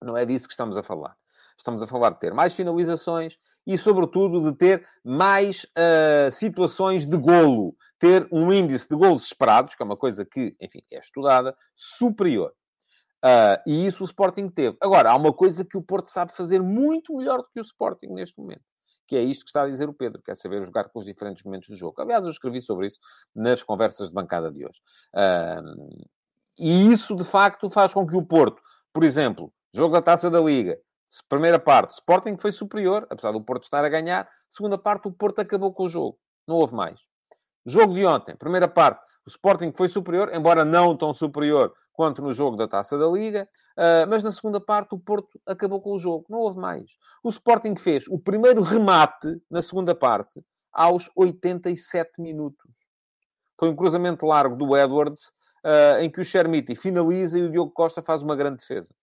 Não 0.00 0.16
é 0.16 0.24
disso 0.24 0.46
que 0.46 0.52
estamos 0.52 0.76
a 0.76 0.82
falar. 0.82 1.16
Estamos 1.56 1.82
a 1.82 1.86
falar 1.88 2.10
de 2.10 2.20
ter 2.20 2.32
mais 2.32 2.54
finalizações 2.54 3.36
e, 3.68 3.76
sobretudo, 3.76 4.50
de 4.50 4.56
ter 4.56 4.88
mais 5.04 5.64
uh, 5.64 6.32
situações 6.32 7.04
de 7.04 7.18
golo. 7.18 7.76
Ter 7.98 8.26
um 8.32 8.50
índice 8.50 8.88
de 8.88 8.96
golos 8.96 9.26
esperados, 9.26 9.74
que 9.74 9.82
é 9.82 9.84
uma 9.84 9.96
coisa 9.96 10.24
que, 10.24 10.56
enfim, 10.58 10.80
é 10.90 10.98
estudada, 10.98 11.54
superior. 11.76 12.54
Uh, 13.22 13.60
e 13.66 13.86
isso 13.86 14.02
o 14.02 14.06
Sporting 14.06 14.48
teve. 14.48 14.78
Agora, 14.80 15.10
há 15.10 15.16
uma 15.16 15.34
coisa 15.34 15.66
que 15.66 15.76
o 15.76 15.82
Porto 15.82 16.06
sabe 16.06 16.34
fazer 16.34 16.62
muito 16.62 17.14
melhor 17.14 17.42
do 17.42 17.48
que 17.52 17.60
o 17.60 17.62
Sporting 17.62 18.08
neste 18.08 18.40
momento 18.40 18.62
que 19.06 19.16
é 19.16 19.22
isto 19.22 19.42
que 19.42 19.48
está 19.48 19.62
a 19.62 19.66
dizer 19.66 19.88
o 19.88 19.94
Pedro, 19.94 20.20
quer 20.20 20.36
saber 20.36 20.62
jogar 20.62 20.90
com 20.90 20.98
os 20.98 21.06
diferentes 21.06 21.42
momentos 21.42 21.70
do 21.70 21.76
jogo. 21.76 21.94
Aliás, 22.02 22.26
eu 22.26 22.30
escrevi 22.30 22.60
sobre 22.60 22.88
isso 22.88 22.98
nas 23.34 23.62
conversas 23.62 24.08
de 24.08 24.14
bancada 24.14 24.52
de 24.52 24.66
hoje. 24.66 24.82
Uh, 25.14 26.06
e 26.58 26.92
isso, 26.92 27.16
de 27.16 27.24
facto, 27.24 27.70
faz 27.70 27.94
com 27.94 28.06
que 28.06 28.14
o 28.14 28.22
Porto, 28.22 28.60
por 28.92 29.02
exemplo, 29.02 29.50
jogo 29.72 29.94
da 29.94 30.02
Taça 30.02 30.28
da 30.28 30.38
Liga, 30.38 30.78
primeira 31.28 31.58
parte, 31.58 31.94
Sporting 31.94 32.36
foi 32.36 32.52
superior, 32.52 33.06
apesar 33.10 33.32
do 33.32 33.40
Porto 33.40 33.64
estar 33.64 33.84
a 33.84 33.88
ganhar. 33.88 34.28
Segunda 34.48 34.76
parte, 34.76 35.08
o 35.08 35.12
Porto 35.12 35.40
acabou 35.40 35.72
com 35.72 35.84
o 35.84 35.88
jogo. 35.88 36.18
Não 36.46 36.56
houve 36.56 36.74
mais. 36.74 37.00
Jogo 37.64 37.94
de 37.94 38.04
ontem, 38.06 38.36
primeira 38.36 38.68
parte, 38.68 39.02
o 39.26 39.28
Sporting 39.28 39.72
foi 39.76 39.88
superior, 39.88 40.30
embora 40.34 40.64
não 40.64 40.96
tão 40.96 41.12
superior 41.12 41.74
quanto 41.92 42.22
no 42.22 42.32
jogo 42.32 42.56
da 42.56 42.68
Taça 42.68 42.96
da 42.96 43.06
Liga, 43.06 43.48
uh, 43.76 44.08
mas 44.08 44.22
na 44.22 44.30
segunda 44.30 44.60
parte 44.60 44.94
o 44.94 44.98
Porto 44.98 45.38
acabou 45.44 45.80
com 45.80 45.92
o 45.92 45.98
jogo, 45.98 46.24
não 46.30 46.38
houve 46.38 46.58
mais. 46.58 46.96
O 47.22 47.28
Sporting 47.28 47.76
fez 47.76 48.06
o 48.08 48.18
primeiro 48.18 48.62
remate 48.62 49.36
na 49.50 49.60
segunda 49.60 49.94
parte 49.94 50.40
aos 50.72 51.10
87 51.16 52.22
minutos. 52.22 52.86
Foi 53.58 53.68
um 53.68 53.76
cruzamento 53.76 54.24
largo 54.24 54.56
do 54.56 54.76
Edwards, 54.76 55.32
uh, 55.64 56.00
em 56.00 56.08
que 56.08 56.20
o 56.20 56.24
Chermiti 56.24 56.76
finaliza 56.76 57.38
e 57.38 57.42
o 57.42 57.50
Diogo 57.50 57.72
Costa 57.72 58.00
faz 58.00 58.22
uma 58.22 58.36
grande 58.36 58.58
defesa. 58.58 58.94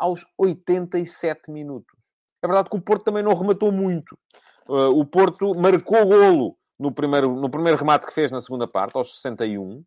Aos 0.00 0.24
87 0.38 1.50
minutos. 1.50 1.94
É 2.42 2.46
verdade 2.46 2.70
que 2.70 2.76
o 2.76 2.80
Porto 2.80 3.04
também 3.04 3.22
não 3.22 3.34
rematou 3.34 3.70
muito. 3.70 4.18
Uh, 4.66 4.98
o 4.98 5.04
Porto 5.04 5.54
marcou 5.54 6.06
golo 6.06 6.56
no 6.78 6.90
primeiro, 6.90 7.34
no 7.34 7.50
primeiro 7.50 7.76
remate 7.76 8.06
que 8.06 8.14
fez 8.14 8.30
na 8.30 8.40
segunda 8.40 8.66
parte, 8.66 8.96
aos 8.96 9.20
61. 9.20 9.76
Uh, 9.76 9.84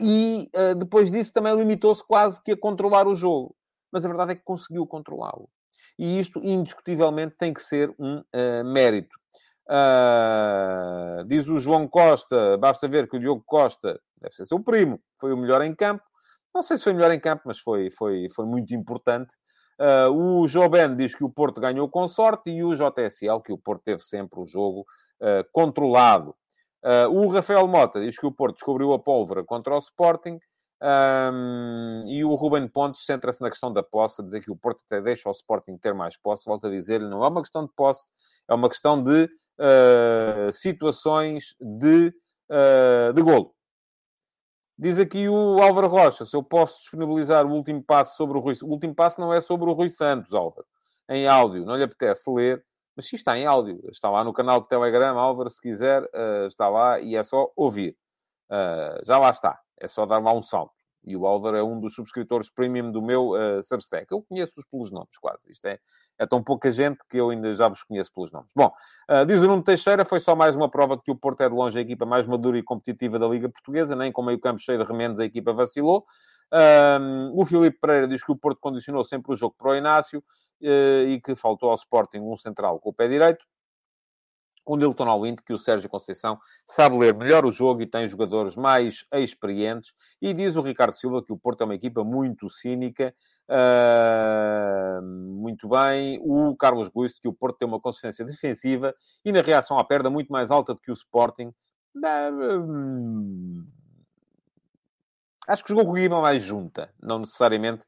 e 0.00 0.50
uh, 0.56 0.74
depois 0.74 1.10
disso 1.10 1.32
também 1.32 1.54
limitou-se 1.54 2.04
quase 2.04 2.42
que 2.42 2.52
a 2.52 2.56
controlar 2.56 3.06
o 3.06 3.14
jogo. 3.14 3.54
Mas 3.92 4.04
a 4.04 4.08
verdade 4.08 4.32
é 4.32 4.34
que 4.34 4.42
conseguiu 4.42 4.84
controlá-lo. 4.86 5.48
E 5.96 6.18
isto, 6.18 6.40
indiscutivelmente, 6.42 7.36
tem 7.38 7.54
que 7.54 7.62
ser 7.62 7.94
um 7.98 8.18
uh, 8.18 8.64
mérito. 8.64 9.16
diz 11.26 11.46
o 11.48 11.58
João 11.58 11.86
Costa, 11.86 12.58
basta 12.58 12.88
ver 12.88 13.08
que 13.08 13.16
o 13.16 13.20
Diogo 13.20 13.42
Costa, 13.46 14.00
deve 14.20 14.34
ser 14.34 14.44
seu 14.46 14.60
primo, 14.60 15.00
foi 15.20 15.32
o 15.32 15.36
melhor 15.36 15.62
em 15.62 15.74
campo. 15.74 16.02
Não 16.54 16.62
sei 16.62 16.78
se 16.78 16.84
foi 16.84 16.92
melhor 16.92 17.10
em 17.12 17.20
campo, 17.20 17.42
mas 17.46 17.58
foi, 17.58 17.90
foi, 17.90 18.26
foi 18.34 18.46
muito 18.46 18.74
importante. 18.74 19.34
o 20.10 20.48
Joben 20.48 20.96
diz 20.96 21.14
que 21.14 21.24
o 21.24 21.30
Porto 21.30 21.60
ganhou 21.60 21.88
com 21.88 22.08
sorte 22.08 22.50
e 22.50 22.64
o 22.64 22.74
JSL 22.74 23.40
que 23.44 23.52
o 23.52 23.58
Porto 23.58 23.82
teve 23.82 24.00
sempre 24.00 24.40
o 24.40 24.46
jogo 24.46 24.84
controlado. 25.52 26.34
Uh, 26.84 27.10
o 27.10 27.28
Rafael 27.28 27.66
Mota 27.66 28.00
diz 28.00 28.16
que 28.16 28.26
o 28.26 28.32
Porto 28.32 28.54
descobriu 28.54 28.92
a 28.92 28.98
pólvora 28.98 29.44
contra 29.44 29.74
o 29.74 29.78
Sporting. 29.78 30.38
Um, 30.80 32.04
e 32.06 32.24
o 32.24 32.34
Ruben 32.36 32.68
Pontes 32.68 33.04
centra-se 33.04 33.40
na 33.40 33.50
questão 33.50 33.72
da 33.72 33.82
posse, 33.82 34.22
a 34.22 34.24
dizer 34.24 34.40
que 34.40 34.50
o 34.50 34.56
Porto 34.56 34.84
até 34.86 35.00
deixa 35.00 35.28
o 35.28 35.32
Sporting 35.32 35.76
ter 35.76 35.92
mais 35.92 36.16
posse. 36.16 36.44
Volto 36.46 36.68
a 36.68 36.70
dizer-lhe, 36.70 37.08
não 37.08 37.24
é 37.24 37.28
uma 37.28 37.42
questão 37.42 37.64
de 37.64 37.72
posse, 37.74 38.08
é 38.48 38.54
uma 38.54 38.68
questão 38.68 39.02
de 39.02 39.24
uh, 39.24 40.52
situações 40.52 41.56
de, 41.60 42.14
uh, 42.50 43.12
de 43.12 43.22
golo. 43.22 43.52
Diz 44.80 44.96
aqui 44.96 45.28
o 45.28 45.60
Álvaro 45.60 45.88
Rocha, 45.88 46.24
se 46.24 46.36
eu 46.36 46.42
posso 46.42 46.78
disponibilizar 46.78 47.44
o 47.44 47.50
último 47.50 47.82
passo 47.82 48.16
sobre 48.16 48.38
o 48.38 48.40
Rui... 48.40 48.54
O 48.62 48.68
último 48.68 48.94
passo 48.94 49.20
não 49.20 49.34
é 49.34 49.40
sobre 49.40 49.68
o 49.68 49.72
Rui 49.72 49.88
Santos, 49.88 50.32
Álvaro. 50.32 50.64
Em 51.08 51.26
áudio, 51.26 51.64
não 51.64 51.74
lhe 51.74 51.82
apetece 51.82 52.30
ler. 52.30 52.64
Mas 52.94 53.08
sim, 53.08 53.16
está 53.16 53.36
em 53.36 53.44
áudio. 53.44 53.80
Está 53.90 54.08
lá 54.08 54.22
no 54.22 54.32
canal 54.32 54.60
do 54.60 54.68
Telegram, 54.68 55.18
Álvaro, 55.18 55.50
se 55.50 55.60
quiser, 55.60 56.04
uh, 56.04 56.46
está 56.46 56.68
lá 56.68 57.00
e 57.00 57.16
é 57.16 57.22
só 57.24 57.50
ouvir. 57.56 57.96
Uh, 58.48 59.04
já 59.04 59.18
lá 59.18 59.30
está. 59.30 59.58
É 59.80 59.88
só 59.88 60.06
dar 60.06 60.18
lá 60.18 60.32
um 60.32 60.42
salto. 60.42 60.77
E 61.08 61.16
o 61.16 61.26
Álvaro 61.26 61.56
é 61.56 61.62
um 61.62 61.80
dos 61.80 61.94
subscritores 61.94 62.50
premium 62.50 62.90
do 62.90 63.02
meu 63.02 63.30
uh, 63.30 63.62
Substack. 63.62 64.06
Eu 64.10 64.22
conheço-os 64.22 64.64
pelos 64.66 64.90
nomes, 64.90 65.16
quase. 65.18 65.50
Isto 65.50 65.66
é, 65.66 65.78
é 66.18 66.26
tão 66.26 66.42
pouca 66.42 66.70
gente 66.70 66.98
que 67.08 67.16
eu 67.16 67.30
ainda 67.30 67.52
já 67.54 67.68
vos 67.68 67.82
conheço 67.82 68.12
pelos 68.12 68.30
nomes. 68.30 68.50
Bom, 68.54 68.72
uh, 69.10 69.26
diz 69.26 69.42
o 69.42 69.46
Nuno 69.46 69.62
Teixeira, 69.62 70.04
foi 70.04 70.20
só 70.20 70.36
mais 70.36 70.54
uma 70.54 70.70
prova 70.70 70.96
de 70.96 71.02
que 71.02 71.10
o 71.10 71.16
Porto 71.16 71.42
é 71.42 71.48
de 71.48 71.54
longe 71.54 71.78
a 71.78 71.82
equipa 71.82 72.06
mais 72.06 72.26
madura 72.26 72.58
e 72.58 72.62
competitiva 72.62 73.18
da 73.18 73.26
Liga 73.26 73.48
Portuguesa. 73.48 73.96
Nem 73.96 74.12
com 74.12 74.22
meio 74.22 74.38
campo 74.38 74.60
cheio 74.60 74.78
de 74.78 74.84
remendos 74.84 75.18
a 75.18 75.24
equipa 75.24 75.52
vacilou. 75.52 76.04
o 77.34 77.44
Filipe 77.46 77.78
Pereira 77.80 78.06
diz 78.06 78.22
que 78.22 78.32
o 78.32 78.36
Porto 78.36 78.58
condicionou 78.60 79.02
sempre 79.04 79.32
o 79.32 79.34
jogo 79.34 79.54
para 79.58 79.70
o 79.70 79.74
Inácio. 79.74 80.22
Eh, 80.60 81.04
e 81.10 81.20
que 81.20 81.36
faltou 81.36 81.70
ao 81.70 81.76
Sporting 81.76 82.18
um 82.18 82.36
central 82.36 82.80
com 82.80 82.90
o 82.90 82.92
pé 82.92 83.06
direito. 83.08 83.44
O 84.68 84.76
Nilton 84.76 85.08
Alwint, 85.08 85.40
que 85.44 85.52
o 85.54 85.58
Sérgio 85.58 85.88
Conceição 85.88 86.38
sabe 86.66 86.98
ler 86.98 87.14
melhor 87.14 87.46
o 87.46 87.50
jogo 87.50 87.80
e 87.80 87.86
tem 87.86 88.06
jogadores 88.06 88.54
mais 88.54 89.06
experientes. 89.14 89.94
E 90.20 90.34
diz 90.34 90.56
o 90.56 90.60
Ricardo 90.60 90.92
Silva 90.92 91.24
que 91.24 91.32
o 91.32 91.38
Porto 91.38 91.62
é 91.62 91.64
uma 91.64 91.74
equipa 91.74 92.04
muito 92.04 92.50
cínica. 92.50 93.14
Uh, 93.48 95.02
muito 95.02 95.66
bem. 95.70 96.20
O 96.22 96.54
Carlos 96.54 96.90
Guisto, 96.90 97.22
que 97.22 97.28
o 97.28 97.32
Porto 97.32 97.56
tem 97.56 97.66
uma 97.66 97.80
consistência 97.80 98.26
defensiva 98.26 98.94
e 99.24 99.32
na 99.32 99.40
reação 99.40 99.78
à 99.78 99.84
perda 99.84 100.10
muito 100.10 100.30
mais 100.30 100.50
alta 100.50 100.74
do 100.74 100.80
que 100.80 100.90
o 100.90 100.94
Sporting. 100.94 101.50
Uh, 101.96 103.64
acho 105.48 105.64
que 105.64 105.70
jogou 105.70 105.86
com 105.86 105.94
a 105.94 105.98
equipa 105.98 106.20
mais 106.20 106.44
junta, 106.44 106.92
não 107.02 107.20
necessariamente 107.20 107.86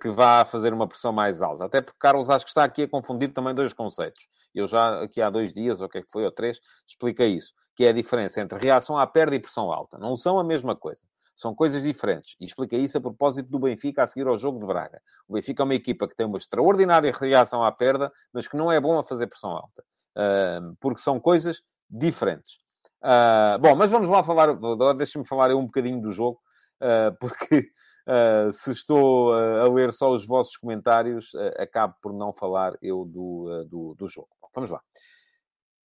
que 0.00 0.08
vá 0.10 0.44
fazer 0.44 0.72
uma 0.72 0.88
pressão 0.88 1.12
mais 1.12 1.40
alta. 1.40 1.66
Até 1.66 1.80
porque 1.80 1.98
Carlos 1.98 2.28
acho 2.28 2.44
que 2.44 2.50
está 2.50 2.64
aqui 2.64 2.82
a 2.82 2.88
confundir 2.88 3.32
também 3.32 3.54
dois 3.54 3.72
conceitos. 3.72 4.26
Eu 4.54 4.66
já 4.66 5.02
aqui 5.02 5.22
há 5.22 5.30
dois 5.30 5.52
dias, 5.52 5.80
ou 5.80 5.86
o 5.86 5.88
que 5.88 5.98
é 5.98 6.02
que 6.02 6.10
foi, 6.10 6.24
ou 6.24 6.32
três, 6.32 6.58
expliquei 6.86 7.28
isso, 7.28 7.54
que 7.74 7.84
é 7.84 7.88
a 7.88 7.92
diferença 7.92 8.40
entre 8.40 8.58
reação 8.58 8.98
à 8.98 9.06
perda 9.06 9.34
e 9.34 9.40
pressão 9.40 9.72
alta. 9.72 9.98
Não 9.98 10.16
são 10.16 10.38
a 10.38 10.44
mesma 10.44 10.76
coisa. 10.76 11.02
São 11.34 11.54
coisas 11.54 11.82
diferentes. 11.82 12.36
E 12.38 12.44
expliquei 12.44 12.80
isso 12.80 12.98
a 12.98 13.00
propósito 13.00 13.48
do 13.48 13.58
Benfica 13.58 14.02
a 14.02 14.06
seguir 14.06 14.26
ao 14.26 14.36
jogo 14.36 14.60
de 14.60 14.66
Braga. 14.66 15.00
O 15.26 15.34
Benfica 15.34 15.62
é 15.62 15.64
uma 15.64 15.74
equipa 15.74 16.06
que 16.06 16.14
tem 16.14 16.26
uma 16.26 16.36
extraordinária 16.36 17.12
reação 17.12 17.64
à 17.64 17.72
perda, 17.72 18.12
mas 18.32 18.46
que 18.46 18.56
não 18.56 18.70
é 18.70 18.78
bom 18.78 18.98
a 18.98 19.02
fazer 19.02 19.26
pressão 19.26 19.50
alta. 19.50 19.82
Uh, 20.16 20.76
porque 20.78 21.00
são 21.00 21.18
coisas 21.18 21.62
diferentes. 21.88 22.58
Uh, 23.02 23.58
bom, 23.58 23.74
mas 23.74 23.90
vamos 23.90 24.08
lá 24.08 24.22
falar, 24.22 24.54
deixa-me 24.94 25.26
falar 25.26 25.50
um 25.54 25.64
bocadinho 25.64 26.00
do 26.00 26.10
jogo, 26.10 26.38
uh, 26.82 27.16
porque 27.18 27.70
Uh, 28.06 28.52
se 28.52 28.72
estou 28.72 29.30
uh, 29.30 29.60
a 29.60 29.72
ler 29.72 29.92
só 29.92 30.10
os 30.10 30.26
vossos 30.26 30.56
comentários, 30.56 31.32
uh, 31.34 31.62
acabo 31.62 31.94
por 32.02 32.12
não 32.12 32.32
falar 32.32 32.76
eu 32.82 33.04
do, 33.04 33.64
do, 33.68 33.94
do, 33.94 34.08
jogo. 34.08 34.28
Bom, 34.40 34.48
vamos 34.52 34.70
lá. 34.70 34.80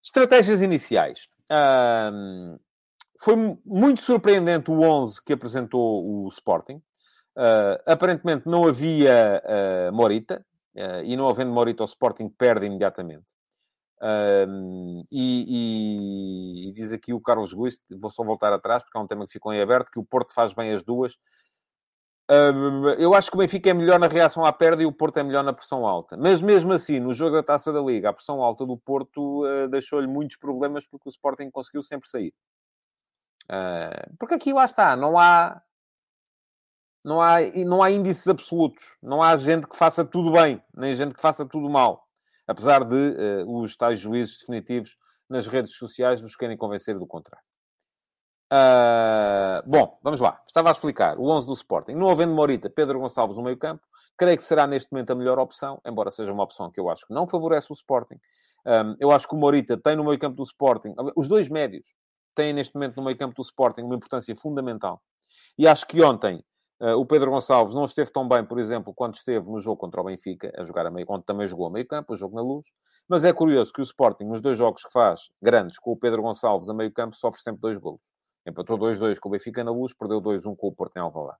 Estratégias 0.02 0.62
iniciais. 0.62 1.28
foi 3.20 3.36
muito 3.64 4.00
surpreendente 4.00 4.70
o 4.70 4.80
11 4.80 5.22
que 5.22 5.32
apresentou 5.32 6.06
o 6.06 6.28
Sporting. 6.28 6.80
aparentemente 7.84 8.46
não 8.46 8.66
havia 8.66 9.42
Morita, 9.92 10.46
e 11.04 11.16
não 11.16 11.28
havendo 11.28 11.50
Morita, 11.52 11.82
o 11.82 11.86
Sporting 11.86 12.28
perde 12.28 12.66
imediatamente. 12.66 13.26
e, 15.10 16.68
e, 16.68 16.68
e, 16.68 16.72
diz 16.72 16.92
aqui 16.92 17.12
o 17.12 17.20
Carlos 17.20 17.52
Guist, 17.52 17.82
vou 18.00 18.10
só 18.12 18.22
voltar 18.22 18.52
atrás, 18.52 18.84
porque 18.84 18.96
é 18.96 19.00
um 19.00 19.08
tema 19.08 19.26
que 19.26 19.32
ficou 19.32 19.52
em 19.52 19.60
aberto, 19.60 19.90
que 19.90 19.98
o 19.98 20.04
Porto 20.04 20.32
faz 20.32 20.52
bem 20.54 20.72
as 20.72 20.84
duas 20.84 21.18
eu 22.98 23.14
acho 23.14 23.30
que 23.30 23.36
o 23.36 23.38
Benfica 23.38 23.70
é 23.70 23.74
melhor 23.74 24.00
na 24.00 24.08
reação 24.08 24.44
à 24.44 24.52
perda 24.52 24.82
e 24.82 24.86
o 24.86 24.92
Porto 24.92 25.18
é 25.18 25.22
melhor 25.22 25.44
na 25.44 25.52
pressão 25.52 25.86
alta. 25.86 26.16
Mas 26.16 26.42
mesmo 26.42 26.72
assim, 26.72 26.98
no 26.98 27.14
jogo 27.14 27.36
da 27.36 27.42
Taça 27.42 27.72
da 27.72 27.80
Liga, 27.80 28.08
a 28.08 28.12
pressão 28.12 28.42
alta 28.42 28.66
do 28.66 28.76
Porto 28.76 29.44
uh, 29.44 29.68
deixou-lhe 29.68 30.08
muitos 30.08 30.36
problemas 30.36 30.84
porque 30.84 31.08
o 31.08 31.10
Sporting 31.10 31.50
conseguiu 31.50 31.82
sempre 31.82 32.08
sair. 32.08 32.34
Uh, 33.44 34.16
porque 34.18 34.34
aqui 34.34 34.52
lá 34.52 34.64
está, 34.64 34.96
não 34.96 35.16
há, 35.16 35.62
não 37.04 37.22
há, 37.22 37.36
não 37.64 37.82
há 37.82 37.90
índices 37.92 38.26
absolutos. 38.26 38.84
Não 39.00 39.22
há 39.22 39.36
gente 39.36 39.68
que 39.68 39.76
faça 39.76 40.04
tudo 40.04 40.32
bem, 40.32 40.60
nem 40.74 40.96
gente 40.96 41.14
que 41.14 41.22
faça 41.22 41.46
tudo 41.46 41.70
mal. 41.70 42.08
Apesar 42.48 42.84
de 42.84 43.44
uh, 43.44 43.60
os 43.60 43.76
tais 43.76 44.00
juízes 44.00 44.40
definitivos 44.40 44.96
nas 45.28 45.46
redes 45.46 45.76
sociais 45.76 46.22
nos 46.22 46.34
querem 46.34 46.56
convencer 46.56 46.98
do 46.98 47.06
contrário. 47.06 47.46
Uh, 48.52 49.68
bom, 49.68 49.98
vamos 50.02 50.20
lá. 50.20 50.40
Estava 50.46 50.68
a 50.68 50.72
explicar. 50.72 51.18
O 51.18 51.28
11 51.28 51.46
do 51.46 51.52
Sporting. 51.52 51.92
Não 51.92 52.10
havendo 52.10 52.32
Morita, 52.32 52.70
Pedro 52.70 53.00
Gonçalves 53.00 53.36
no 53.36 53.42
meio 53.42 53.56
campo. 53.56 53.82
Creio 54.16 54.36
que 54.36 54.44
será 54.44 54.66
neste 54.66 54.90
momento 54.92 55.10
a 55.10 55.14
melhor 55.14 55.38
opção, 55.38 55.80
embora 55.84 56.10
seja 56.10 56.32
uma 56.32 56.42
opção 56.42 56.70
que 56.70 56.80
eu 56.80 56.88
acho 56.88 57.06
que 57.06 57.12
não 57.12 57.26
favorece 57.26 57.70
o 57.70 57.74
Sporting. 57.74 58.18
Um, 58.64 58.96
eu 58.98 59.10
acho 59.10 59.28
que 59.28 59.34
o 59.34 59.38
Morita 59.38 59.76
tem 59.76 59.96
no 59.96 60.04
meio 60.04 60.18
campo 60.18 60.36
do 60.36 60.42
Sporting... 60.42 60.94
Os 61.14 61.28
dois 61.28 61.48
médios 61.48 61.94
têm 62.34 62.52
neste 62.52 62.74
momento 62.74 62.96
no 62.96 63.04
meio 63.04 63.16
campo 63.16 63.34
do 63.34 63.42
Sporting 63.42 63.82
uma 63.82 63.96
importância 63.96 64.34
fundamental. 64.34 65.02
E 65.58 65.66
acho 65.66 65.86
que 65.86 66.02
ontem 66.02 66.42
Uh, 66.78 66.92
o 66.92 67.06
Pedro 67.06 67.30
Gonçalves 67.30 67.74
não 67.74 67.86
esteve 67.86 68.12
tão 68.12 68.28
bem, 68.28 68.44
por 68.44 68.58
exemplo, 68.58 68.92
quando 68.94 69.14
esteve 69.14 69.50
no 69.50 69.58
jogo 69.58 69.78
contra 69.78 69.98
o 69.98 70.04
Benfica, 70.04 70.52
a 70.58 70.62
jogar 70.62 70.84
a 70.84 70.90
meio, 70.90 71.06
onde 71.08 71.24
também 71.24 71.48
jogou 71.48 71.66
a 71.68 71.70
meio 71.70 71.86
campo, 71.86 72.12
o 72.12 72.16
jogo 72.16 72.36
na 72.36 72.42
luz. 72.42 72.66
Mas 73.08 73.24
é 73.24 73.32
curioso 73.32 73.72
que 73.72 73.80
o 73.80 73.82
Sporting, 73.82 74.24
nos 74.24 74.42
dois 74.42 74.58
jogos 74.58 74.82
que 74.82 74.92
faz, 74.92 75.30
grandes, 75.40 75.78
com 75.78 75.92
o 75.92 75.96
Pedro 75.96 76.20
Gonçalves 76.20 76.68
a 76.68 76.74
meio 76.74 76.92
campo, 76.92 77.16
sofre 77.16 77.40
sempre 77.40 77.62
dois 77.62 77.78
golos. 77.78 78.02
Empatou 78.46 78.78
2-2 78.78 79.18
com 79.18 79.28
o 79.28 79.32
Benfica 79.32 79.64
na 79.64 79.70
luz, 79.70 79.92
perdeu 79.92 80.20
2-1 80.20 80.56
com 80.56 80.68
o 80.68 80.74
Porto 80.74 80.96
em 80.96 81.00
Alvalade. 81.00 81.38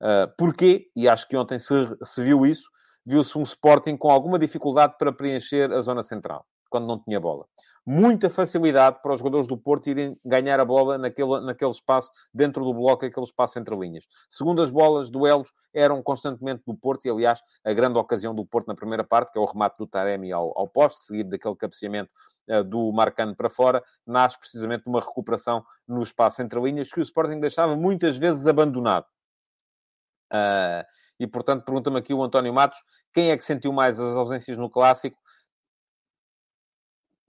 Uh, 0.00 0.32
porquê? 0.36 0.90
E 0.96 1.08
acho 1.08 1.28
que 1.28 1.36
ontem 1.36 1.58
se, 1.58 1.74
se 2.02 2.22
viu 2.22 2.46
isso. 2.46 2.68
Viu-se 3.06 3.36
um 3.36 3.42
Sporting 3.42 3.96
com 3.96 4.10
alguma 4.10 4.38
dificuldade 4.38 4.94
para 4.98 5.12
preencher 5.12 5.72
a 5.72 5.80
zona 5.80 6.02
central, 6.02 6.44
quando 6.70 6.86
não 6.86 7.02
tinha 7.02 7.18
bola 7.20 7.46
muita 7.88 8.28
facilidade 8.28 9.00
para 9.00 9.14
os 9.14 9.18
jogadores 9.18 9.46
do 9.46 9.56
Porto 9.56 9.88
irem 9.88 10.14
ganhar 10.22 10.60
a 10.60 10.64
bola 10.64 10.98
naquele, 10.98 11.40
naquele 11.40 11.70
espaço, 11.70 12.10
dentro 12.34 12.62
do 12.62 12.74
bloco, 12.74 13.06
aquele 13.06 13.24
espaço 13.24 13.58
entre 13.58 13.74
linhas. 13.74 14.06
Segundo 14.28 14.60
as 14.60 14.70
bolas, 14.70 15.08
duelos 15.08 15.54
eram 15.72 16.02
constantemente 16.02 16.62
do 16.66 16.76
Porto, 16.76 17.06
e 17.06 17.10
aliás, 17.10 17.40
a 17.64 17.72
grande 17.72 17.98
ocasião 17.98 18.34
do 18.34 18.44
Porto 18.44 18.66
na 18.66 18.74
primeira 18.74 19.02
parte, 19.02 19.32
que 19.32 19.38
é 19.38 19.40
o 19.40 19.46
remate 19.46 19.78
do 19.78 19.86
Taremi 19.86 20.30
ao, 20.30 20.52
ao 20.54 20.68
poste, 20.68 21.00
seguido 21.00 21.30
daquele 21.30 21.56
cabeceamento 21.56 22.12
uh, 22.50 22.62
do 22.62 22.92
Marcano 22.92 23.34
para 23.34 23.48
fora, 23.48 23.82
nasce 24.06 24.38
precisamente 24.38 24.84
de 24.84 24.90
uma 24.90 25.00
recuperação 25.00 25.64
no 25.86 26.02
espaço 26.02 26.42
entre 26.42 26.60
linhas, 26.60 26.92
que 26.92 27.00
o 27.00 27.02
Sporting 27.02 27.40
deixava 27.40 27.74
muitas 27.74 28.18
vezes 28.18 28.46
abandonado. 28.46 29.06
Uh, 30.30 30.84
e, 31.18 31.26
portanto, 31.26 31.64
pergunta-me 31.64 31.98
aqui 31.98 32.12
o 32.12 32.22
António 32.22 32.52
Matos, 32.52 32.80
quem 33.14 33.30
é 33.30 33.36
que 33.36 33.44
sentiu 33.44 33.72
mais 33.72 33.98
as 33.98 34.14
ausências 34.14 34.58
no 34.58 34.68
Clássico? 34.68 35.18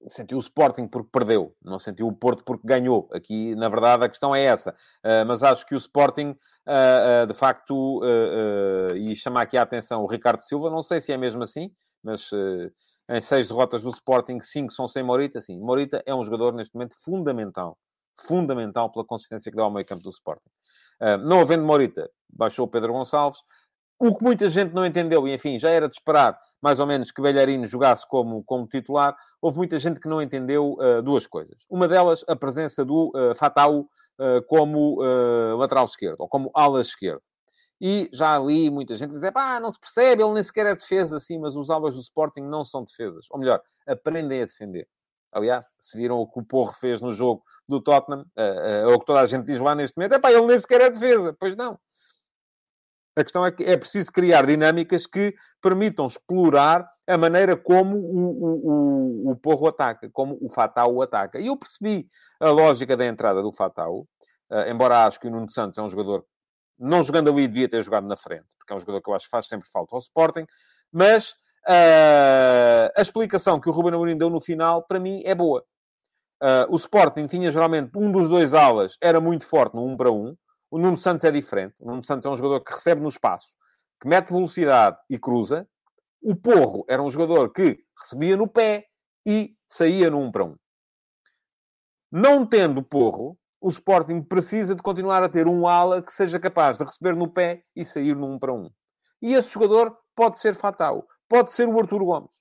Sentiu 0.07 0.37
o 0.37 0.41
Sporting 0.41 0.87
porque 0.87 1.09
perdeu, 1.11 1.55
não 1.61 1.77
sentiu 1.77 2.07
o 2.07 2.13
Porto 2.13 2.43
porque 2.43 2.65
ganhou. 2.65 3.09
Aqui, 3.11 3.55
na 3.55 3.67
verdade, 3.67 4.05
a 4.05 4.09
questão 4.09 4.33
é 4.33 4.43
essa. 4.43 4.71
Uh, 5.03 5.25
mas 5.27 5.43
acho 5.43 5.65
que 5.65 5.75
o 5.75 5.77
Sporting, 5.77 6.29
uh, 6.29 7.23
uh, 7.23 7.27
de 7.27 7.33
facto, 7.33 8.01
e 8.95 9.15
chamar 9.15 9.41
aqui 9.41 9.57
a 9.57 9.61
atenção 9.61 10.01
o 10.01 10.07
Ricardo 10.07 10.39
Silva, 10.39 10.69
não 10.69 10.81
sei 10.81 10.99
se 10.99 11.11
é 11.11 11.17
mesmo 11.17 11.43
assim, 11.43 11.71
mas 12.03 12.29
em 13.09 13.19
seis 13.19 13.49
derrotas 13.49 13.81
do 13.81 13.89
Sporting, 13.89 14.39
cinco 14.39 14.71
são 14.71 14.87
sem 14.87 15.03
Morita. 15.03 15.41
Sim, 15.41 15.59
Morita 15.59 16.01
é 16.05 16.15
um 16.15 16.23
jogador, 16.23 16.53
neste 16.53 16.73
momento, 16.73 16.95
fundamental. 17.03 17.77
Fundamental 18.17 18.91
pela 18.91 19.05
consistência 19.05 19.51
que 19.51 19.57
dá 19.57 19.63
ao 19.63 19.71
meio 19.71 19.85
campo 19.85 20.03
do 20.03 20.09
Sporting. 20.09 20.49
não 21.25 21.41
havendo 21.41 21.63
Morita, 21.63 22.09
baixou 22.29 22.65
o 22.65 22.69
Pedro 22.69 22.93
Gonçalves. 22.93 23.39
O 24.01 24.15
que 24.15 24.23
muita 24.23 24.49
gente 24.49 24.73
não 24.73 24.85
entendeu, 24.85 25.27
e 25.27 25.33
enfim, 25.33 25.59
já 25.59 25.69
era 25.69 25.89
de 25.89 25.95
esperar, 25.95 26.39
mais 26.61 26.79
ou 26.79 26.87
menos, 26.87 27.11
que 27.11 27.21
Belharino 27.21 27.67
jogasse 27.67 28.07
como, 28.07 28.41
como 28.45 28.65
titular, 28.65 29.13
houve 29.41 29.57
muita 29.57 29.77
gente 29.77 29.99
que 29.99 30.07
não 30.07 30.21
entendeu 30.21 30.77
uh, 30.79 31.01
duas 31.03 31.27
coisas. 31.27 31.65
Uma 31.69 31.85
delas, 31.85 32.23
a 32.25 32.35
presença 32.35 32.85
do 32.85 33.11
uh, 33.13 33.35
Fatau 33.35 33.81
uh, 33.81 34.41
como 34.47 34.99
lateral 35.57 35.83
esquerdo, 35.83 36.21
ou 36.21 36.29
como 36.29 36.49
ala 36.53 36.79
esquerdo. 36.79 37.21
E 37.81 38.09
já 38.13 38.35
ali 38.35 38.69
muita 38.69 38.95
gente 38.95 39.11
diz, 39.11 39.29
pá, 39.31 39.59
não 39.59 39.71
se 39.71 39.79
percebe, 39.79 40.23
ele 40.23 40.33
nem 40.33 40.43
sequer 40.43 40.65
é 40.65 40.75
defesa, 40.75 41.17
assim, 41.17 41.37
mas 41.37 41.57
os 41.57 41.69
alas 41.69 41.95
do 41.95 42.01
Sporting 42.01 42.41
não 42.41 42.63
são 42.63 42.83
defesas. 42.83 43.25
Ou 43.29 43.37
melhor, 43.37 43.61
aprendem 43.85 44.41
a 44.41 44.45
defender. 44.45 44.87
Aliás, 45.31 45.63
se 45.79 45.97
viram 45.97 46.17
o 46.19 46.27
que 46.27 46.39
o 46.39 46.43
Porro 46.43 46.73
fez 46.73 47.01
no 47.01 47.11
jogo 47.11 47.43
do 47.67 47.79
Tottenham, 47.81 48.25
é 48.35 48.85
o 48.87 48.99
que 48.99 49.05
toda 49.05 49.19
a 49.19 49.25
gente 49.25 49.45
diz 49.45 49.59
lá 49.59 49.75
neste 49.75 49.95
momento, 49.95 50.13
é 50.13 50.19
pá, 50.19 50.31
ele 50.31 50.45
nem 50.45 50.57
sequer 50.57 50.81
é 50.81 50.89
defesa. 50.89 51.35
Pois 51.39 51.55
não. 51.55 51.77
A 53.19 53.23
questão 53.23 53.45
é 53.45 53.51
que 53.51 53.65
é 53.65 53.75
preciso 53.75 54.11
criar 54.13 54.45
dinâmicas 54.45 55.05
que 55.05 55.35
permitam 55.61 56.07
explorar 56.07 56.89
a 57.05 57.17
maneira 57.17 57.57
como 57.57 57.97
o, 57.97 58.29
o, 58.29 59.27
o, 59.27 59.31
o 59.31 59.35
Porro 59.35 59.67
ataca, 59.67 60.09
como 60.09 60.37
o 60.41 60.47
Fatal 60.47 61.01
ataca. 61.01 61.37
E 61.37 61.47
eu 61.47 61.57
percebi 61.57 62.07
a 62.39 62.49
lógica 62.49 62.95
da 62.95 63.05
entrada 63.05 63.41
do 63.41 63.51
Fatal, 63.51 64.07
uh, 64.49 64.69
embora 64.69 65.05
acho 65.05 65.19
que 65.19 65.27
o 65.27 65.31
Nuno 65.31 65.49
Santos 65.51 65.77
é 65.77 65.81
um 65.81 65.89
jogador, 65.89 66.23
não 66.79 67.03
jogando 67.03 67.29
ali, 67.29 67.45
devia 67.45 67.67
ter 67.67 67.83
jogado 67.83 68.07
na 68.07 68.15
frente, 68.15 68.47
porque 68.57 68.71
é 68.71 68.75
um 68.77 68.79
jogador 68.79 69.01
que 69.01 69.09
eu 69.09 69.13
acho 69.13 69.25
que 69.25 69.31
faz 69.31 69.47
sempre 69.47 69.69
falta 69.69 69.93
ao 69.93 69.99
Sporting, 69.99 70.45
mas 70.89 71.31
uh, 71.67 72.87
a 72.95 73.01
explicação 73.01 73.59
que 73.59 73.67
o 73.67 73.71
Ruben 73.73 73.95
Amorim 73.95 74.17
deu 74.17 74.29
no 74.29 74.39
final, 74.39 74.83
para 74.83 74.97
mim, 74.99 75.21
é 75.25 75.35
boa. 75.35 75.61
Uh, 76.41 76.71
o 76.73 76.77
Sporting 76.77 77.27
tinha 77.27 77.51
geralmente 77.51 77.91
um 77.97 78.13
dos 78.13 78.29
dois 78.29 78.53
alas, 78.53 78.95
era 79.01 79.19
muito 79.19 79.45
forte 79.45 79.75
no 79.75 79.83
1 79.83 79.91
um 79.91 79.97
para 79.97 80.09
1, 80.09 80.15
um, 80.15 80.37
o 80.71 80.77
Nuno 80.77 80.97
Santos 80.97 81.23
é 81.23 81.31
diferente. 81.31 81.75
O 81.81 81.87
Nuno 81.87 82.03
Santos 82.03 82.25
é 82.25 82.29
um 82.29 82.35
jogador 82.35 82.63
que 82.63 82.73
recebe 82.73 83.01
no 83.01 83.09
espaço, 83.09 83.55
que 83.99 84.07
mete 84.07 84.31
velocidade 84.31 84.97
e 85.09 85.17
cruza. 85.17 85.67
O 86.21 86.35
Porro 86.35 86.85
era 86.87 87.01
um 87.01 87.09
jogador 87.09 87.51
que 87.51 87.79
recebia 87.99 88.37
no 88.37 88.47
pé 88.47 88.87
e 89.25 89.55
saía 89.67 90.13
1 90.15 90.31
para 90.31 90.43
1. 90.43 90.55
Não 92.11 92.45
tendo 92.45 92.83
Porro, 92.83 93.37
o 93.61 93.69
Sporting 93.69 94.21
precisa 94.21 94.75
de 94.75 94.81
continuar 94.81 95.23
a 95.23 95.29
ter 95.29 95.47
um 95.47 95.67
ala 95.67 96.01
que 96.01 96.13
seja 96.13 96.39
capaz 96.39 96.77
de 96.77 96.85
receber 96.85 97.15
no 97.15 97.27
pé 97.27 97.63
e 97.75 97.83
sair 97.83 98.15
1 98.15 98.39
para 98.39 98.53
1. 98.53 98.69
E 99.21 99.33
esse 99.33 99.53
jogador 99.53 99.97
pode 100.15 100.37
ser 100.37 100.55
Fatal, 100.55 101.05
pode 101.27 101.51
ser 101.51 101.67
o 101.67 101.79
Arturo 101.79 102.05
Gomes, 102.05 102.35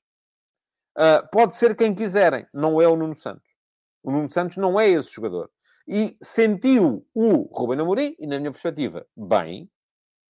uh, 0.96 1.28
pode 1.32 1.54
ser 1.54 1.76
quem 1.76 1.94
quiserem, 1.94 2.46
não 2.52 2.80
é 2.80 2.86
o 2.86 2.96
Nuno 2.96 3.16
Santos. 3.16 3.48
O 4.02 4.12
Nuno 4.12 4.30
Santos 4.30 4.56
não 4.56 4.78
é 4.78 4.88
esse 4.88 5.12
jogador 5.12 5.50
e 5.88 6.18
sentiu 6.20 7.06
o 7.14 7.48
Ruben 7.50 7.80
Amorim, 7.80 8.14
e 8.18 8.26
na 8.26 8.38
minha 8.38 8.52
perspectiva, 8.52 9.06
bem, 9.16 9.70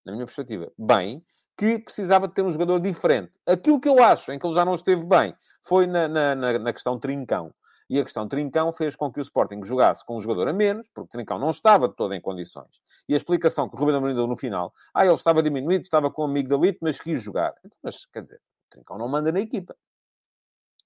na 0.06 0.12
minha 0.12 0.24
perspectiva, 0.24 0.70
bem, 0.78 1.20
que 1.56 1.80
precisava 1.80 2.28
de 2.28 2.34
ter 2.34 2.42
um 2.42 2.52
jogador 2.52 2.78
diferente. 2.78 3.36
Aquilo 3.44 3.80
que 3.80 3.88
eu 3.88 4.00
acho 4.00 4.30
em 4.30 4.38
que 4.38 4.46
ele 4.46 4.54
já 4.54 4.64
não 4.64 4.76
esteve 4.76 5.04
bem 5.04 5.34
foi 5.60 5.88
na, 5.88 6.06
na, 6.06 6.34
na 6.36 6.72
questão 6.72 6.96
Trincão. 6.96 7.52
E 7.90 7.98
a 7.98 8.04
questão 8.04 8.28
Trincão 8.28 8.70
fez 8.70 8.94
com 8.94 9.10
que 9.10 9.18
o 9.18 9.22
Sporting 9.22 9.64
jogasse 9.64 10.04
com 10.04 10.16
um 10.16 10.20
jogador 10.20 10.46
a 10.46 10.52
menos, 10.52 10.88
porque 10.94 11.10
Trincão 11.10 11.40
não 11.40 11.50
estava 11.50 11.88
de 11.88 11.96
todo 11.96 12.14
em 12.14 12.20
condições. 12.20 12.80
E 13.08 13.14
a 13.14 13.16
explicação 13.16 13.68
que 13.68 13.74
o 13.74 13.78
Ruben 13.78 13.96
Amorim 13.96 14.14
deu 14.14 14.28
no 14.28 14.36
final, 14.36 14.72
ah, 14.94 15.04
ele 15.04 15.14
estava 15.14 15.42
diminuído, 15.42 15.82
estava 15.82 16.08
com 16.08 16.22
o 16.22 16.24
amigo 16.26 16.48
da 16.48 16.56
Lito, 16.56 16.78
mas 16.82 17.00
quis 17.00 17.20
jogar. 17.20 17.52
Então, 17.64 17.78
mas, 17.82 18.06
quer 18.06 18.20
dizer, 18.20 18.40
Trincão 18.70 18.96
não 18.96 19.08
manda 19.08 19.32
na 19.32 19.40
equipa. 19.40 19.74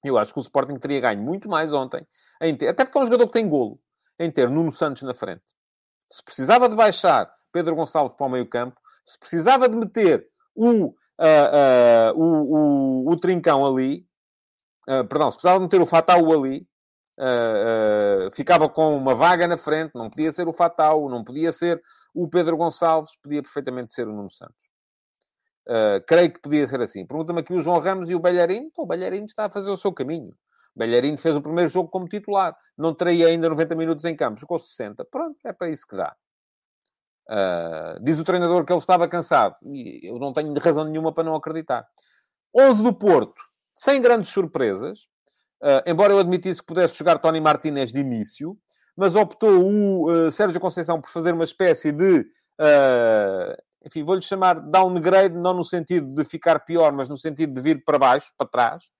Eu 0.02 0.16
acho 0.16 0.32
que 0.32 0.38
o 0.38 0.42
Sporting 0.42 0.76
teria 0.76 1.00
ganho 1.00 1.22
muito 1.22 1.48
mais 1.48 1.72
ontem, 1.72 2.06
até 2.40 2.84
porque 2.84 2.98
é 2.98 3.00
um 3.02 3.04
jogador 3.04 3.26
que 3.26 3.32
tem 3.32 3.46
golo 3.46 3.78
em 4.18 4.30
ter 4.30 4.48
Nuno 4.48 4.72
Santos 4.72 5.02
na 5.02 5.14
frente. 5.14 5.54
Se 6.10 6.22
precisava 6.22 6.68
de 6.68 6.76
baixar 6.76 7.32
Pedro 7.52 7.74
Gonçalves 7.74 8.14
para 8.14 8.26
o 8.26 8.30
meio 8.30 8.46
campo, 8.48 8.80
se 9.04 9.18
precisava 9.18 9.68
de 9.68 9.76
meter 9.76 10.26
o, 10.54 10.86
uh, 10.86 10.94
uh, 10.94 12.12
o, 12.16 13.04
o, 13.04 13.12
o, 13.12 13.16
Trincão 13.16 13.64
ali, 13.66 14.06
uh, 14.88 15.06
perdão, 15.06 15.30
se 15.30 15.36
precisava 15.36 15.58
de 15.58 15.64
meter 15.64 15.80
o 15.80 15.86
Fatal 15.86 16.32
ali, 16.32 16.66
ficava 18.32 18.68
com 18.68 18.96
uma 18.96 19.14
vaga 19.14 19.46
na 19.46 19.56
frente, 19.56 19.92
não 19.94 20.10
podia 20.10 20.32
ser 20.32 20.48
o 20.48 20.52
Fatal, 20.52 21.08
não 21.08 21.22
podia 21.22 21.52
ser 21.52 21.80
o 22.14 22.26
Pedro 22.26 22.56
Gonçalves, 22.56 23.16
podia 23.22 23.42
perfeitamente 23.42 23.92
ser 23.92 24.08
o 24.08 24.12
Nuno 24.12 24.30
Santos. 24.30 24.70
creio 26.06 26.32
que 26.32 26.40
podia 26.40 26.66
ser 26.66 26.80
assim. 26.80 27.06
Pergunta-me 27.06 27.40
aqui 27.40 27.52
o 27.52 27.60
João 27.60 27.78
Ramos 27.78 28.08
e 28.08 28.14
o 28.14 28.18
Belharino. 28.18 28.70
O 28.76 28.86
Belharino 28.86 29.26
está 29.26 29.44
a 29.44 29.50
fazer 29.50 29.70
o 29.70 29.76
seu 29.76 29.92
caminho. 29.92 30.34
Belharino 30.74 31.18
fez 31.18 31.36
o 31.36 31.42
primeiro 31.42 31.70
jogo 31.70 31.88
como 31.88 32.08
titular. 32.08 32.56
Não 32.76 32.94
teria 32.94 33.28
ainda 33.28 33.48
90 33.48 33.74
minutos 33.74 34.04
em 34.04 34.16
campo. 34.16 34.40
Jogou 34.40 34.58
60. 34.58 35.04
Pronto, 35.04 35.38
é 35.44 35.52
para 35.52 35.68
isso 35.68 35.86
que 35.86 35.96
dá. 35.96 36.14
Uh, 37.30 38.02
diz 38.02 38.18
o 38.18 38.24
treinador 38.24 38.64
que 38.64 38.72
ele 38.72 38.80
estava 38.80 39.06
cansado. 39.06 39.56
E 39.64 40.08
eu 40.08 40.18
não 40.18 40.32
tenho 40.32 40.52
razão 40.58 40.84
nenhuma 40.84 41.12
para 41.12 41.24
não 41.24 41.34
acreditar. 41.34 41.86
11 42.54 42.82
do 42.82 42.92
Porto, 42.92 43.42
sem 43.74 44.00
grandes 44.00 44.30
surpresas. 44.30 45.06
Uh, 45.62 45.82
embora 45.86 46.12
eu 46.12 46.18
admitisse 46.18 46.60
que 46.60 46.66
pudesse 46.66 46.98
jogar 46.98 47.18
Tony 47.18 47.40
Martinez 47.40 47.92
de 47.92 48.00
início. 48.00 48.56
Mas 48.96 49.14
optou 49.14 49.64
o 49.64 50.10
uh, 50.10 50.30
Sérgio 50.30 50.60
Conceição 50.60 51.00
por 51.00 51.10
fazer 51.10 51.32
uma 51.32 51.44
espécie 51.44 51.92
de... 51.92 52.26
enfim, 53.84 54.04
vou-lhe 54.04 54.20
chamar 54.20 54.60
downgrade, 54.60 55.34
não 55.34 55.54
no 55.54 55.64
sentido 55.64 56.12
de 56.14 56.24
ficar 56.24 56.60
pior, 56.60 56.92
mas 56.92 57.08
no 57.08 57.16
sentido 57.16 57.54
de 57.54 57.60
vir 57.60 57.84
para 57.84 57.98
baixo, 57.98 58.30
para 58.36 58.48
trás 58.48 58.90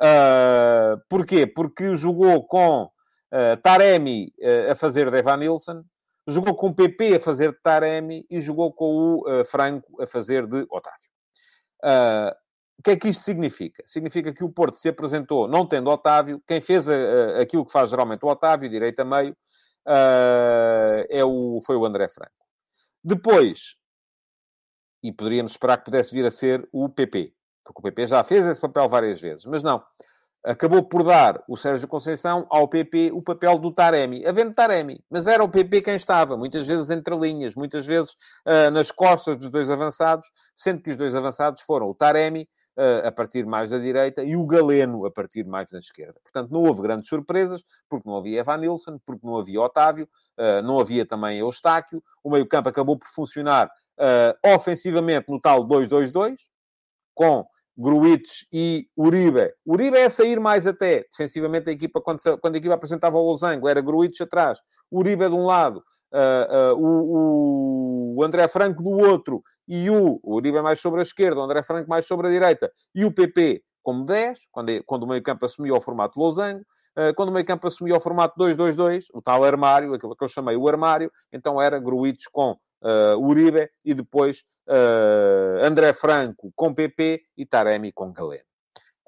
Uh, 0.00 1.00
porquê? 1.08 1.46
Porque 1.46 1.94
jogou 1.96 2.46
com 2.46 2.84
uh, 2.84 3.56
Taremi 3.62 4.32
uh, 4.40 4.72
a 4.72 4.74
fazer 4.74 5.10
de 5.10 5.18
Evan 5.18 5.36
Nilsson, 5.36 5.84
jogou 6.26 6.54
com 6.54 6.72
PP 6.72 7.16
a 7.16 7.20
fazer 7.20 7.52
de 7.52 7.60
Taremi 7.60 8.26
e 8.30 8.40
jogou 8.40 8.72
com 8.72 9.22
o 9.22 9.44
Franco 9.44 10.00
a 10.02 10.06
fazer 10.06 10.46
de 10.46 10.66
Otávio. 10.70 11.10
o 12.78 12.82
que 12.82 12.92
é 12.92 12.96
que 12.96 13.08
isto 13.08 13.22
significa? 13.22 13.82
Significa 13.86 14.32
que 14.32 14.42
o 14.42 14.50
Porto 14.50 14.74
se 14.74 14.88
apresentou 14.88 15.46
não 15.46 15.66
tendo 15.66 15.90
Otávio, 15.90 16.42
quem 16.46 16.62
fez 16.62 16.88
aquilo 17.38 17.66
que 17.66 17.70
faz 17.70 17.90
geralmente 17.90 18.24
o 18.24 18.28
Otávio, 18.28 18.70
direita 18.70 19.02
a 19.02 19.04
meio, 19.04 19.36
é 21.10 21.22
o, 21.22 21.60
foi 21.60 21.76
o 21.76 21.84
André 21.84 22.08
Franco. 22.08 22.32
Depois, 23.04 23.76
e 25.02 25.12
poderíamos 25.12 25.52
esperar 25.52 25.76
que 25.76 25.84
pudesse 25.84 26.10
vir 26.10 26.24
a 26.24 26.30
ser 26.30 26.66
o 26.72 26.88
PP. 26.88 27.34
Porque 27.64 27.80
o 27.80 27.82
PP 27.82 28.06
já 28.06 28.22
fez 28.22 28.44
esse 28.46 28.60
papel 28.60 28.88
várias 28.88 29.20
vezes. 29.20 29.46
Mas 29.46 29.62
não. 29.62 29.82
Acabou 30.44 30.82
por 30.82 31.02
dar 31.02 31.42
o 31.48 31.56
Sérgio 31.56 31.88
Conceição 31.88 32.46
ao 32.50 32.68
PP 32.68 33.12
o 33.14 33.22
papel 33.22 33.58
do 33.58 33.72
Taremi. 33.72 34.26
Havendo 34.26 34.52
Taremi. 34.52 35.02
Mas 35.08 35.26
era 35.26 35.42
o 35.42 35.48
PP 35.48 35.80
quem 35.80 35.96
estava. 35.96 36.36
Muitas 36.36 36.66
vezes 36.66 36.90
entre 36.90 37.16
linhas. 37.16 37.54
Muitas 37.54 37.86
vezes 37.86 38.12
uh, 38.46 38.70
nas 38.70 38.90
costas 38.90 39.38
dos 39.38 39.48
dois 39.48 39.70
avançados. 39.70 40.30
Sendo 40.54 40.82
que 40.82 40.90
os 40.90 40.98
dois 40.98 41.14
avançados 41.14 41.62
foram 41.62 41.88
o 41.88 41.94
Taremi, 41.94 42.46
Uh, 42.76 43.06
a 43.06 43.12
partir 43.12 43.46
mais 43.46 43.70
da 43.70 43.78
direita, 43.78 44.24
e 44.24 44.34
o 44.34 44.44
Galeno 44.44 45.06
a 45.06 45.10
partir 45.12 45.46
mais 45.46 45.70
da 45.70 45.78
esquerda. 45.78 46.18
Portanto, 46.20 46.50
não 46.50 46.64
houve 46.64 46.82
grandes 46.82 47.08
surpresas, 47.08 47.62
porque 47.88 48.08
não 48.08 48.16
havia 48.16 48.40
Evan 48.40 48.56
Nilsson, 48.56 48.98
porque 49.06 49.24
não 49.24 49.38
havia 49.38 49.60
Otávio, 49.60 50.08
uh, 50.36 50.60
não 50.60 50.80
havia 50.80 51.06
também 51.06 51.38
Eustáquio. 51.38 52.02
O 52.20 52.28
meio-campo 52.32 52.68
acabou 52.68 52.98
por 52.98 53.06
funcionar 53.06 53.70
ofensivamente 54.44 55.26
no 55.28 55.40
tal 55.40 55.64
2-2-2, 55.64 56.34
com 57.14 57.46
Gruitch 57.76 58.42
e 58.52 58.88
Uribe. 58.96 59.52
Uribe 59.66 59.96
é 59.96 60.08
sair 60.08 60.38
mais 60.38 60.66
até. 60.66 61.04
Defensivamente, 61.10 61.68
a 61.68 61.72
equipa, 61.72 62.00
quando, 62.00 62.20
quando 62.40 62.54
a 62.54 62.58
equipa 62.58 62.74
apresentava 62.74 63.16
o 63.16 63.26
losango, 63.26 63.68
era 63.68 63.80
Gruitch 63.80 64.20
atrás, 64.20 64.60
Uribe 64.90 65.28
de 65.28 65.34
um 65.34 65.46
lado, 65.46 65.82
uh, 66.12 66.74
uh, 66.74 66.78
o, 66.78 68.16
o, 68.16 68.24
André 68.24 68.46
Franco 68.48 68.82
do 68.82 68.90
outro, 68.90 69.42
e 69.66 69.90
o, 69.90 70.20
o 70.22 70.36
Uribe 70.36 70.62
mais 70.62 70.80
sobre 70.80 71.00
a 71.00 71.02
esquerda, 71.02 71.40
o 71.40 71.44
André 71.44 71.62
Franco 71.62 71.88
mais 71.88 72.06
sobre 72.06 72.28
a 72.28 72.30
direita, 72.30 72.70
e 72.94 73.04
o 73.04 73.12
PP 73.12 73.62
como 73.84 74.04
10, 74.06 74.48
quando, 74.50 74.84
quando 74.84 75.02
o 75.02 75.06
meio-campo 75.06 75.44
assumiu 75.44 75.76
o 75.76 75.80
formato 75.80 76.18
losango. 76.18 76.64
Uh, 76.96 77.12
quando 77.14 77.28
o 77.28 77.32
meio-campo 77.32 77.66
assumiu 77.66 77.96
o 77.96 78.00
formato 78.00 78.34
2-2-2, 78.38 79.06
o 79.12 79.20
tal 79.20 79.44
armário, 79.44 79.92
aquilo 79.92 80.16
que 80.16 80.24
eu 80.24 80.28
chamei 80.28 80.56
o 80.56 80.66
armário, 80.66 81.12
então 81.32 81.60
era 81.60 81.78
Gruitch 81.78 82.24
com 82.32 82.56
uh, 82.84 83.18
Uribe 83.18 83.68
e 83.84 83.94
depois 83.94 84.44
uh, 84.68 85.64
André 85.64 85.92
Franco 85.92 86.52
com 86.54 86.72
PP 86.72 87.22
e 87.36 87.44
Taremi 87.44 87.90
com 87.90 88.12
Galeno. 88.12 88.44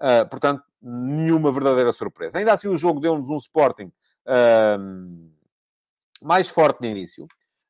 Uh, 0.01 0.29
portanto, 0.29 0.65
nenhuma 0.83 1.53
verdadeira 1.53 1.93
surpresa. 1.93 2.39
Ainda 2.39 2.53
assim, 2.53 2.69
o 2.69 2.77
jogo 2.77 3.01
deu-nos 3.01 3.29
um 3.29 3.37
Sporting 3.37 3.93
mais 6.21 6.49
forte 6.49 6.81
no 6.81 6.87
início. 6.89 7.27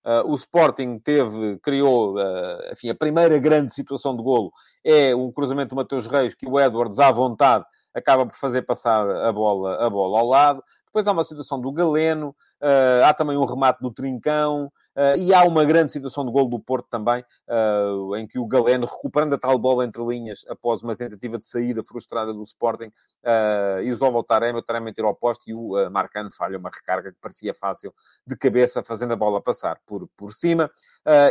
Uh, 0.07 0.31
o 0.31 0.37
Sporting 0.37 1.01
teve, 1.01 1.59
criou, 1.59 2.15
uh, 2.15 2.73
enfim, 2.73 2.89
a 2.89 2.95
primeira 2.95 3.37
grande 3.39 3.75
situação 3.75 4.17
de 4.17 4.23
golo 4.23 4.53
é 4.85 5.13
um 5.17 5.33
cruzamento 5.33 5.71
do 5.71 5.77
Mateus 5.77 6.07
Reis 6.07 6.33
que 6.33 6.47
o 6.49 6.61
Edwards, 6.61 7.01
à 7.01 7.11
vontade, 7.11 7.65
acaba 7.93 8.25
por 8.25 8.37
fazer 8.37 8.63
passar 8.63 9.11
a 9.11 9.33
bola, 9.33 9.85
a 9.85 9.91
bola 9.91 10.21
ao 10.21 10.27
lado. 10.29 10.63
Depois 10.97 11.09
há 11.09 11.13
uma 11.13 11.25
situação 11.25 11.61
do 11.61 11.71
Galeno, 11.71 12.31
uh, 12.31 13.05
há 13.05 13.13
também 13.13 13.37
um 13.37 13.45
remate 13.45 13.83
do 13.83 13.93
Trincão, 13.93 14.73
Uh, 14.97 15.15
e 15.19 15.35
há 15.35 15.45
uma 15.45 15.63
grande 15.63 15.93
situação 15.93 16.25
de 16.25 16.33
gol 16.33 16.49
do 16.49 16.59
Porto 16.59 16.89
também, 16.89 17.23
uh, 17.47 18.17
em 18.17 18.27
que 18.27 18.39
o 18.39 18.47
Galeno, 18.47 18.87
recuperando 18.87 19.35
a 19.35 19.39
tal 19.39 19.59
bola 19.59 19.85
entre 19.85 20.03
linhas, 20.03 20.43
após 20.49 20.83
uma 20.83 20.97
tentativa 20.97 21.37
de 21.37 21.45
saída 21.45 21.85
frustrada 21.85 22.33
do 22.33 22.43
Sporting, 22.43 22.87
uh, 22.87 23.83
isola 23.83 24.17
o 24.17 24.25
Taremi, 24.25 24.59
o 24.59 24.63
Taremi 24.63 24.95
tira 24.95 25.07
ao 25.07 25.15
poste 25.15 25.51
e 25.51 25.55
o 25.55 25.77
uh, 25.77 25.91
Marcano 25.91 26.33
falha 26.33 26.57
uma 26.57 26.71
recarga 26.71 27.13
que 27.13 27.19
parecia 27.21 27.53
fácil 27.53 27.93
de 28.27 28.35
cabeça, 28.39 28.83
fazendo 28.83 29.13
a 29.13 29.17
bola 29.17 29.39
passar 29.39 29.79
por, 29.85 30.09
por 30.17 30.33
cima. 30.33 30.71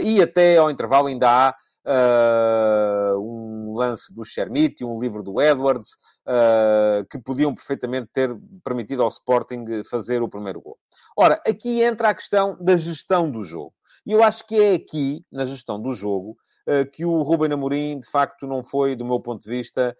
e 0.04 0.22
até 0.22 0.58
ao 0.58 0.70
intervalo 0.70 1.08
ainda 1.08 1.28
há 1.28 1.56
um 3.18 3.74
lance 3.76 4.14
do 4.14 4.24
Chermiti, 4.24 4.86
um 4.86 5.00
livro 5.00 5.24
do 5.24 5.42
Edwards, 5.42 5.96
uh, 6.28 7.06
que 7.10 7.20
podiam 7.20 7.54
perfeitamente 7.54 8.10
ter 8.12 8.36
permitido 8.64 9.04
ao 9.04 9.10
Sporting 9.10 9.66
fazer 9.90 10.22
o 10.22 10.30
primeiro 10.30 10.62
gol. 10.62 10.78
Ora, 11.16 11.42
aqui 11.48 11.82
entra 11.82 12.10
a 12.10 12.14
questão 12.14 12.58
da 12.60 12.76
gestão 12.76 13.30
do 13.30 13.42
jogo. 13.42 13.74
E 14.06 14.12
eu 14.12 14.24
acho 14.24 14.46
que 14.46 14.60
é 14.60 14.74
aqui, 14.74 15.26
na 15.32 15.46
gestão 15.46 15.82
do 15.82 15.94
jogo, 15.94 16.38
uh, 16.68 16.90
que 16.92 17.06
o 17.06 17.22
Ruben 17.22 17.54
Amorim, 17.54 18.00
de 18.00 18.10
facto, 18.10 18.46
não 18.48 18.64
foi, 18.64 18.96
do 18.96 19.06
meu 19.06 19.20
ponto 19.20 19.42
de 19.42 19.50
vista, 19.50 19.96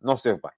não 0.00 0.14
esteve 0.14 0.40
bem. 0.40 0.52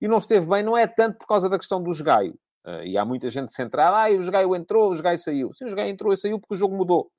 E 0.00 0.08
não 0.08 0.18
esteve 0.18 0.46
bem 0.46 0.62
não 0.62 0.76
é 0.76 0.86
tanto 0.86 1.18
por 1.18 1.26
causa 1.26 1.48
da 1.48 1.58
questão 1.58 1.82
do 1.82 1.90
Gaio. 2.02 2.38
Uh, 2.66 2.82
e 2.82 2.96
há 2.96 3.04
muita 3.04 3.28
gente 3.28 3.52
centrada, 3.52 3.96
ah, 3.96 4.10
o 4.10 4.30
Gaio 4.30 4.56
entrou, 4.56 4.92
o 4.92 5.02
Gaio 5.02 5.18
saiu. 5.18 5.52
Sim, 5.52 5.66
o 5.66 5.74
Gaio 5.74 5.90
entrou 5.90 6.12
e 6.12 6.16
saiu 6.16 6.40
porque 6.40 6.54
o 6.54 6.56
jogo 6.56 6.74
mudou 6.74 7.10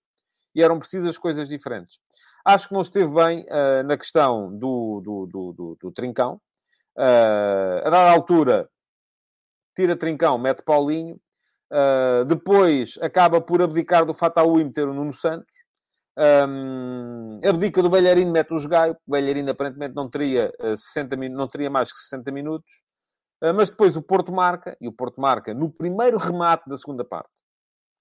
e 0.56 0.64
eram 0.64 0.80
precisas 0.80 1.18
coisas 1.18 1.50
diferentes. 1.50 2.00
Acho 2.46 2.68
que 2.68 2.74
não 2.74 2.82
esteve 2.82 3.12
bem 3.12 3.46
uh, 3.46 3.84
na 3.86 3.98
questão 3.98 4.56
do, 4.56 5.02
do, 5.04 5.26
do, 5.26 5.54
do, 5.54 5.78
do 5.82 5.92
Trincão. 5.92 6.40
Uh, 6.96 7.80
a 7.84 7.90
dada 7.90 8.12
altura, 8.12 8.70
tira 9.76 9.96
Trincão, 9.96 10.38
mete 10.38 10.64
Paulinho. 10.64 11.20
Uh, 11.72 12.24
depois 12.26 12.98
acaba 13.02 13.42
por 13.42 13.62
abdicar 13.62 14.06
do 14.06 14.14
Fataú 14.14 14.60
e 14.60 14.64
meter 14.64 14.88
o 14.88 14.94
Nuno 14.94 15.14
Santos. 15.14 15.54
Um, 16.18 17.42
abdica 17.44 17.82
do 17.82 17.90
Belharino, 17.90 18.32
mete 18.32 18.54
o 18.54 18.70
Gaio. 18.70 18.96
O 19.06 19.12
Belharino 19.12 19.50
aparentemente 19.50 19.96
não 19.96 20.10
teria, 20.10 20.54
uh, 20.62 20.78
60 20.78 21.16
não 21.30 21.48
teria 21.48 21.70
mais 21.70 21.92
que 21.92 21.98
60 21.98 22.32
minutos. 22.32 22.84
Mas 23.54 23.70
depois 23.70 23.98
o 23.98 24.02
Porto 24.02 24.32
marca, 24.32 24.78
e 24.80 24.88
o 24.88 24.94
Porto 24.94 25.20
marca 25.20 25.54
no 25.54 25.70
primeiro 25.70 26.18
remate 26.18 26.64
da 26.68 26.78
segunda 26.78 27.04
parte 27.04 27.30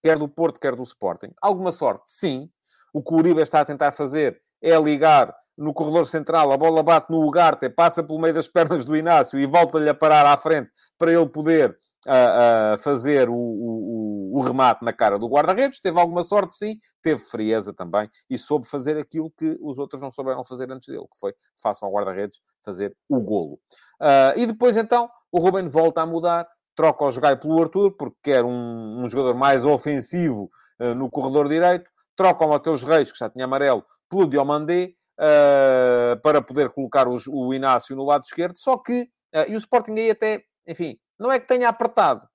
quer 0.04 0.18
do 0.18 0.28
Porto, 0.28 0.60
quer 0.60 0.76
do 0.76 0.82
Sporting. 0.82 1.32
Alguma 1.40 1.72
sorte, 1.72 2.02
sim. 2.04 2.50
O 2.94 3.02
que 3.02 3.12
o 3.12 3.16
Uribe 3.16 3.42
está 3.42 3.60
a 3.60 3.64
tentar 3.64 3.90
fazer 3.90 4.40
é 4.62 4.80
ligar 4.80 5.34
no 5.58 5.74
corredor 5.74 6.06
central, 6.06 6.52
a 6.52 6.56
bola 6.56 6.82
bate 6.82 7.10
no 7.10 7.24
Ugarte, 7.26 7.68
passa 7.68 8.02
pelo 8.02 8.20
meio 8.20 8.34
das 8.34 8.46
pernas 8.48 8.84
do 8.84 8.96
Inácio 8.96 9.38
e 9.38 9.46
volta-lhe 9.46 9.88
a 9.88 9.94
parar 9.94 10.26
à 10.26 10.36
frente 10.36 10.70
para 10.98 11.12
ele 11.12 11.28
poder 11.28 11.76
uh, 12.06 12.74
uh, 12.74 12.78
fazer 12.78 13.28
o, 13.28 13.34
o, 13.34 14.38
o, 14.38 14.40
remate 14.40 14.84
na 14.84 14.92
cara 14.92 15.18
do 15.18 15.28
guarda-redes. 15.28 15.80
Teve 15.80 15.98
alguma 15.98 16.22
sorte, 16.22 16.54
sim. 16.54 16.78
Teve 17.02 17.20
frieza 17.20 17.72
também 17.72 18.08
e 18.30 18.38
soube 18.38 18.66
fazer 18.66 18.96
aquilo 18.96 19.32
que 19.36 19.56
os 19.60 19.78
outros 19.78 20.00
não 20.00 20.10
souberam 20.10 20.44
fazer 20.44 20.70
antes 20.70 20.88
dele, 20.88 21.06
que 21.12 21.18
foi, 21.18 21.34
façam 21.60 21.88
ao 21.88 21.94
guarda-redes, 21.94 22.40
fazer 22.64 22.96
o 23.08 23.20
golo. 23.20 23.58
Uh, 24.00 24.38
e 24.38 24.46
depois, 24.46 24.76
então, 24.76 25.08
o 25.32 25.38
Ruben 25.38 25.66
volta 25.68 26.00
a 26.00 26.06
mudar 26.06 26.46
troca 26.76 27.04
o 27.04 27.10
Jogai 27.10 27.36
pelo 27.36 27.60
Arthur, 27.62 27.92
porque 27.96 28.16
quer 28.24 28.44
um, 28.44 29.04
um 29.04 29.08
jogador 29.08 29.34
mais 29.34 29.64
ofensivo 29.64 30.50
no 30.96 31.08
corredor 31.08 31.48
direito, 31.48 31.88
troca 32.16 32.44
o 32.44 32.48
Mateus 32.48 32.82
Reis, 32.82 33.10
que 33.10 33.18
já 33.18 33.28
tinha 33.28 33.44
amarelo, 33.44 33.84
pelo 34.08 34.28
Diomandé, 34.28 34.92
uh, 35.18 36.20
para 36.22 36.42
poder 36.42 36.70
colocar 36.70 37.08
os, 37.08 37.26
o 37.26 37.52
Inácio 37.52 37.96
no 37.96 38.04
lado 38.04 38.24
esquerdo, 38.24 38.56
só 38.56 38.78
que, 38.78 39.02
uh, 39.34 39.48
e 39.48 39.54
o 39.54 39.58
Sporting 39.58 39.92
aí 39.92 40.10
até, 40.10 40.42
enfim, 40.66 40.98
não 41.18 41.30
é 41.30 41.38
que 41.38 41.46
tenha 41.46 41.68
apertado, 41.68 42.26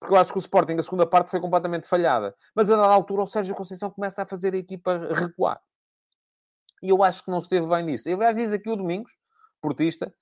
porque 0.00 0.14
eu 0.14 0.18
acho 0.18 0.32
que 0.32 0.38
o 0.38 0.40
Sporting, 0.40 0.74
a 0.78 0.82
segunda 0.82 1.06
parte, 1.06 1.30
foi 1.30 1.40
completamente 1.40 1.86
falhada, 1.86 2.34
mas 2.54 2.68
a 2.68 2.76
dada 2.76 2.92
altura 2.92 3.22
o 3.22 3.26
Sérgio 3.26 3.54
Conceição 3.54 3.90
começa 3.90 4.22
a 4.22 4.26
fazer 4.26 4.52
a 4.52 4.58
equipa 4.58 4.98
recuar. 5.14 5.60
E 6.82 6.90
eu 6.90 7.04
acho 7.04 7.24
que 7.24 7.30
não 7.30 7.38
esteve 7.38 7.68
bem 7.68 7.84
nisso. 7.84 8.08
Eu, 8.08 8.16
aliás, 8.16 8.36
diz 8.36 8.52
aqui 8.52 8.68
o 8.68 8.74
Domingos, 8.74 9.12
portista, 9.60 10.12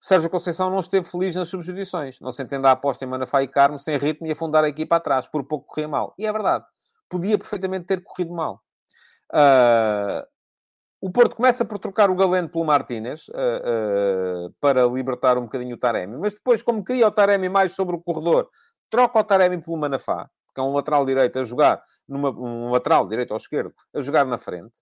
Sérgio 0.00 0.28
Conceição 0.28 0.68
não 0.68 0.80
esteve 0.80 1.08
feliz 1.08 1.36
nas 1.36 1.48
substituições. 1.48 2.18
Não 2.20 2.32
se 2.32 2.42
entende 2.42 2.66
a 2.66 2.72
aposta 2.72 3.04
em 3.04 3.08
Manafá 3.08 3.40
e 3.40 3.46
Carmo 3.46 3.78
sem 3.78 3.96
ritmo 3.96 4.26
e 4.26 4.32
afundar 4.32 4.64
a 4.64 4.68
equipa 4.68 4.96
atrás. 4.96 5.28
Por 5.28 5.44
pouco 5.44 5.68
corria 5.68 5.86
mal. 5.86 6.12
E 6.18 6.26
é 6.26 6.32
verdade. 6.32 6.64
Podia 7.12 7.36
perfeitamente 7.36 7.84
ter 7.84 8.02
corrido 8.02 8.32
mal. 8.32 8.62
Uh, 9.30 10.24
o 10.98 11.10
Porto 11.10 11.36
começa 11.36 11.62
por 11.62 11.78
trocar 11.78 12.08
o 12.08 12.14
Galeno 12.14 12.48
pelo 12.48 12.64
Martínez 12.64 13.28
uh, 13.28 14.46
uh, 14.46 14.54
para 14.58 14.86
libertar 14.86 15.36
um 15.36 15.42
bocadinho 15.42 15.76
o 15.76 15.78
Taremi. 15.78 16.16
Mas 16.16 16.32
depois, 16.32 16.62
como 16.62 16.82
queria 16.82 17.06
o 17.06 17.10
Taremi 17.10 17.50
mais 17.50 17.74
sobre 17.74 17.94
o 17.94 18.00
corredor, 18.00 18.48
troca 18.88 19.18
o 19.18 19.24
Taremi 19.24 19.60
pelo 19.60 19.76
Manafá, 19.76 20.26
que 20.54 20.60
é 20.60 20.64
um 20.64 20.72
lateral 20.72 21.04
direito 21.04 21.38
a 21.38 21.44
jogar, 21.44 21.82
numa, 22.08 22.30
um 22.30 22.70
lateral 22.70 23.06
direito 23.06 23.32
ou 23.32 23.36
esquerdo, 23.36 23.74
a 23.94 24.00
jogar 24.00 24.24
na 24.24 24.38
frente. 24.38 24.78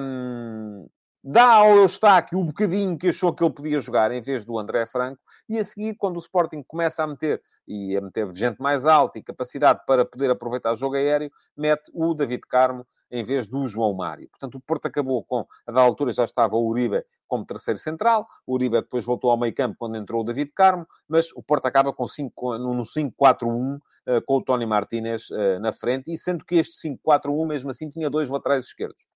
Um, 0.00 0.86
dá 1.28 1.54
ao 1.54 1.76
Eustáquio 1.78 2.38
o 2.38 2.44
bocadinho 2.44 2.96
que 2.96 3.08
achou 3.08 3.34
que 3.34 3.42
ele 3.42 3.52
podia 3.52 3.80
jogar 3.80 4.12
em 4.12 4.20
vez 4.20 4.44
do 4.44 4.56
André 4.56 4.86
Franco, 4.86 5.20
e 5.48 5.58
a 5.58 5.64
seguir, 5.64 5.96
quando 5.96 6.14
o 6.14 6.20
Sporting 6.20 6.62
começa 6.62 7.02
a 7.02 7.06
meter, 7.06 7.42
e 7.66 7.96
a 7.96 8.00
meter 8.00 8.32
gente 8.32 8.62
mais 8.62 8.86
alta 8.86 9.18
e 9.18 9.22
capacidade 9.24 9.80
para 9.84 10.04
poder 10.04 10.30
aproveitar 10.30 10.72
o 10.72 10.76
jogo 10.76 10.94
aéreo, 10.94 11.28
mete 11.56 11.90
o 11.92 12.14
David 12.14 12.42
Carmo 12.48 12.86
em 13.10 13.24
vez 13.24 13.48
do 13.48 13.66
João 13.66 13.92
Mário. 13.92 14.28
Portanto, 14.28 14.54
o 14.54 14.60
Porto 14.60 14.86
acabou 14.86 15.24
com, 15.24 15.44
a 15.66 15.72
da 15.72 15.80
altura 15.80 16.12
já 16.12 16.22
estava 16.22 16.54
o 16.54 16.64
Uribe 16.64 17.04
como 17.26 17.44
terceiro 17.44 17.78
central, 17.80 18.28
o 18.46 18.54
Uribe 18.54 18.80
depois 18.80 19.04
voltou 19.04 19.32
ao 19.32 19.36
meio 19.36 19.52
campo 19.52 19.74
quando 19.76 19.96
entrou 19.96 20.20
o 20.20 20.24
David 20.24 20.52
Carmo, 20.54 20.86
mas 21.08 21.32
o 21.34 21.42
Porto 21.42 21.66
acaba 21.66 21.92
com 21.92 22.06
5, 22.06 22.56
no 22.58 22.84
5-4-1, 22.84 23.80
eh, 24.06 24.20
com 24.20 24.36
o 24.36 24.44
Tony 24.44 24.64
Martinez 24.64 25.28
eh, 25.32 25.58
na 25.58 25.72
frente, 25.72 26.12
e 26.12 26.16
sendo 26.16 26.44
que 26.44 26.54
este 26.54 26.88
5-4-1, 26.88 27.46
mesmo 27.48 27.70
assim, 27.70 27.88
tinha 27.88 28.08
dois 28.08 28.28
laterais 28.28 28.66
esquerdos. 28.66 29.06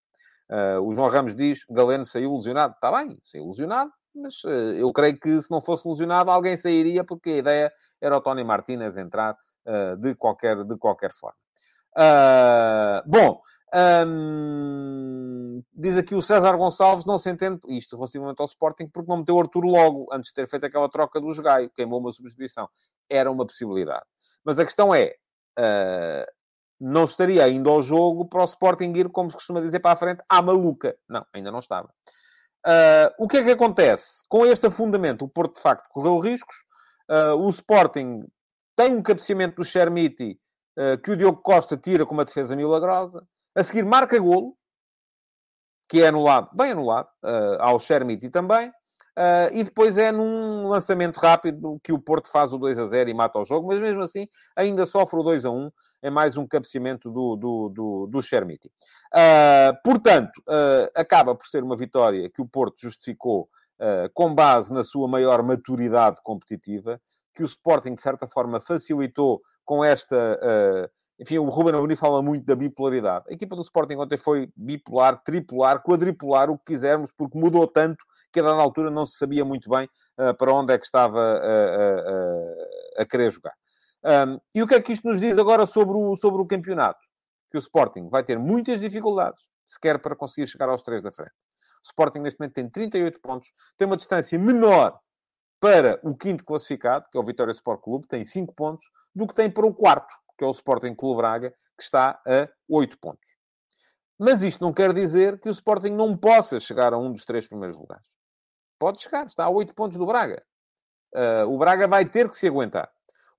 Uh, 0.51 0.80
o 0.82 0.92
João 0.92 1.09
Ramos 1.09 1.34
diz 1.34 1.64
Galeno 1.70 2.05
saiu 2.05 2.34
lesionado. 2.34 2.74
Está 2.74 2.90
bem, 2.90 3.16
saiu 3.22 3.46
lesionado, 3.46 3.92
mas 4.12 4.42
uh, 4.42 4.74
eu 4.76 4.92
creio 4.92 5.18
que 5.18 5.40
se 5.40 5.51
não 5.51 5.61
fosse 5.61 5.88
lesionado, 5.88 6.30
alguém 6.30 6.57
sairia, 6.57 7.05
porque 7.05 7.30
a 7.30 7.36
ideia 7.36 7.72
era 8.01 8.16
o 8.16 8.20
Tony 8.20 8.42
Martinez 8.42 8.96
entrar 8.96 9.36
uh, 9.66 9.96
de, 9.96 10.14
qualquer, 10.16 10.64
de 10.64 10.76
qualquer 10.76 11.12
forma. 11.12 11.38
bom, 13.07 13.40
um, 13.72 15.62
diz 15.72 15.96
aqui 15.96 16.16
o 16.16 16.22
César 16.22 16.57
Gonçalves, 16.57 17.05
não 17.05 17.16
se 17.16 17.30
entende 17.30 17.61
isto 17.68 17.94
relativamente 17.96 18.40
ao 18.40 18.46
Sporting, 18.46 18.88
porque 18.88 19.09
não 19.09 19.18
meteu 19.18 19.36
o 19.36 19.40
Arthur 19.40 19.64
logo, 19.64 20.09
antes 20.12 20.30
de 20.30 20.34
ter 20.34 20.48
feito 20.48 20.66
aquela 20.66 20.88
troca 20.88 21.20
do 21.20 21.42
Gaio, 21.42 21.70
queimou 21.70 22.01
uma 22.01 22.11
substituição. 22.11 22.68
Era 23.09 23.30
uma 23.30 23.46
possibilidade. 23.46 24.05
Mas 24.44 24.59
a 24.59 24.64
questão 24.64 24.92
é, 24.92 25.14
não 26.81 27.05
estaria 27.05 27.45
ainda 27.45 27.68
ao 27.68 27.83
jogo 27.83 28.26
para 28.26 28.43
o 28.43 28.45
Sporting 28.45 28.93
ir, 28.97 29.09
como 29.11 29.31
se 29.31 29.37
costuma 29.37 29.61
dizer, 29.61 29.81
para 29.81 29.93
a 29.93 29.97
frente, 29.97 30.22
à 30.28 30.41
maluca. 30.41 30.97
Não, 31.09 31.24
ainda 31.35 31.51
não 31.51 31.59
estava. 31.59 31.89
Uh, 32.66 33.12
o 33.18 33.28
que 33.28 33.39
é 33.39 33.45
que 33.45 33.51
acontece? 33.51 34.22
Com 34.28 34.47
este 34.47 34.66
afundamento, 34.66 35.24
o 35.24 35.28
Porto, 35.28 35.57
de 35.57 35.62
facto, 35.62 35.89
correu 35.91 36.18
riscos. 36.18 36.57
Uh, 37.11 37.37
o 37.37 37.51
Sporting 37.51 38.24
tem 38.76 38.97
um 38.97 39.03
cabeceamento 39.03 39.57
do 39.57 39.64
Chermiti 39.64 40.39
uh, 40.78 40.97
que 41.03 41.11
o 41.11 41.16
Diogo 41.16 41.43
Costa 41.43 41.76
tira 41.76 42.07
com 42.07 42.14
uma 42.14 42.24
defesa 42.24 42.57
milagrosa. 42.57 43.26
A 43.55 43.62
seguir, 43.62 43.85
marca 43.85 44.18
golo, 44.18 44.57
que 45.89 46.03
é 46.03 46.07
anulado, 46.07 46.49
bem 46.55 46.70
anulado, 46.70 47.09
ao 47.59 47.81
Chermiti 47.81 48.31
também. 48.31 48.72
Uh, 49.18 49.53
e 49.53 49.64
depois 49.64 49.99
é 49.99 50.12
num 50.12 50.68
lançamento 50.68 51.18
rápido 51.18 51.81
que 51.83 51.93
o 51.93 51.99
Porto 51.99 52.31
faz 52.31 52.53
o 52.53 52.59
2 52.59 52.78
a 52.78 52.85
0 52.85 53.11
e 53.11 53.14
mata 53.14 53.39
o 53.39 53.45
jogo, 53.45 53.66
mas 53.66 53.78
mesmo 53.78 54.01
assim 54.01 54.26
ainda 54.57 54.87
sofre 54.87 55.18
o 55.18 55.22
2 55.22 55.45
a 55.45 55.51
1. 55.51 55.70
Em 56.03 56.11
mais 56.11 56.36
um 56.36 56.46
cabeceamento 56.46 57.11
do, 57.11 57.36
do, 57.36 57.68
do, 57.68 58.07
do 58.07 58.22
Chermiti. 58.22 58.68
Uh, 59.14 59.76
portanto, 59.84 60.38
uh, 60.48 60.90
acaba 60.94 61.34
por 61.34 61.46
ser 61.46 61.62
uma 61.62 61.76
vitória 61.76 62.30
que 62.30 62.40
o 62.40 62.48
Porto 62.48 62.80
justificou 62.80 63.48
uh, 63.78 64.11
com 64.14 64.34
base 64.34 64.72
na 64.72 64.82
sua 64.82 65.07
maior 65.07 65.42
maturidade 65.42 66.20
competitiva, 66.22 67.01
que 67.34 67.42
o 67.42 67.46
Sporting, 67.46 67.94
de 67.94 68.01
certa 68.01 68.26
forma, 68.26 68.61
facilitou 68.61 69.42
com 69.64 69.84
esta 69.84 70.38
enfim, 71.20 71.36
o 71.36 71.51
Ruben 71.51 71.74
Amorim 71.74 71.96
fala 71.96 72.22
muito 72.22 72.46
da 72.46 72.57
bipolaridade. 72.57 73.26
A 73.28 73.34
equipa 73.34 73.55
do 73.55 73.61
Sporting 73.61 73.96
ontem 73.96 74.16
foi 74.16 74.51
bipolar, 74.57 75.22
tripolar, 75.22 75.82
quadripolar, 75.82 76.48
o 76.48 76.57
que 76.57 76.72
quisermos, 76.72 77.12
porque 77.12 77.38
mudou 77.38 77.66
tanto 77.66 78.03
que 78.32 78.40
a 78.40 78.42
dada 78.42 78.57
altura 78.62 78.90
não 78.90 79.05
se 79.05 79.18
sabia 79.18 79.44
muito 79.44 79.68
bem 79.68 79.86
para 80.38 80.51
onde 80.51 80.72
é 80.72 80.78
que 80.78 80.86
estava 80.86 81.20
a 82.96 83.05
querer 83.05 83.30
jogar. 83.30 83.53
Um, 84.05 84.40
e 84.55 84.62
o 84.62 84.66
que 84.66 84.74
é 84.74 84.80
que 84.80 84.92
isto 84.92 85.07
nos 85.07 85.20
diz 85.20 85.38
agora 85.38 85.66
sobre 85.66 85.96
o, 85.96 86.16
sobre 86.16 86.40
o 86.40 86.46
campeonato? 86.46 87.01
Que 87.51 87.57
o 87.57 87.61
Sporting 87.61 88.09
vai 88.09 88.24
ter 88.24 88.38
muitas 88.38 88.80
dificuldades, 88.80 89.46
sequer 89.66 90.01
para 90.01 90.16
conseguir 90.16 90.46
chegar 90.46 90.68
aos 90.68 90.82
três 90.82 91.03
da 91.03 91.12
frente. 91.12 91.34
O 91.84 91.86
Sporting 91.86 92.20
neste 92.20 92.38
momento 92.38 92.55
tem 92.55 92.68
38 92.68 93.20
pontos, 93.20 93.53
tem 93.76 93.86
uma 93.86 93.96
distância 93.96 94.38
menor 94.38 94.98
para 95.59 96.01
o 96.03 96.16
quinto 96.16 96.44
classificado, 96.44 97.09
que 97.11 97.18
é 97.18 97.20
o 97.20 97.24
Vitória 97.24 97.53
Sport 97.53 97.82
Clube, 97.82 98.07
tem 98.07 98.24
5 98.24 98.55
pontos, 98.55 98.90
do 99.14 99.26
que 99.26 99.34
tem 99.34 99.51
para 99.51 99.66
o 99.66 99.74
quarto, 99.74 100.14
que 100.38 100.44
é 100.44 100.46
o 100.46 100.51
Sporting 100.51 100.94
Clube 100.94 101.18
Braga, 101.18 101.51
que 101.76 101.82
está 101.82 102.20
a 102.26 102.48
8 102.68 102.98
pontos. 102.98 103.36
Mas 104.18 104.42
isto 104.42 104.62
não 104.62 104.72
quer 104.72 104.92
dizer 104.92 105.38
que 105.40 105.48
o 105.48 105.53
Sporting 105.53 105.90
não 105.90 106.16
possa 106.16 106.61
chegar 106.61 106.92
a 106.92 106.98
um 106.98 107.12
dos 107.12 107.24
três 107.24 107.46
primeiros 107.46 107.76
lugares. 107.76 108.07
Pode 108.78 109.03
chegar, 109.03 109.26
está 109.26 109.44
a 109.44 109.51
8 109.51 109.74
pontos 109.74 109.98
do 109.98 110.07
Braga. 110.07 110.42
Uh, 111.14 111.46
o 111.48 111.59
Braga 111.59 111.88
vai 111.88 112.05
ter 112.05 112.28
que 112.28 112.36
se 112.36 112.46
aguentar. 112.46 112.90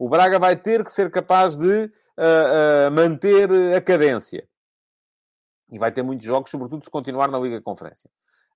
O 0.02 0.10
Braga 0.10 0.40
vai 0.40 0.56
ter 0.56 0.84
que 0.84 0.92
ser 0.92 1.12
capaz 1.12 1.56
de 1.56 1.84
uh, 1.86 2.88
uh, 2.88 2.92
manter 2.92 3.48
a 3.78 3.80
cadência. 3.80 4.50
E 5.72 5.78
vai 5.78 5.92
ter 5.92 6.02
muitos 6.02 6.26
jogos, 6.26 6.50
sobretudo 6.50 6.84
se 6.84 6.90
continuar 6.90 7.30
na 7.30 7.38
Liga 7.38 7.62
Conferência. 7.62 8.10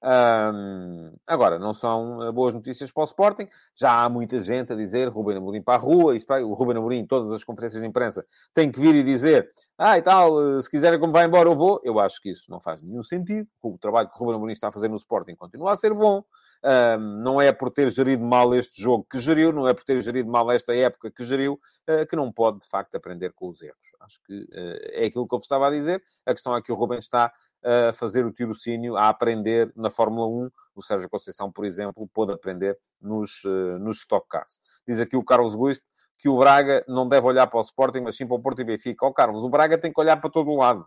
Um, 0.06 1.16
agora, 1.26 1.58
não 1.58 1.74
são 1.74 2.22
eh, 2.22 2.32
boas 2.32 2.54
notícias 2.54 2.92
para 2.92 3.02
o 3.02 3.06
Sporting. 3.06 3.48
Já 3.74 4.04
há 4.04 4.08
muita 4.08 4.40
gente 4.40 4.72
a 4.72 4.76
dizer 4.76 5.08
Ruben 5.08 5.38
Amorim 5.38 5.64
para 5.64 5.74
a 5.74 5.78
rua. 5.78 6.16
Isto, 6.16 6.32
o 6.32 6.54
Ruben 6.54 6.78
Amorim, 6.78 7.00
em 7.00 7.08
todas 7.08 7.34
as 7.34 7.44
conferências 7.44 7.82
de 7.82 7.88
imprensa, 7.88 8.24
tem 8.54 8.72
que 8.72 8.80
vir 8.80 8.94
e 8.94 9.02
dizer 9.02 9.52
ah, 9.78 9.98
e 9.98 10.02
tal, 10.02 10.58
eh, 10.58 10.62
se 10.62 10.70
quiserem 10.70 10.98
como 10.98 11.12
vai 11.12 11.26
embora, 11.26 11.50
eu 11.50 11.56
vou. 11.56 11.82
Eu 11.84 12.00
acho 12.00 12.22
que 12.22 12.30
isso 12.30 12.50
não 12.50 12.62
faz 12.62 12.82
nenhum 12.82 13.04
sentido. 13.04 13.46
O 13.62 13.78
trabalho 13.78 14.08
que 14.08 14.16
o 14.16 14.20
Ruben 14.20 14.36
Amorim 14.36 14.54
está 14.54 14.70
a 14.70 14.72
fazer 14.72 14.88
no 14.88 14.96
Sporting 14.96 15.36
continua 15.36 15.74
a 15.74 15.76
ser 15.76 15.94
bom. 15.94 16.24
Um, 16.64 16.98
não 17.22 17.42
é 17.42 17.52
por 17.52 17.70
ter 17.70 17.90
gerido 17.90 18.24
mal 18.24 18.56
este 18.56 18.82
jogo 18.82 19.06
que 19.10 19.20
geriu, 19.20 19.52
não 19.52 19.68
é 19.68 19.74
por 19.74 19.84
ter 19.84 20.02
gerido 20.02 20.32
mal 20.32 20.50
esta 20.50 20.74
época 20.74 21.12
que 21.12 21.26
geriu, 21.26 21.60
uh, 21.90 22.08
que 22.08 22.16
não 22.16 22.32
pode, 22.32 22.60
de 22.60 22.68
facto, 22.68 22.96
aprender 22.96 23.34
com 23.34 23.50
os 23.50 23.62
erros. 23.62 23.88
Acho 24.00 24.20
que 24.24 24.34
uh, 24.34 24.80
é 24.94 25.06
aquilo 25.08 25.28
que 25.28 25.36
eu 25.36 25.40
vos 25.40 25.46
estava 25.46 25.68
a 25.68 25.72
dizer. 25.72 26.02
A 26.26 26.34
questão 26.34 26.56
é 26.56 26.62
que 26.62 26.72
o 26.72 26.76
Ruben 26.76 27.00
está 27.00 27.34
a 27.66 27.94
fazer 27.94 28.26
o 28.26 28.32
tirocínio, 28.32 28.96
a 28.96 29.10
aprender 29.10 29.72
na 29.76 29.90
Fórmula 29.90 30.28
1. 30.28 30.52
O 30.76 30.82
Sérgio 30.82 31.10
Conceição, 31.10 31.52
por 31.52 31.66
exemplo, 31.66 32.08
pôde 32.14 32.32
aprender 32.32 32.78
nos, 33.02 33.44
uh, 33.44 33.80
nos 33.80 33.98
Stock 33.98 34.28
Cars. 34.30 34.60
Diz 34.88 35.00
aqui 35.00 35.18
o 35.18 35.24
Carlos 35.24 35.56
Guist 35.56 35.84
que 36.18 36.30
o 36.30 36.38
Braga 36.38 36.84
não 36.88 37.08
deve 37.08 37.28
olhar 37.28 37.48
para 37.48 37.60
o 37.60 37.62
Sporting, 37.62 38.02
mas 38.02 38.16
sim 38.16 38.26
para 38.26 38.36
o 38.36 38.42
Porto 38.42 38.62
e 38.62 38.64
Benfica. 38.64 39.06
Ó, 39.06 39.10
oh, 39.10 39.14
Carlos, 39.14 39.44
o 39.44 39.50
Braga 39.50 39.78
tem 39.78 39.92
que 39.92 40.00
olhar 40.00 40.18
para 40.18 40.30
todo 40.30 40.50
o 40.50 40.58
lado. 40.58 40.86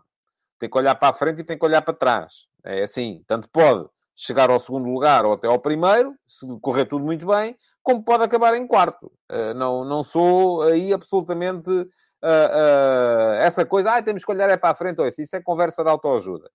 Tem 0.57 0.69
que 0.69 0.77
olhar 0.77 0.95
para 0.95 1.09
a 1.09 1.13
frente 1.13 1.41
e 1.41 1.43
tem 1.43 1.57
que 1.57 1.65
olhar 1.65 1.81
para 1.81 1.93
trás. 1.93 2.47
É 2.63 2.83
assim, 2.83 3.23
tanto 3.27 3.49
pode 3.49 3.87
chegar 4.15 4.49
ao 4.49 4.59
segundo 4.59 4.89
lugar 4.89 5.25
ou 5.25 5.33
até 5.33 5.47
ao 5.47 5.59
primeiro, 5.59 6.13
se 6.27 6.45
correr 6.59 6.85
tudo 6.85 7.05
muito 7.05 7.25
bem, 7.25 7.55
como 7.81 8.03
pode 8.03 8.23
acabar 8.23 8.53
em 8.55 8.67
quarto. 8.67 9.11
Uh, 9.31 9.53
não, 9.55 9.85
não 9.85 10.03
sou 10.03 10.63
aí 10.63 10.91
absolutamente 10.91 11.69
uh, 11.69 11.85
uh, 12.23 13.33
essa 13.39 13.65
coisa, 13.65 13.93
ah, 13.93 14.01
temos 14.01 14.25
que 14.25 14.31
olhar 14.31 14.49
é 14.49 14.57
para 14.57 14.71
a 14.71 14.75
frente, 14.75 14.99
ou 14.99 15.07
isso, 15.07 15.21
isso 15.21 15.35
é 15.35 15.41
conversa 15.41 15.83
de 15.83 15.89
autoajuda. 15.89 16.49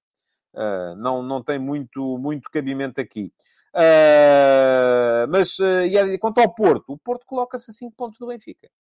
Uh, 0.55 0.95
não, 0.97 1.21
não 1.21 1.43
tem 1.43 1.59
muito, 1.59 2.17
muito 2.19 2.49
cabimento 2.49 3.01
aqui. 3.01 3.33
Uh, 3.75 5.27
mas, 5.29 5.59
uh, 5.59 5.83
e 5.85 6.19
quanto 6.19 6.41
ao 6.41 6.55
Porto, 6.55 6.93
o 6.93 6.99
Porto 6.99 7.27
coloca-se 7.27 7.73
a 7.73 7.75
5 7.75 7.97
pontos 7.97 8.19
do 8.21 8.29
Benfica. 8.29 8.71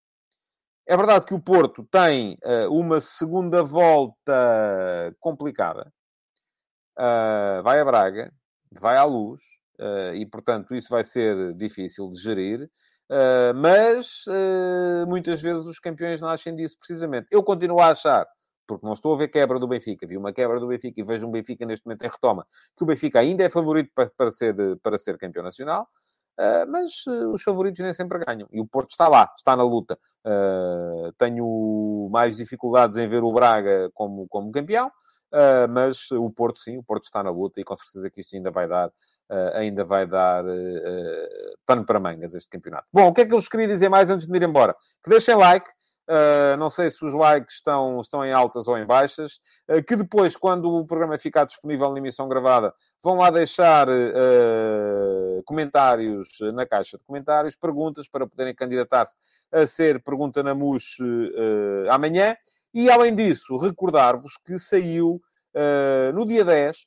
É 0.86 0.96
verdade 0.96 1.26
que 1.26 1.34
o 1.34 1.40
Porto 1.40 1.82
tem 1.90 2.36
uma 2.68 3.00
segunda 3.00 3.62
volta 3.62 5.16
complicada. 5.18 5.90
vai 7.62 7.80
a 7.80 7.84
Braga, 7.86 8.30
vai 8.70 8.98
à 8.98 9.04
luz, 9.04 9.40
e 10.14 10.26
portanto 10.26 10.74
isso 10.74 10.90
vai 10.90 11.02
ser 11.02 11.54
difícil 11.54 12.10
de 12.10 12.18
gerir. 12.18 12.70
mas 13.56 14.26
muitas 15.08 15.40
vezes 15.40 15.64
os 15.64 15.78
campeões 15.78 16.20
nascem 16.20 16.54
disso 16.54 16.76
precisamente. 16.76 17.28
Eu 17.30 17.42
continuo 17.42 17.80
a 17.80 17.88
achar 17.88 18.26
porque 18.66 18.86
não 18.86 18.92
estou 18.92 19.14
a 19.14 19.16
ver 19.16 19.28
quebra 19.28 19.58
do 19.58 19.66
Benfica. 19.66 20.06
Vi 20.06 20.16
uma 20.16 20.32
quebra 20.32 20.58
do 20.58 20.66
Benfica 20.66 21.00
e 21.00 21.04
vejo 21.04 21.26
um 21.26 21.30
Benfica 21.30 21.64
neste 21.64 21.86
momento 21.86 22.04
em 22.04 22.08
retoma, 22.08 22.46
que 22.76 22.82
o 22.82 22.86
Benfica 22.86 23.20
ainda 23.20 23.44
é 23.44 23.50
favorito 23.50 23.90
para, 23.94 24.10
para, 24.16 24.30
ser, 24.30 24.54
para 24.82 24.98
ser 24.98 25.18
campeão 25.18 25.42
nacional, 25.42 25.88
uh, 26.38 26.70
mas 26.70 27.06
uh, 27.06 27.30
os 27.30 27.42
favoritos 27.42 27.80
nem 27.80 27.92
sempre 27.92 28.24
ganham. 28.24 28.48
E 28.52 28.60
o 28.60 28.66
Porto 28.66 28.90
está 28.90 29.08
lá, 29.08 29.32
está 29.36 29.56
na 29.56 29.62
luta. 29.62 29.98
Uh, 30.24 31.12
tenho 31.18 32.08
mais 32.10 32.36
dificuldades 32.36 32.96
em 32.96 33.08
ver 33.08 33.22
o 33.22 33.32
Braga 33.32 33.90
como, 33.94 34.26
como 34.28 34.50
campeão, 34.52 34.90
mas 35.68 36.12
o 36.12 36.30
Porto 36.30 36.60
sim, 36.60 36.78
o 36.78 36.82
Porto 36.84 37.06
está 37.06 37.20
na 37.20 37.30
luta 37.30 37.60
e 37.60 37.64
com 37.64 37.74
certeza 37.74 38.08
que 38.08 38.20
isto 38.20 38.36
ainda 38.36 38.52
vai 38.52 38.68
dar. 38.68 38.92
ainda 39.54 39.84
vai 39.84 40.06
dar 40.06 40.44
pano 41.66 41.84
para 41.84 41.98
mangas 41.98 42.34
este 42.34 42.48
campeonato. 42.48 42.86
Bom, 42.92 43.08
o 43.08 43.12
que 43.12 43.22
é 43.22 43.26
que 43.26 43.34
eu 43.34 43.40
vos 43.40 43.48
queria 43.48 43.66
dizer 43.66 43.88
mais 43.88 44.08
antes 44.10 44.26
de 44.26 44.32
me 44.32 44.38
ir 44.38 44.44
embora? 44.44 44.76
Que 45.02 45.10
deixem 45.10 45.34
like, 45.34 45.68
Uh, 46.06 46.54
não 46.58 46.68
sei 46.68 46.90
se 46.90 47.02
os 47.02 47.14
likes 47.14 47.56
estão, 47.56 47.98
estão 47.98 48.22
em 48.22 48.30
altas 48.30 48.68
ou 48.68 48.76
em 48.76 48.84
baixas, 48.84 49.40
uh, 49.70 49.82
que 49.82 49.96
depois, 49.96 50.36
quando 50.36 50.70
o 50.70 50.86
programa 50.86 51.16
ficar 51.16 51.46
disponível 51.46 51.90
na 51.90 51.98
emissão 51.98 52.28
gravada, 52.28 52.74
vão 53.02 53.16
lá 53.16 53.30
deixar 53.30 53.88
uh, 53.88 55.42
comentários 55.46 56.28
na 56.52 56.66
caixa 56.66 56.98
de 56.98 57.04
comentários, 57.04 57.56
perguntas 57.56 58.06
para 58.06 58.26
poderem 58.26 58.54
candidatar-se 58.54 59.16
a 59.50 59.66
ser 59.66 60.02
Pergunta 60.02 60.42
na 60.42 60.54
MUS 60.54 60.98
amanhã. 61.90 62.36
E, 62.74 62.90
além 62.90 63.14
disso, 63.14 63.56
recordar-vos 63.56 64.36
que 64.36 64.58
saiu 64.58 65.20
no 66.12 66.26
dia 66.26 66.44
10, 66.44 66.86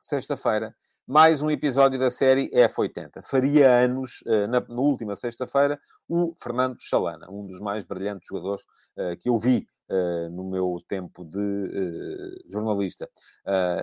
sexta-feira, 0.00 0.74
mais 1.10 1.42
um 1.42 1.50
episódio 1.50 1.98
da 1.98 2.08
série 2.08 2.48
F80. 2.50 3.20
Faria 3.24 3.68
anos, 3.68 4.22
eh, 4.28 4.46
na, 4.46 4.60
na 4.60 4.80
última 4.80 5.16
sexta-feira, 5.16 5.76
o 6.08 6.32
Fernando 6.40 6.76
Chalana, 6.78 7.28
um 7.28 7.44
dos 7.44 7.58
mais 7.58 7.84
brilhantes 7.84 8.28
jogadores 8.28 8.62
uh, 8.96 9.16
que 9.18 9.28
eu 9.28 9.36
vi 9.36 9.66
uh, 9.90 10.30
no 10.30 10.48
meu 10.48 10.76
tempo 10.86 11.24
de 11.24 11.36
uh, 11.36 12.48
jornalista. 12.48 13.10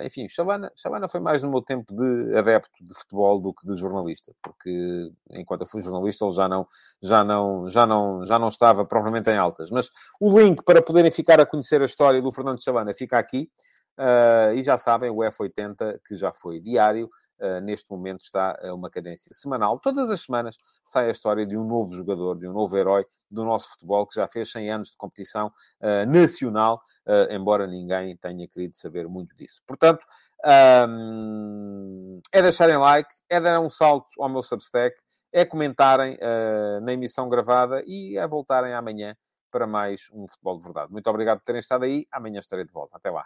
enfim, 0.03 0.25
Chalana, 0.29 0.71
Chalana 0.77 1.09
foi 1.09 1.19
mais 1.19 1.43
no 1.43 1.49
meu 1.51 1.61
tempo 1.61 1.93
de 1.93 2.33
adepto 2.37 2.71
de 2.79 2.93
futebol 2.93 3.41
do 3.41 3.53
que 3.53 3.67
de 3.67 3.75
jornalista, 3.77 4.31
porque 4.41 5.11
enquanto 5.31 5.61
eu 5.61 5.67
fui 5.67 5.81
jornalista 5.81 6.23
ele 6.23 6.33
já 6.33 6.47
não, 6.47 6.65
já 7.03 7.25
não, 7.25 7.69
já 7.69 7.85
não, 7.85 8.25
já 8.25 8.39
não 8.39 8.47
estava 8.47 8.85
propriamente 8.85 9.29
em 9.29 9.37
altas. 9.37 9.69
Mas 9.69 9.89
o 10.17 10.39
link 10.39 10.63
para 10.63 10.81
poderem 10.81 11.11
ficar 11.11 11.41
a 11.41 11.45
conhecer 11.45 11.81
a 11.81 11.85
história 11.85 12.21
do 12.21 12.31
Fernando 12.31 12.63
Chalana 12.63 12.93
fica 12.93 13.19
aqui. 13.19 13.51
Uh, 13.97 14.53
e 14.53 14.63
já 14.63 14.77
sabem, 14.77 15.09
o 15.09 15.17
F80, 15.17 15.99
que 16.07 16.15
já 16.15 16.31
foi 16.31 16.59
diário, 16.59 17.09
uh, 17.39 17.59
neste 17.61 17.89
momento 17.89 18.21
está 18.21 18.55
a 18.61 18.73
uma 18.73 18.91
cadência 18.91 19.33
semanal. 19.33 19.79
Todas 19.79 20.11
as 20.11 20.21
semanas 20.21 20.55
sai 20.83 21.07
a 21.07 21.11
história 21.11 21.47
de 21.47 21.57
um 21.57 21.63
novo 21.63 21.93
jogador, 21.95 22.37
de 22.37 22.47
um 22.47 22.53
novo 22.53 22.77
herói 22.77 23.05
do 23.31 23.43
nosso 23.43 23.71
futebol, 23.71 24.05
que 24.05 24.15
já 24.15 24.27
fez 24.27 24.51
100 24.51 24.71
anos 24.71 24.91
de 24.91 24.97
competição 24.97 25.47
uh, 25.81 26.05
nacional, 26.07 26.81
embora 27.29 27.65
ninguém 27.65 28.15
tenha 28.17 28.47
querido 28.47 28.75
saber 28.75 29.07
muito 29.07 29.35
disso. 29.35 29.61
Portanto, 29.65 30.05
é 32.31 32.41
deixarem 32.41 32.77
like, 32.77 33.09
é 33.29 33.39
dar 33.39 33.59
um 33.59 33.69
salto 33.69 34.07
ao 34.19 34.29
meu 34.29 34.43
Substack, 34.43 34.95
é 35.31 35.45
comentarem 35.45 36.17
na 36.81 36.93
emissão 36.93 37.29
gravada 37.29 37.81
e 37.85 38.17
é 38.17 38.27
voltarem 38.27 38.73
amanhã 38.73 39.15
para 39.49 39.65
mais 39.65 40.09
um 40.11 40.27
Futebol 40.27 40.57
de 40.57 40.63
Verdade. 40.65 40.91
Muito 40.91 41.09
obrigado 41.09 41.39
por 41.39 41.45
terem 41.45 41.59
estado 41.59 41.85
aí. 41.85 42.05
Amanhã 42.11 42.39
estarei 42.39 42.65
de 42.65 42.73
volta. 42.73 42.97
Até 42.97 43.09
lá. 43.09 43.25